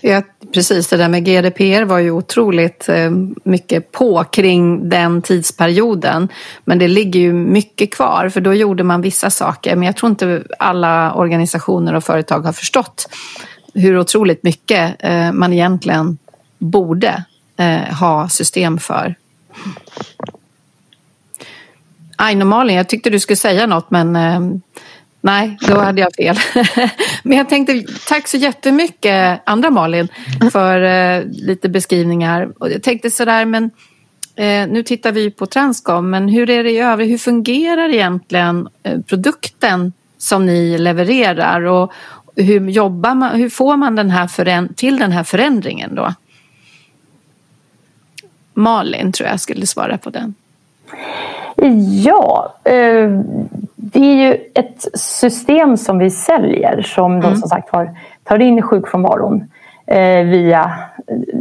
Ja, 0.00 0.22
precis, 0.54 0.88
det 0.88 0.96
där 0.96 1.08
med 1.08 1.24
GDPR 1.24 1.84
var 1.84 1.98
ju 1.98 2.10
otroligt 2.10 2.88
eh, 2.88 3.10
mycket 3.44 3.92
på 3.92 4.24
kring 4.24 4.88
den 4.88 5.22
tidsperioden. 5.22 6.28
Men 6.64 6.78
det 6.78 6.88
ligger 6.88 7.20
ju 7.20 7.32
mycket 7.32 7.94
kvar 7.94 8.28
för 8.28 8.40
då 8.40 8.54
gjorde 8.54 8.84
man 8.84 9.00
vissa 9.02 9.30
saker. 9.30 9.76
Men 9.76 9.86
jag 9.86 9.96
tror 9.96 10.10
inte 10.10 10.42
alla 10.58 11.14
organisationer 11.14 11.94
och 11.94 12.04
företag 12.04 12.40
har 12.40 12.52
förstått 12.52 13.08
hur 13.74 13.98
otroligt 13.98 14.42
mycket 14.42 14.96
eh, 14.98 15.32
man 15.32 15.52
egentligen 15.52 16.18
borde 16.58 17.24
eh, 17.56 17.94
ha 17.94 18.28
system 18.28 18.78
för. 18.78 19.14
Aino 22.16 22.44
Malin, 22.44 22.76
jag 22.76 22.88
tyckte 22.88 23.10
du 23.10 23.20
skulle 23.20 23.36
säga 23.36 23.66
något 23.66 23.90
men 23.90 24.16
eh, 24.16 24.40
nej, 25.20 25.58
då 25.68 25.80
hade 25.80 26.00
jag 26.00 26.14
fel. 26.14 26.36
men 27.22 27.38
jag 27.38 27.48
tänkte 27.48 27.84
tack 28.08 28.28
så 28.28 28.36
jättemycket 28.36 29.40
andra 29.46 29.70
Malin 29.70 30.08
för 30.52 30.82
eh, 30.82 31.24
lite 31.24 31.68
beskrivningar. 31.68 32.52
Och 32.58 32.70
jag 32.70 32.82
tänkte 32.82 33.10
sådär 33.10 33.44
men 33.44 33.64
eh, 34.36 34.68
nu 34.68 34.82
tittar 34.82 35.12
vi 35.12 35.30
på 35.30 35.46
Transcom 35.46 36.10
men 36.10 36.28
hur 36.28 36.50
är 36.50 36.64
det 36.64 36.70
i 36.70 36.78
övrigt? 36.78 37.10
Hur 37.10 37.18
fungerar 37.18 37.88
egentligen 37.88 38.68
eh, 38.82 39.00
produkten 39.00 39.92
som 40.18 40.46
ni 40.46 40.78
levererar 40.78 41.62
och 41.62 41.92
hur 42.36 42.68
jobbar 42.70 43.14
man? 43.14 43.36
Hur 43.36 43.48
får 43.48 43.76
man 43.76 43.96
den 43.96 44.10
här 44.10 44.74
till 44.74 44.98
den 44.98 45.12
här 45.12 45.24
förändringen 45.24 45.94
då? 45.94 46.14
Malin 48.56 49.12
tror 49.12 49.28
jag 49.28 49.40
skulle 49.40 49.66
svara 49.66 49.98
på 49.98 50.10
den. 50.10 50.34
Ja, 52.04 52.54
eh, 52.64 53.10
det 53.76 54.00
är 54.00 54.28
ju 54.28 54.38
ett 54.54 54.86
system 54.94 55.76
som 55.76 55.98
vi 55.98 56.10
säljer 56.10 56.82
som 56.82 57.12
mm. 57.12 57.30
då 57.30 57.36
som 57.36 57.48
sagt 57.48 57.70
har, 57.70 57.90
tar 58.24 58.38
in 58.38 58.62
sjukfrånvaron 58.62 59.50
eh, 59.86 60.24
via 60.24 60.72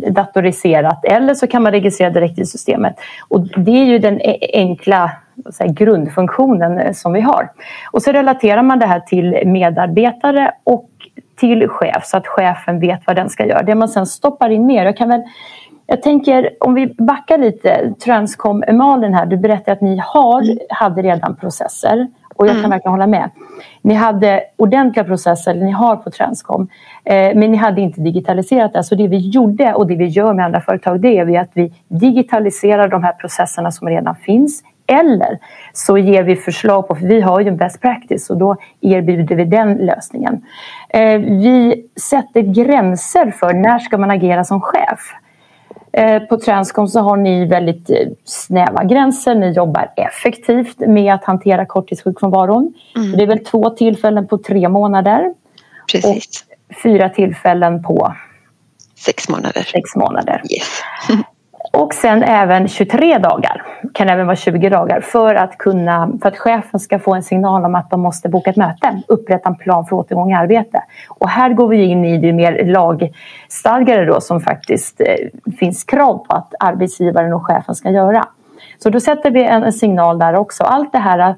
datoriserat 0.09 1.05
eller 1.05 1.33
så 1.33 1.47
kan 1.47 1.63
man 1.63 1.71
registrera 1.71 2.09
direkt 2.09 2.39
i 2.39 2.45
systemet. 2.45 2.95
Och 3.27 3.41
det 3.41 3.71
är 3.71 3.85
ju 3.85 3.99
den 3.99 4.21
e-, 4.21 4.49
enkla 4.53 5.11
säga, 5.53 5.71
grundfunktionen 5.73 6.79
eh, 6.79 6.93
som 6.93 7.13
vi 7.13 7.21
har. 7.21 7.49
Och 7.91 8.01
så 8.01 8.11
relaterar 8.11 8.63
man 8.63 8.79
det 8.79 8.85
här 8.85 8.99
till 8.99 9.41
medarbetare 9.45 10.51
och 10.63 10.89
till 11.35 11.67
chef 11.67 12.05
så 12.05 12.17
att 12.17 12.27
chefen 12.27 12.79
vet 12.79 13.01
vad 13.07 13.15
den 13.15 13.29
ska 13.29 13.45
göra. 13.45 13.63
Det 13.63 13.75
man 13.75 13.89
sen 13.89 14.05
stoppar 14.05 14.49
in 14.49 14.65
mer, 14.65 14.85
jag 14.85 14.97
kan 14.97 15.09
väl 15.09 15.23
jag 15.87 16.01
tänker 16.01 16.49
om 16.59 16.73
vi 16.73 16.87
backar 16.97 17.37
lite, 17.37 17.93
Transcom 18.03 18.63
Malin 18.71 19.13
här, 19.13 19.25
du 19.25 19.37
berättade 19.37 19.71
att 19.71 19.81
ni 19.81 20.01
har, 20.03 20.41
mm. 20.41 20.57
hade 20.69 21.01
redan 21.01 21.35
processer 21.35 22.07
och 22.35 22.45
jag 22.45 22.51
kan 22.51 22.59
mm. 22.59 22.69
verkligen 22.69 22.91
hålla 22.91 23.07
med. 23.07 23.29
Ni 23.81 23.93
hade 23.93 24.43
ordentliga 24.55 25.05
processer, 25.05 25.53
ni 25.53 25.71
har 25.71 25.95
på 25.95 26.11
Transcom, 26.11 26.67
eh, 27.03 27.35
men 27.35 27.51
ni 27.51 27.57
hade 27.57 27.81
inte 27.81 28.01
digitaliserat 28.01 28.73
det. 28.73 28.83
Så 28.83 28.95
det 28.95 29.07
vi 29.07 29.17
gjorde 29.17 29.73
och 29.73 29.87
det 29.87 29.95
vi 29.95 30.05
gör 30.05 30.33
med 30.33 30.45
andra 30.45 30.61
företag 30.61 31.01
det 31.01 31.17
är 31.17 31.39
att 31.39 31.51
vi 31.53 31.73
digitaliserar 31.87 32.87
de 32.87 33.03
här 33.03 33.13
processerna 33.13 33.71
som 33.71 33.87
redan 33.87 34.15
finns 34.15 34.63
eller 34.87 35.39
så 35.73 35.97
ger 35.97 36.23
vi 36.23 36.35
förslag 36.35 36.87
på, 36.87 36.95
för 36.95 37.07
vi 37.07 37.21
har 37.21 37.39
ju 37.39 37.47
en 37.47 37.57
best 37.57 37.81
practice 37.81 38.29
och 38.29 38.37
då 38.37 38.55
erbjuder 38.81 39.35
vi 39.35 39.45
den 39.45 39.73
lösningen. 39.73 40.41
Eh, 40.89 41.19
vi 41.19 41.85
sätter 42.09 42.41
gränser 42.41 43.31
för 43.31 43.53
när 43.53 43.79
ska 43.79 43.97
man 43.97 44.11
agera 44.11 44.43
som 44.43 44.61
chef. 44.61 44.99
Eh, 45.97 46.19
på 46.19 46.37
Transcom 46.37 46.87
så 46.87 46.99
har 46.99 47.17
ni 47.17 47.45
väldigt 47.45 47.89
eh, 47.89 47.95
snäva 48.25 48.83
gränser. 48.83 49.35
Ni 49.35 49.51
jobbar 49.51 49.91
effektivt 49.95 50.79
med 50.79 51.13
att 51.13 51.23
hantera 51.23 51.65
korttidssjukfrånvaron. 51.65 52.73
Mm. 52.95 53.11
Det 53.11 53.23
är 53.23 53.27
väl 53.27 53.45
två 53.45 53.69
tillfällen 53.69 54.27
på 54.27 54.37
tre 54.37 54.69
månader. 54.69 55.33
Precis. 55.91 56.45
Och 56.71 56.75
fyra 56.83 57.09
tillfällen 57.09 57.83
på 57.83 58.13
sex 58.95 59.29
månader. 59.29 59.63
Sex 59.63 59.95
månader. 59.95 60.41
Yes. 60.49 60.81
Och 61.75 61.93
sen 61.93 62.23
även 62.23 62.67
23 62.67 63.17
dagar, 63.17 63.63
kan 63.93 64.09
även 64.09 64.25
vara 64.25 64.35
20 64.35 64.69
dagar, 64.69 65.01
för 65.01 65.35
att, 65.35 65.57
kunna, 65.57 66.11
för 66.21 66.29
att 66.29 66.37
chefen 66.37 66.79
ska 66.79 66.99
få 66.99 67.15
en 67.15 67.23
signal 67.23 67.65
om 67.65 67.75
att 67.75 67.89
de 67.89 68.01
måste 68.01 68.29
boka 68.29 68.49
ett 68.49 68.55
möte, 68.55 69.01
upprätta 69.07 69.49
en 69.49 69.55
plan 69.55 69.85
för 69.85 69.95
återgång 69.95 70.31
i 70.31 70.35
arbete. 70.35 70.83
Och 71.09 71.29
här 71.29 71.49
går 71.53 71.67
vi 71.67 71.83
in 71.83 72.05
i 72.05 72.17
det 72.17 72.33
mer 72.33 72.65
lagstadgade 72.65 74.05
då 74.05 74.21
som 74.21 74.41
faktiskt 74.41 75.01
eh, 75.01 75.53
finns 75.59 75.83
krav 75.83 76.17
på 76.17 76.35
att 76.35 76.53
arbetsgivaren 76.59 77.33
och 77.33 77.45
chefen 77.45 77.75
ska 77.75 77.89
göra. 77.89 78.25
Så 78.77 78.89
då 78.89 78.99
sätter 78.99 79.31
vi 79.31 79.43
en, 79.43 79.63
en 79.63 79.73
signal 79.73 80.19
där 80.19 80.35
också. 80.35 80.63
Allt 80.63 80.91
det 80.91 80.99
här 80.99 81.19
eh, 81.19 81.35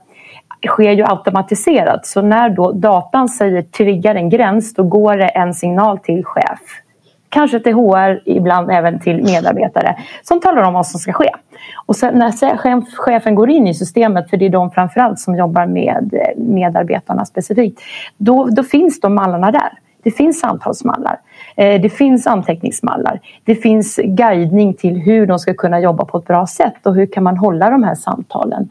sker 0.68 0.92
ju 0.92 1.04
automatiserat, 1.04 2.06
så 2.06 2.22
när 2.22 2.50
då 2.50 2.72
datan 2.72 3.30
säger 3.30 3.62
triggar 3.62 4.16
en 4.16 4.30
gräns, 4.30 4.74
då 4.74 4.84
går 4.84 5.18
det 5.18 5.28
en 5.28 5.54
signal 5.54 5.98
till 6.00 6.26
chef 6.26 6.60
kanske 7.30 7.60
till 7.60 7.74
HR, 7.74 8.22
ibland 8.26 8.72
även 8.72 9.00
till 9.00 9.24
medarbetare 9.24 9.96
som 10.24 10.40
talar 10.40 10.64
om 10.64 10.74
vad 10.74 10.88
som 10.88 11.00
ska 11.00 11.14
ske. 11.14 11.32
Och 11.86 11.96
sen 11.96 12.20
när 12.20 12.96
chefen 12.96 13.36
går 13.36 13.50
in 13.50 13.68
i 13.68 13.74
systemet, 13.74 14.30
för 14.30 14.38
det 14.38 14.46
är 14.46 14.50
de 14.50 14.72
framförallt 14.72 15.20
som 15.20 15.36
jobbar 15.36 15.66
med 15.66 16.14
eh, 16.14 16.44
medarbetarna 16.44 17.26
specifikt, 17.26 17.82
då, 18.18 18.46
då 18.46 18.64
finns 18.64 19.00
de 19.00 19.16
mallarna 19.16 19.52
där. 19.52 19.70
Det 20.04 20.12
finns 20.12 20.40
samtalsmallar, 20.40 21.20
eh, 21.56 21.82
det 21.82 21.90
finns 21.90 22.28
anteckningsmallar, 22.28 23.20
det 23.44 23.56
finns 23.56 24.00
guidning 24.04 24.74
till 24.74 24.96
hur 24.96 25.28
de 25.28 25.40
ska 25.40 25.54
kunna 25.54 25.80
jobba 25.80 26.06
på 26.06 26.18
ett 26.18 26.26
bra 26.26 26.48
sätt 26.48 26.88
och 26.88 26.96
hur 26.96 27.06
kan 27.06 27.24
man 27.24 27.38
hålla 27.38 27.70
de 27.70 27.84
här 27.84 27.96
samtalen. 27.96 28.70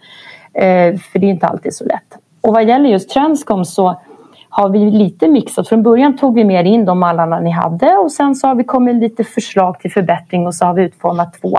Eh, 0.54 0.96
för 0.98 1.18
det 1.18 1.26
är 1.26 1.30
inte 1.30 1.46
alltid 1.46 1.74
så 1.74 1.84
lätt. 1.84 2.18
Och 2.40 2.54
vad 2.54 2.64
gäller 2.64 2.90
just 2.90 3.10
Transcom 3.10 3.64
så 3.64 4.00
har 4.48 4.68
vi 4.68 4.90
lite 4.90 5.28
mixat. 5.28 5.68
Från 5.68 5.82
början 5.82 6.16
tog 6.16 6.34
vi 6.34 6.44
mer 6.44 6.64
in 6.64 6.84
de 6.84 6.98
mallarna 6.98 7.40
ni 7.40 7.50
hade 7.50 7.96
och 7.96 8.12
sen 8.12 8.34
så 8.34 8.46
har 8.46 8.54
vi 8.54 8.64
kommit 8.64 8.86
med 8.94 9.02
lite 9.02 9.24
förslag 9.24 9.78
till 9.80 9.92
förbättring 9.92 10.46
och 10.46 10.54
så 10.54 10.64
har 10.64 10.74
vi 10.74 10.82
utformat 10.82 11.40
två 11.40 11.58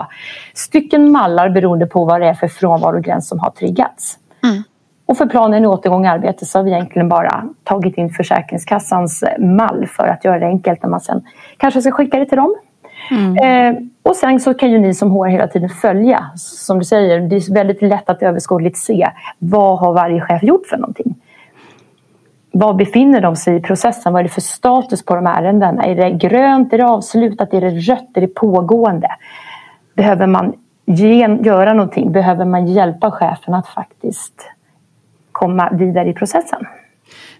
stycken 0.54 1.12
mallar 1.12 1.48
beroende 1.48 1.86
på 1.86 2.04
vad 2.04 2.20
det 2.20 2.26
är 2.26 2.34
för 2.34 2.48
frånvarogräns 2.48 3.28
som 3.28 3.38
har 3.38 3.50
triggats. 3.50 4.18
Mm. 4.44 4.62
Och 5.06 5.16
för 5.16 5.26
planen 5.26 5.64
i 5.64 5.66
återgång 5.66 6.04
i 6.04 6.08
arbete 6.08 6.46
så 6.46 6.58
har 6.58 6.64
vi 6.64 6.70
egentligen 6.70 7.08
bara 7.08 7.44
tagit 7.64 7.98
in 7.98 8.10
Försäkringskassans 8.10 9.24
mall 9.38 9.86
för 9.86 10.06
att 10.06 10.24
göra 10.24 10.38
det 10.38 10.46
enkelt 10.46 10.82
när 10.82 10.90
man 10.90 11.00
sen 11.00 11.22
kanske 11.56 11.82
ska 11.82 11.90
skicka 11.90 12.18
det 12.18 12.26
till 12.26 12.36
dem. 12.36 12.54
Mm. 13.10 13.36
Eh, 13.36 13.82
och 14.02 14.16
sen 14.16 14.40
så 14.40 14.54
kan 14.54 14.70
ju 14.70 14.78
ni 14.78 14.94
som 14.94 15.10
HR 15.10 15.26
hela 15.26 15.46
tiden 15.46 15.68
följa, 15.68 16.30
som 16.36 16.78
du 16.78 16.84
säger, 16.84 17.20
det 17.20 17.36
är 17.36 17.54
väldigt 17.54 17.82
lätt 17.82 18.10
att 18.10 18.22
överskådligt 18.22 18.78
se 18.78 19.08
vad 19.38 19.78
har 19.78 19.92
varje 19.92 20.20
chef 20.20 20.42
gjort 20.42 20.66
för 20.66 20.76
någonting 20.76 21.14
var 22.52 22.74
befinner 22.74 23.20
de 23.20 23.36
sig 23.36 23.56
i 23.56 23.60
processen? 23.60 24.12
Vad 24.12 24.20
är 24.20 24.24
det 24.24 24.30
för 24.30 24.40
status 24.40 25.04
på 25.04 25.14
de 25.14 25.26
här 25.26 25.42
ärendena? 25.42 25.84
Är 25.84 25.94
det 25.94 26.10
grönt? 26.10 26.72
Är 26.72 26.78
det 26.78 26.86
avslutat? 26.86 27.54
Är 27.54 27.60
det 27.60 27.70
rött? 27.70 28.10
Är 28.14 28.20
det 28.20 28.34
pågående? 28.34 29.08
Behöver 29.94 30.26
man 30.26 30.54
göra 31.44 31.72
någonting? 31.72 32.12
Behöver 32.12 32.44
man 32.44 32.66
hjälpa 32.66 33.10
chefen 33.10 33.54
att 33.54 33.68
faktiskt 33.68 34.50
komma 35.32 35.70
vidare 35.72 36.08
i 36.08 36.12
processen? 36.12 36.66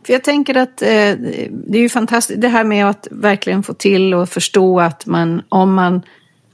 För 0.07 0.13
jag 0.13 0.25
tänker 0.25 0.57
att 0.57 0.83
eh, 0.83 0.89
det 1.51 1.79
är 1.79 1.83
ju 1.83 1.89
fantastiskt 1.89 2.41
det 2.41 2.49
här 2.49 2.65
med 2.65 2.87
att 2.87 3.09
verkligen 3.11 3.63
få 3.63 3.75
till 3.75 4.15
och 4.15 4.29
förstå 4.29 4.81
att 4.81 5.07
man 5.07 5.43
om 5.49 5.75
man 5.75 6.03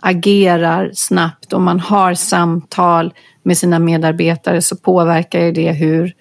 agerar 0.01 0.91
snabbt, 0.95 1.53
om 1.53 1.65
man 1.65 1.81
har 1.81 2.15
samtal 2.15 3.15
med 3.43 3.59
sina 3.59 3.79
medarbetare 3.79 4.63
så 4.63 4.77
påverkar 4.77 5.53
det 5.53 5.73
hur, 5.73 6.13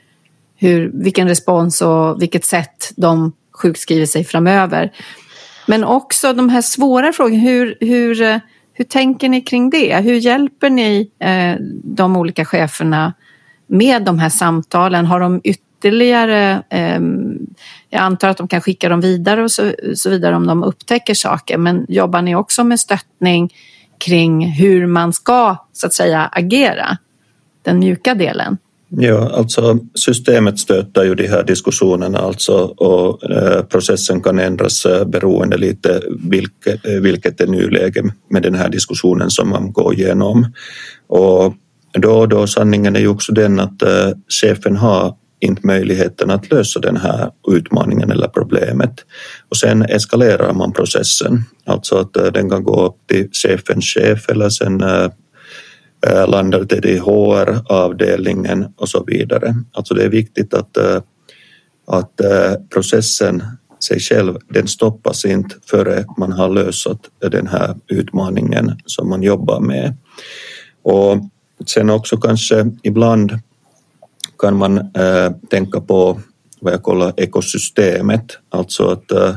hur, 0.63 0.91
vilken 0.93 1.27
respons 1.27 1.81
och 1.81 2.21
vilket 2.21 2.45
sätt 2.45 2.91
de 2.95 3.33
sjukskriver 3.51 4.05
sig 4.05 4.23
framöver. 4.23 4.91
Men 5.67 5.83
också 5.83 6.33
de 6.33 6.49
här 6.49 6.61
svåra 6.61 7.13
frågorna, 7.13 7.41
hur, 7.41 7.77
hur, 7.79 8.21
eh, 8.21 8.37
hur 8.73 8.85
tänker 8.85 9.29
ni 9.29 9.41
kring 9.41 9.69
det? 9.69 9.95
Hur 9.95 10.13
hjälper 10.13 10.69
ni 10.69 11.11
eh, 11.19 11.55
de 11.83 12.17
olika 12.17 12.45
cheferna 12.45 13.13
med 13.67 14.03
de 14.03 14.19
här 14.19 14.29
samtalen? 14.29 15.05
Har 15.05 15.19
de 15.19 15.41
ytterligare 15.43 16.63
eh, 16.69 16.99
jag 17.89 18.01
antar 18.01 18.29
att 18.29 18.37
de 18.37 18.47
kan 18.47 18.61
skicka 18.61 18.89
dem 18.89 19.01
vidare 19.01 19.43
och 19.43 19.51
så, 19.51 19.71
så 19.95 20.09
vidare 20.09 20.35
om 20.35 20.47
de 20.47 20.63
upptäcker 20.63 21.13
saker. 21.13 21.57
Men 21.57 21.85
jobbar 21.89 22.21
ni 22.21 22.35
också 22.35 22.63
med 22.63 22.79
stöttning 22.79 23.53
kring 23.97 24.45
hur 24.45 24.87
man 24.87 25.13
ska 25.13 25.57
så 25.73 25.87
att 25.87 25.93
säga 25.93 26.29
agera? 26.31 26.97
Den 27.61 27.79
mjuka 27.79 28.15
delen. 28.15 28.57
Ja, 28.97 29.29
alltså 29.33 29.79
systemet 29.95 30.59
stöter 30.59 31.03
ju 31.03 31.15
de 31.15 31.27
här 31.27 31.43
diskussionerna 31.43 32.19
alltså 32.19 32.53
och 32.63 33.31
eh, 33.31 33.63
processen 33.63 34.21
kan 34.21 34.39
ändras 34.39 34.85
eh, 34.85 35.05
beroende 35.05 35.57
lite 35.57 36.01
vilket, 36.29 36.85
eh, 36.85 36.93
vilket 36.93 37.41
är 37.41 37.47
nuläge 37.47 38.03
med 38.29 38.43
den 38.43 38.55
här 38.55 38.69
diskussionen 38.69 39.29
som 39.29 39.49
man 39.49 39.71
går 39.71 39.93
igenom. 39.93 40.53
Och 41.07 41.53
då 41.93 42.19
och 42.19 42.29
då 42.29 42.47
sanningen 42.47 42.95
är 42.95 42.99
ju 42.99 43.07
också 43.07 43.33
den 43.33 43.59
att 43.59 43.83
chefen 44.41 44.75
har 44.75 45.15
inte 45.39 45.67
möjligheten 45.67 46.29
att 46.29 46.51
lösa 46.51 46.79
den 46.79 46.97
här 46.97 47.31
utmaningen 47.47 48.11
eller 48.11 48.27
problemet. 48.27 48.93
Och 49.49 49.57
sen 49.57 49.81
eskalerar 49.81 50.53
man 50.53 50.73
processen, 50.73 51.43
alltså 51.65 51.97
att 51.97 52.33
den 52.33 52.49
kan 52.49 52.63
gå 52.63 52.85
upp 52.85 52.95
till 53.07 53.29
chefens 53.31 53.85
chef 53.85 54.29
eller 54.29 54.49
sen 54.49 54.81
Eh, 56.07 56.27
landar 56.27 56.63
det 56.63 56.85
i 56.85 56.97
HR-avdelningen 56.97 58.73
och 58.77 58.89
så 58.89 59.03
vidare. 59.07 59.55
Alltså 59.73 59.93
det 59.93 60.03
är 60.03 60.09
viktigt 60.09 60.53
att, 60.53 60.77
eh, 60.77 61.01
att 61.87 62.21
eh, 62.21 62.53
processen 62.73 63.43
sig 63.83 63.99
själv, 63.99 64.37
den 64.49 64.67
stoppas 64.67 65.25
inte 65.25 65.55
före 65.65 66.05
man 66.17 66.31
har 66.31 66.49
löst 66.49 66.87
den 67.31 67.47
här 67.47 67.75
utmaningen 67.87 68.71
som 68.85 69.09
man 69.09 69.23
jobbar 69.23 69.59
med. 69.59 69.95
Och 70.83 71.17
sen 71.67 71.89
också 71.89 72.17
kanske 72.17 72.71
ibland 72.83 73.39
kan 74.39 74.57
man 74.57 74.77
äh, 74.77 75.31
tänka 75.49 75.81
på 75.81 76.19
vad 76.59 76.73
jag 76.73 76.83
kallar 76.83 77.13
ekosystemet, 77.17 78.25
alltså 78.49 78.87
att 78.87 79.11
äh, 79.11 79.35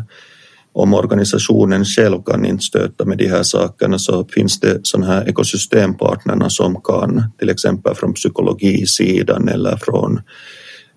om 0.77 0.95
organisationen 0.95 1.85
själv 1.85 2.23
kan 2.23 2.45
inte 2.45 2.65
stöta 2.65 3.05
med 3.05 3.19
de 3.19 3.29
här 3.29 3.43
sakerna 3.43 3.99
så 3.99 4.25
finns 4.25 4.61
det 4.61 4.81
sådana 4.83 5.07
här 5.07 5.29
ekosystempartnerna 5.29 6.51
som 6.51 6.81
kan, 6.81 7.23
till 7.39 7.51
exempel 7.51 7.95
från 7.95 8.15
psykologisidan 8.15 9.49
eller 9.49 9.77
från 9.77 10.21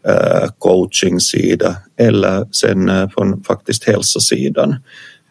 eh, 0.07 0.49
coachingsidan 0.57 1.73
eller 1.97 2.47
sen 2.51 2.89
eh, 2.89 3.09
från 3.09 3.43
faktiskt 3.43 3.83
hälsosidan. 3.83 4.75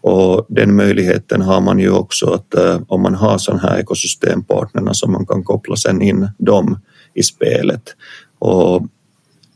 Och 0.00 0.46
den 0.48 0.76
möjligheten 0.76 1.42
har 1.42 1.60
man 1.60 1.78
ju 1.78 1.90
också 1.90 2.26
att 2.30 2.54
eh, 2.54 2.80
om 2.88 3.02
man 3.02 3.14
har 3.14 3.38
sådana 3.38 3.62
här 3.62 3.78
ekosystempartnerna 3.78 4.94
så 4.94 5.08
man 5.08 5.26
kan 5.26 5.44
koppla 5.44 5.76
sen 5.76 6.02
in 6.02 6.28
dem 6.38 6.78
i 7.14 7.22
spelet 7.22 7.82
och 8.38 8.82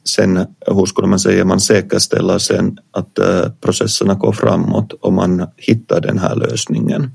sen, 0.05 0.46
hur 0.66 0.86
skulle 0.86 1.09
man 1.09 1.18
säga, 1.18 1.44
man 1.44 1.61
säkerställer 1.61 2.38
sen 2.38 2.78
att 2.90 3.18
eh, 3.18 3.48
processerna 3.61 4.14
går 4.14 4.32
framåt 4.32 4.92
och 4.92 5.12
man 5.12 5.46
hittar 5.57 6.00
den 6.00 6.18
här 6.18 6.36
lösningen. 6.36 7.11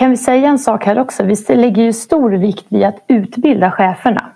Kan 0.00 0.10
vi 0.10 0.16
säga 0.16 0.48
en 0.48 0.58
sak 0.58 0.84
här 0.84 0.98
också? 0.98 1.22
Vi 1.22 1.56
lägger 1.56 1.82
ju 1.82 1.92
stor 1.92 2.30
vikt 2.30 2.66
vid 2.68 2.84
att 2.84 3.04
utbilda 3.08 3.70
cheferna. 3.70 4.26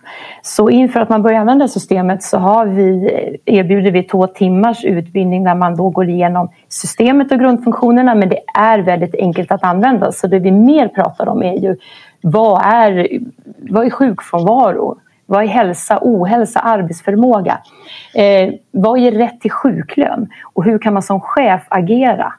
Så 0.42 0.70
inför 0.70 1.00
att 1.00 1.08
man 1.08 1.22
börjar 1.22 1.40
använda 1.40 1.68
systemet 1.68 2.22
så 2.22 2.38
har 2.38 2.66
vi, 2.66 3.08
erbjuder 3.44 3.90
vi 3.90 4.02
två 4.02 4.26
timmars 4.26 4.84
utbildning 4.84 5.44
där 5.44 5.54
man 5.54 5.76
då 5.76 5.90
går 5.90 6.08
igenom 6.08 6.50
systemet 6.68 7.32
och 7.32 7.38
grundfunktionerna 7.38 8.14
men 8.14 8.28
det 8.28 8.40
är 8.54 8.78
väldigt 8.78 9.14
enkelt 9.14 9.52
att 9.52 9.64
använda 9.64 10.12
så 10.12 10.26
det 10.26 10.38
vi 10.38 10.50
mer 10.50 10.88
pratar 10.88 11.28
om 11.28 11.42
är 11.42 11.56
ju 11.56 11.76
vad 12.20 12.62
är, 12.64 13.08
vad 13.58 13.86
är 13.86 13.90
sjukfrånvaro? 13.90 14.96
Vad 15.26 15.42
är 15.42 15.46
hälsa, 15.46 15.98
ohälsa, 16.02 16.60
arbetsförmåga? 16.60 17.58
Eh, 18.14 18.54
vad 18.70 18.98
ger 18.98 19.12
rätt 19.12 19.40
till 19.40 19.50
sjuklön? 19.50 20.28
Och 20.54 20.64
hur 20.64 20.78
kan 20.78 20.92
man 20.92 21.02
som 21.02 21.20
chef 21.20 21.62
agera? 21.68 22.32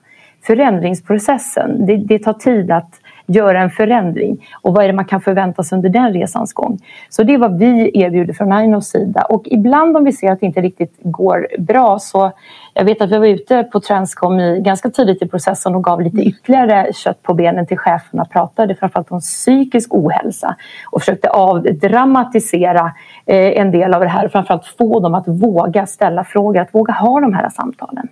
Förändringsprocessen, 0.48 1.86
det, 1.86 1.98
det 1.98 2.20
tar 2.20 2.34
tid 2.34 2.72
att 2.72 3.00
göra 3.26 3.62
en 3.62 3.70
förändring 3.70 4.48
och 4.62 4.74
vad 4.74 4.84
är 4.84 4.88
det 4.88 4.94
man 4.94 5.06
kan 5.06 5.22
förvänta 5.22 5.64
sig 5.64 5.76
under 5.76 5.90
den 5.90 6.14
resans 6.14 6.54
gång. 6.54 6.80
Så 7.10 7.24
det 7.24 7.34
är 7.34 7.38
vad 7.38 7.60
vi 7.60 7.92
erbjuder 7.94 8.34
från 8.34 8.52
Ainos 8.52 8.88
sida 8.88 9.22
och 9.22 9.44
ibland 9.46 9.98
om 9.98 10.04
vi 10.04 10.12
ser 10.12 10.32
att 10.32 10.40
det 10.40 10.46
inte 10.46 10.62
riktigt 10.62 10.96
går 11.04 11.48
bra 11.58 12.00
så 12.00 12.32
jag 12.78 12.86
vet 12.86 13.02
att 13.02 13.12
vi 13.12 13.18
var 13.18 13.26
ute 13.26 13.64
på 13.64 13.80
Transcom 13.80 14.40
i, 14.40 14.62
ganska 14.62 14.90
tidigt 14.90 15.22
i 15.22 15.28
processen 15.28 15.76
och 15.76 15.84
gav 15.84 16.02
lite 16.02 16.22
ytterligare 16.22 16.94
kött 16.94 17.24
på 17.24 17.34
benen 17.34 17.68
till 17.68 17.78
cheferna, 17.78 18.26
pratade 18.26 18.76
framförallt 18.76 19.12
om 19.12 19.20
psykisk 19.20 19.94
ohälsa 19.94 20.56
och 20.86 21.02
försökte 21.02 21.30
avdramatisera 21.30 22.92
eh, 23.26 23.62
en 23.62 23.72
del 23.72 23.94
av 23.94 24.02
det 24.02 24.08
här 24.08 24.26
och 24.26 24.32
framförallt 24.32 24.66
få 24.66 25.00
dem 25.00 25.16
att 25.16 25.28
våga 25.28 25.86
ställa 25.86 26.24
frågor, 26.24 26.62
att 26.62 26.74
våga 26.76 26.94
ha 26.94 27.20
de 27.20 27.34
här 27.34 27.50
samtalen. 27.50 28.08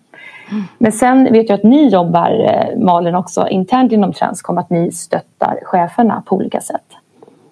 Men 0.78 0.92
sen 0.92 1.34
vet 1.34 1.50
jag 1.50 1.56
att 1.56 1.64
ni 1.64 1.90
jobbar, 1.90 2.46
eh, 2.46 2.80
Malin, 2.80 3.16
också 3.16 3.48
internt 3.48 3.92
inom 3.92 4.14
Transcom, 4.14 4.58
att 4.58 4.70
ni 4.70 4.92
stöttar 4.92 5.60
cheferna 5.64 6.24
på 6.26 6.36
olika 6.36 6.62
sätt. 6.62 6.86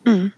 Mm. 0.07 0.31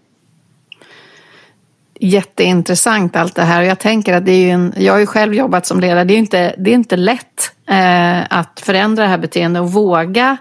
Jätteintressant 2.00 3.16
allt 3.16 3.34
det 3.34 3.42
här. 3.42 3.62
Jag 3.62 3.78
tänker 3.78 4.14
att 4.14 4.26
det 4.26 4.32
är 4.32 4.46
ju 4.46 4.50
en, 4.50 4.72
jag 4.76 4.92
har 4.92 5.00
ju 5.00 5.06
själv 5.06 5.34
jobbat 5.34 5.66
som 5.66 5.80
ledare. 5.80 6.04
Det 6.04 6.14
är 6.14 6.18
inte, 6.18 6.54
det 6.58 6.70
är 6.70 6.74
inte 6.74 6.96
lätt 6.96 7.52
eh, 7.68 8.38
att 8.38 8.60
förändra 8.60 9.02
det 9.02 9.08
här 9.08 9.18
beteendet 9.18 9.62
och 9.62 9.72
våga 9.72 10.36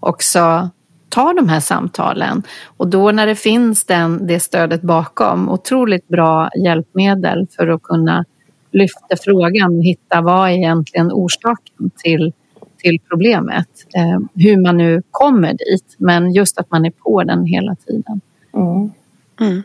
också 0.00 0.70
ta 1.08 1.32
de 1.32 1.48
här 1.48 1.60
samtalen. 1.60 2.42
Och 2.76 2.88
då 2.88 3.10
när 3.10 3.26
det 3.26 3.34
finns 3.34 3.84
den, 3.84 4.26
det 4.26 4.40
stödet 4.40 4.82
bakom, 4.82 5.48
otroligt 5.48 6.08
bra 6.08 6.50
hjälpmedel 6.64 7.46
för 7.56 7.68
att 7.68 7.82
kunna 7.82 8.24
lyfter 8.74 9.16
frågan 9.24 9.76
och 9.76 9.84
hittar 9.84 10.22
vad 10.22 10.50
är 10.50 10.52
egentligen 10.52 11.12
orsaken 11.12 11.90
till, 11.96 12.32
till 12.82 12.98
problemet. 13.08 13.68
Eh, 13.96 14.20
hur 14.34 14.62
man 14.62 14.76
nu 14.76 15.02
kommer 15.10 15.52
dit, 15.52 15.96
men 15.98 16.32
just 16.32 16.58
att 16.58 16.70
man 16.70 16.84
är 16.84 16.90
på 16.90 17.22
den 17.22 17.44
hela 17.44 17.76
tiden. 17.86 18.20
Mm. 18.54 18.90
Mm. 19.40 19.62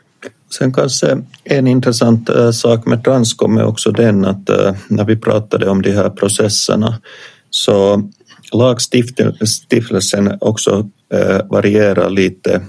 Sen 0.57 0.73
kanske 0.73 1.21
en 1.43 1.67
intressant 1.67 2.29
äh, 2.29 2.51
sak 2.51 2.85
med 2.85 3.03
Transcom 3.03 3.57
är 3.57 3.65
också 3.65 3.91
den 3.91 4.25
att 4.25 4.49
äh, 4.49 4.75
när 4.87 5.05
vi 5.05 5.15
pratade 5.15 5.69
om 5.69 5.81
de 5.81 5.91
här 5.91 6.09
processerna 6.09 6.99
så 7.49 8.09
lagstiftelsen 8.53 10.37
också 10.41 10.89
äh, 11.13 11.47
varierar 11.49 12.09
lite 12.09 12.61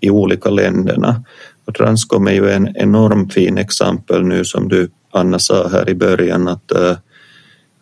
i 0.00 0.10
olika 0.10 0.50
länderna. 0.50 1.24
Och 1.64 1.74
Transcom 1.74 2.26
är 2.26 2.32
ju 2.32 2.50
en 2.50 2.76
enormt 2.76 3.34
fin 3.34 3.58
exempel 3.58 4.24
nu 4.24 4.44
som 4.44 4.68
du 4.68 4.90
Anna 5.10 5.38
sa 5.38 5.68
här 5.68 5.90
i 5.90 5.94
början 5.94 6.48
att, 6.48 6.72
eh, 6.72 6.96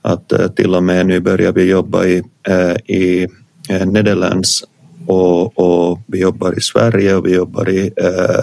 att 0.02 0.32
eh, 0.32 0.48
till 0.48 0.74
och 0.74 0.82
med 0.82 1.06
nu 1.06 1.20
börjar 1.20 1.52
vi 1.52 1.70
jobba 1.70 2.04
i, 2.04 2.22
eh, 2.48 2.96
i 2.96 3.28
Nederländs 3.86 4.64
och, 5.06 5.58
och, 5.58 6.00
vi 6.06 6.20
jobbar 6.20 6.58
i 6.58 6.60
Sverige 6.60 7.14
och 7.14 7.26
vi 7.26 7.34
jobbar 7.34 7.68
i 7.68 7.92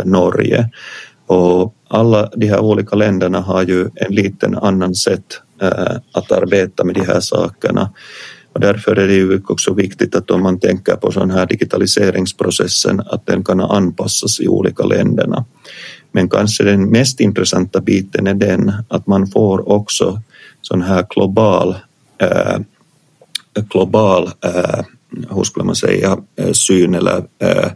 Norge. 0.06 0.70
Och 1.28 1.76
alla 1.88 2.30
de 2.36 2.48
här 2.48 2.60
olika 2.60 2.96
länderna 2.96 3.40
har 3.40 3.64
ju 3.64 3.90
en 3.96 4.16
liten 4.16 4.56
annan 4.56 4.96
sätt 4.96 5.42
att 6.12 6.32
arbeta 6.32 6.84
med 6.84 6.96
de 6.96 7.02
här 7.02 7.20
sakerna. 7.20 7.90
Och 8.54 8.60
därför 8.60 8.96
är 8.96 9.08
det 9.08 9.14
ju 9.14 9.42
också 9.48 9.74
viktigt 9.74 10.16
att 10.16 10.32
om 10.32 10.44
man 10.44 10.60
tänker 10.60 10.96
på 10.96 11.12
sån 11.12 11.32
här 11.32 11.46
digitaliseringsprocessen 11.46 13.00
att 13.00 13.26
den 13.26 13.44
kan 13.44 13.60
anpassas 13.60 14.40
i 14.40 14.48
olika 14.48 14.84
länderna. 14.84 15.46
Men 16.16 16.30
kanske 16.30 16.64
den 16.64 16.90
mest 16.90 17.20
intressanta 17.20 17.82
biten 17.82 18.28
är 18.28 18.34
den 18.34 18.72
att 18.88 19.08
man 19.08 19.28
får 19.28 19.70
också 19.70 20.22
sån 20.62 20.82
här 20.82 21.06
global, 21.10 21.76
äh, 22.18 22.60
global 23.54 24.32
äh, 24.42 24.86
hur 25.30 25.44
skulle 25.44 25.66
man 25.66 25.76
säga, 25.76 26.18
eh, 26.36 26.52
syn 26.52 26.96
eller 26.96 27.24
äh, 27.40 27.72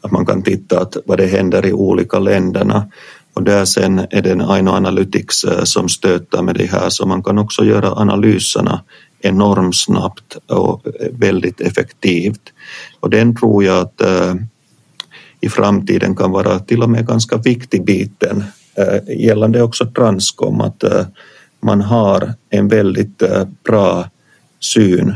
att 0.00 0.10
man 0.10 0.26
kan 0.26 0.42
titta 0.42 0.80
att 0.80 0.96
vad 1.06 1.18
det 1.18 1.26
händer 1.26 1.66
i 1.66 1.72
olika 1.72 2.18
länderna 2.18 2.88
och 3.34 3.42
där 3.42 3.64
sen 3.64 3.98
är 3.98 4.22
det 4.22 4.30
en 4.30 4.40
Aino 4.40 4.70
Analytics 4.70 5.44
som 5.64 5.88
stöter 5.88 6.42
med 6.42 6.54
det 6.54 6.66
här 6.66 6.88
så 6.88 7.06
man 7.06 7.22
kan 7.22 7.38
också 7.38 7.64
göra 7.64 7.92
analyserna 7.92 8.80
enormt 9.20 9.76
snabbt 9.76 10.36
och 10.46 10.86
väldigt 11.10 11.60
effektivt. 11.60 12.52
Och 13.00 13.10
den 13.10 13.36
tror 13.36 13.64
jag 13.64 13.78
att 13.78 14.00
i 15.42 15.48
framtiden 15.48 16.16
kan 16.16 16.30
vara 16.30 16.58
till 16.58 16.82
och 16.82 16.90
med 16.90 17.06
ganska 17.06 17.36
viktig 17.36 17.84
biten 17.84 18.44
eh, 18.74 19.18
gällande 19.18 19.62
också 19.62 19.86
Transcom 19.86 20.60
att 20.60 20.82
eh, 20.82 21.06
man 21.60 21.80
har 21.80 22.34
en 22.50 22.68
väldigt 22.68 23.22
eh, 23.22 23.44
bra 23.64 24.10
syn 24.60 25.14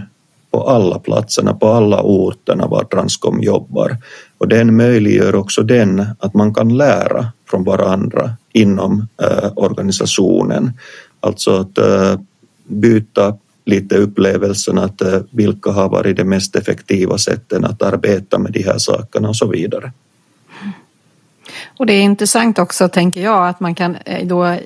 på 0.50 0.62
alla 0.62 0.98
platserna, 0.98 1.54
på 1.54 1.68
alla 1.68 2.02
orterna 2.02 2.66
var 2.66 2.84
Transcom 2.84 3.42
jobbar. 3.42 3.96
Och 4.38 4.48
den 4.48 4.76
möjliggör 4.76 5.34
också 5.34 5.62
den 5.62 6.06
att 6.18 6.34
man 6.34 6.54
kan 6.54 6.76
lära 6.76 7.26
från 7.50 7.64
varandra 7.64 8.30
inom 8.52 9.08
organisationen. 9.54 10.72
Alltså 11.20 11.50
att 11.50 11.78
byta 12.64 13.36
lite 13.64 13.96
upplevelsen 13.96 14.78
att 14.78 15.02
vilka 15.30 15.70
har 15.70 15.88
varit 15.88 16.16
det 16.16 16.24
mest 16.24 16.56
effektiva 16.56 17.18
sätten 17.18 17.64
att 17.64 17.82
arbeta 17.82 18.38
med 18.38 18.52
de 18.52 18.62
här 18.62 18.78
sakerna 18.78 19.28
och 19.28 19.36
så 19.36 19.46
vidare. 19.46 19.92
Och 21.78 21.86
det 21.86 21.92
är 21.92 22.02
intressant 22.02 22.58
också, 22.58 22.88
tänker 22.88 23.20
jag, 23.20 23.48
att 23.48 23.60
man 23.60 23.74
kan 23.74 23.96
eh, 24.04 24.26
då 24.26 24.56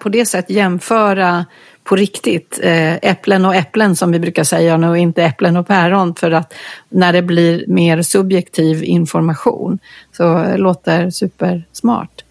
på 0.00 0.08
det 0.08 0.26
sättet 0.26 0.50
jämföra 0.50 1.44
på 1.84 1.96
riktigt 1.96 2.60
eh, 2.62 2.94
äpplen 2.94 3.44
och 3.44 3.54
äpplen 3.54 3.96
som 3.96 4.12
vi 4.12 4.18
brukar 4.18 4.44
säga 4.44 4.90
och 4.90 4.98
inte 4.98 5.24
äpplen 5.24 5.56
och 5.56 5.66
päron 5.66 6.14
för 6.14 6.30
att 6.30 6.54
när 6.88 7.12
det 7.12 7.22
blir 7.22 7.64
mer 7.68 8.02
subjektiv 8.02 8.84
information 8.84 9.78
så 10.12 10.56
låter 10.56 11.10
supersmart. 11.10 12.23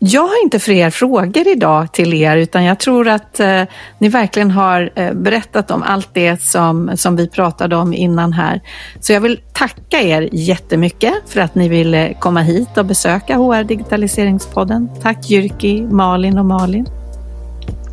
Jag 0.00 0.22
har 0.22 0.42
inte 0.44 0.58
fler 0.58 0.90
frågor 0.90 1.48
idag 1.48 1.92
till 1.92 2.14
er 2.14 2.36
utan 2.36 2.64
jag 2.64 2.78
tror 2.78 3.08
att 3.08 3.40
eh, 3.40 3.62
ni 3.98 4.08
verkligen 4.08 4.50
har 4.50 4.90
eh, 4.94 5.12
berättat 5.12 5.70
om 5.70 5.82
allt 5.82 6.08
det 6.12 6.42
som, 6.42 6.96
som 6.96 7.16
vi 7.16 7.28
pratade 7.28 7.76
om 7.76 7.94
innan 7.94 8.32
här. 8.32 8.60
Så 9.00 9.12
jag 9.12 9.20
vill 9.20 9.40
tacka 9.52 10.00
er 10.00 10.28
jättemycket 10.32 11.14
för 11.26 11.40
att 11.40 11.54
ni 11.54 11.68
ville 11.68 12.14
komma 12.14 12.40
hit 12.40 12.68
och 12.76 12.86
besöka 12.86 13.36
HR 13.36 13.64
Digitaliseringspodden. 13.64 14.88
Tack 15.02 15.30
Jyrki, 15.30 15.82
Malin 15.82 16.38
och 16.38 16.46
Malin. 16.46 16.86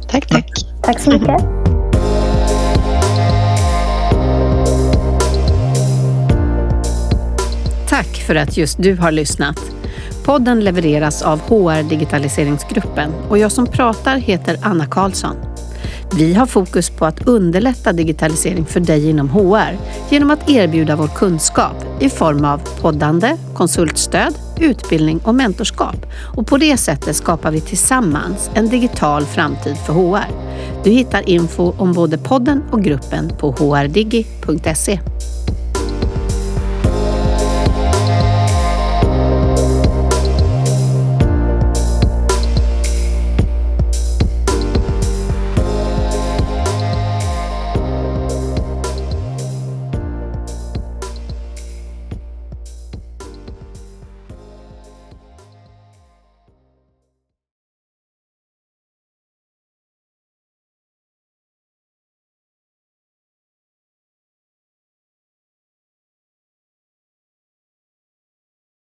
Tack, 0.09 0.27
tack. 0.27 0.51
Tack 0.83 0.99
så 0.99 1.11
mycket. 1.11 1.41
Tack 7.89 8.07
för 8.27 8.35
att 8.35 8.57
just 8.57 8.83
du 8.83 8.95
har 8.95 9.11
lyssnat. 9.11 9.75
Podden 10.25 10.59
levereras 10.59 11.21
av 11.21 11.39
HR 11.39 11.89
Digitaliseringsgruppen 11.89 13.11
och 13.29 13.37
jag 13.37 13.51
som 13.51 13.67
pratar 13.67 14.17
heter 14.17 14.57
Anna 14.61 14.85
Karlsson. 14.85 15.35
Vi 16.17 16.33
har 16.33 16.45
fokus 16.45 16.89
på 16.89 17.05
att 17.05 17.27
underlätta 17.27 17.93
digitalisering 17.93 18.65
för 18.65 18.79
dig 18.79 19.09
inom 19.09 19.29
HR 19.29 19.77
genom 20.09 20.31
att 20.31 20.49
erbjuda 20.49 20.95
vår 20.95 21.07
kunskap 21.07 21.85
i 21.99 22.09
form 22.09 22.45
av 22.45 22.61
poddande, 22.81 23.37
konsultstöd, 23.53 24.33
utbildning 24.59 25.19
och 25.23 25.35
mentorskap. 25.35 26.05
Och 26.35 26.47
på 26.47 26.57
det 26.57 26.77
sättet 26.77 27.15
skapar 27.15 27.51
vi 27.51 27.61
tillsammans 27.61 28.49
en 28.53 28.69
digital 28.69 29.25
framtid 29.25 29.77
för 29.77 29.93
HR. 29.93 30.27
Du 30.83 30.89
hittar 30.89 31.29
info 31.29 31.73
om 31.77 31.93
både 31.93 32.17
podden 32.17 32.63
och 32.71 32.83
gruppen 32.83 33.31
på 33.39 33.51
hrdigi.se. 33.51 34.99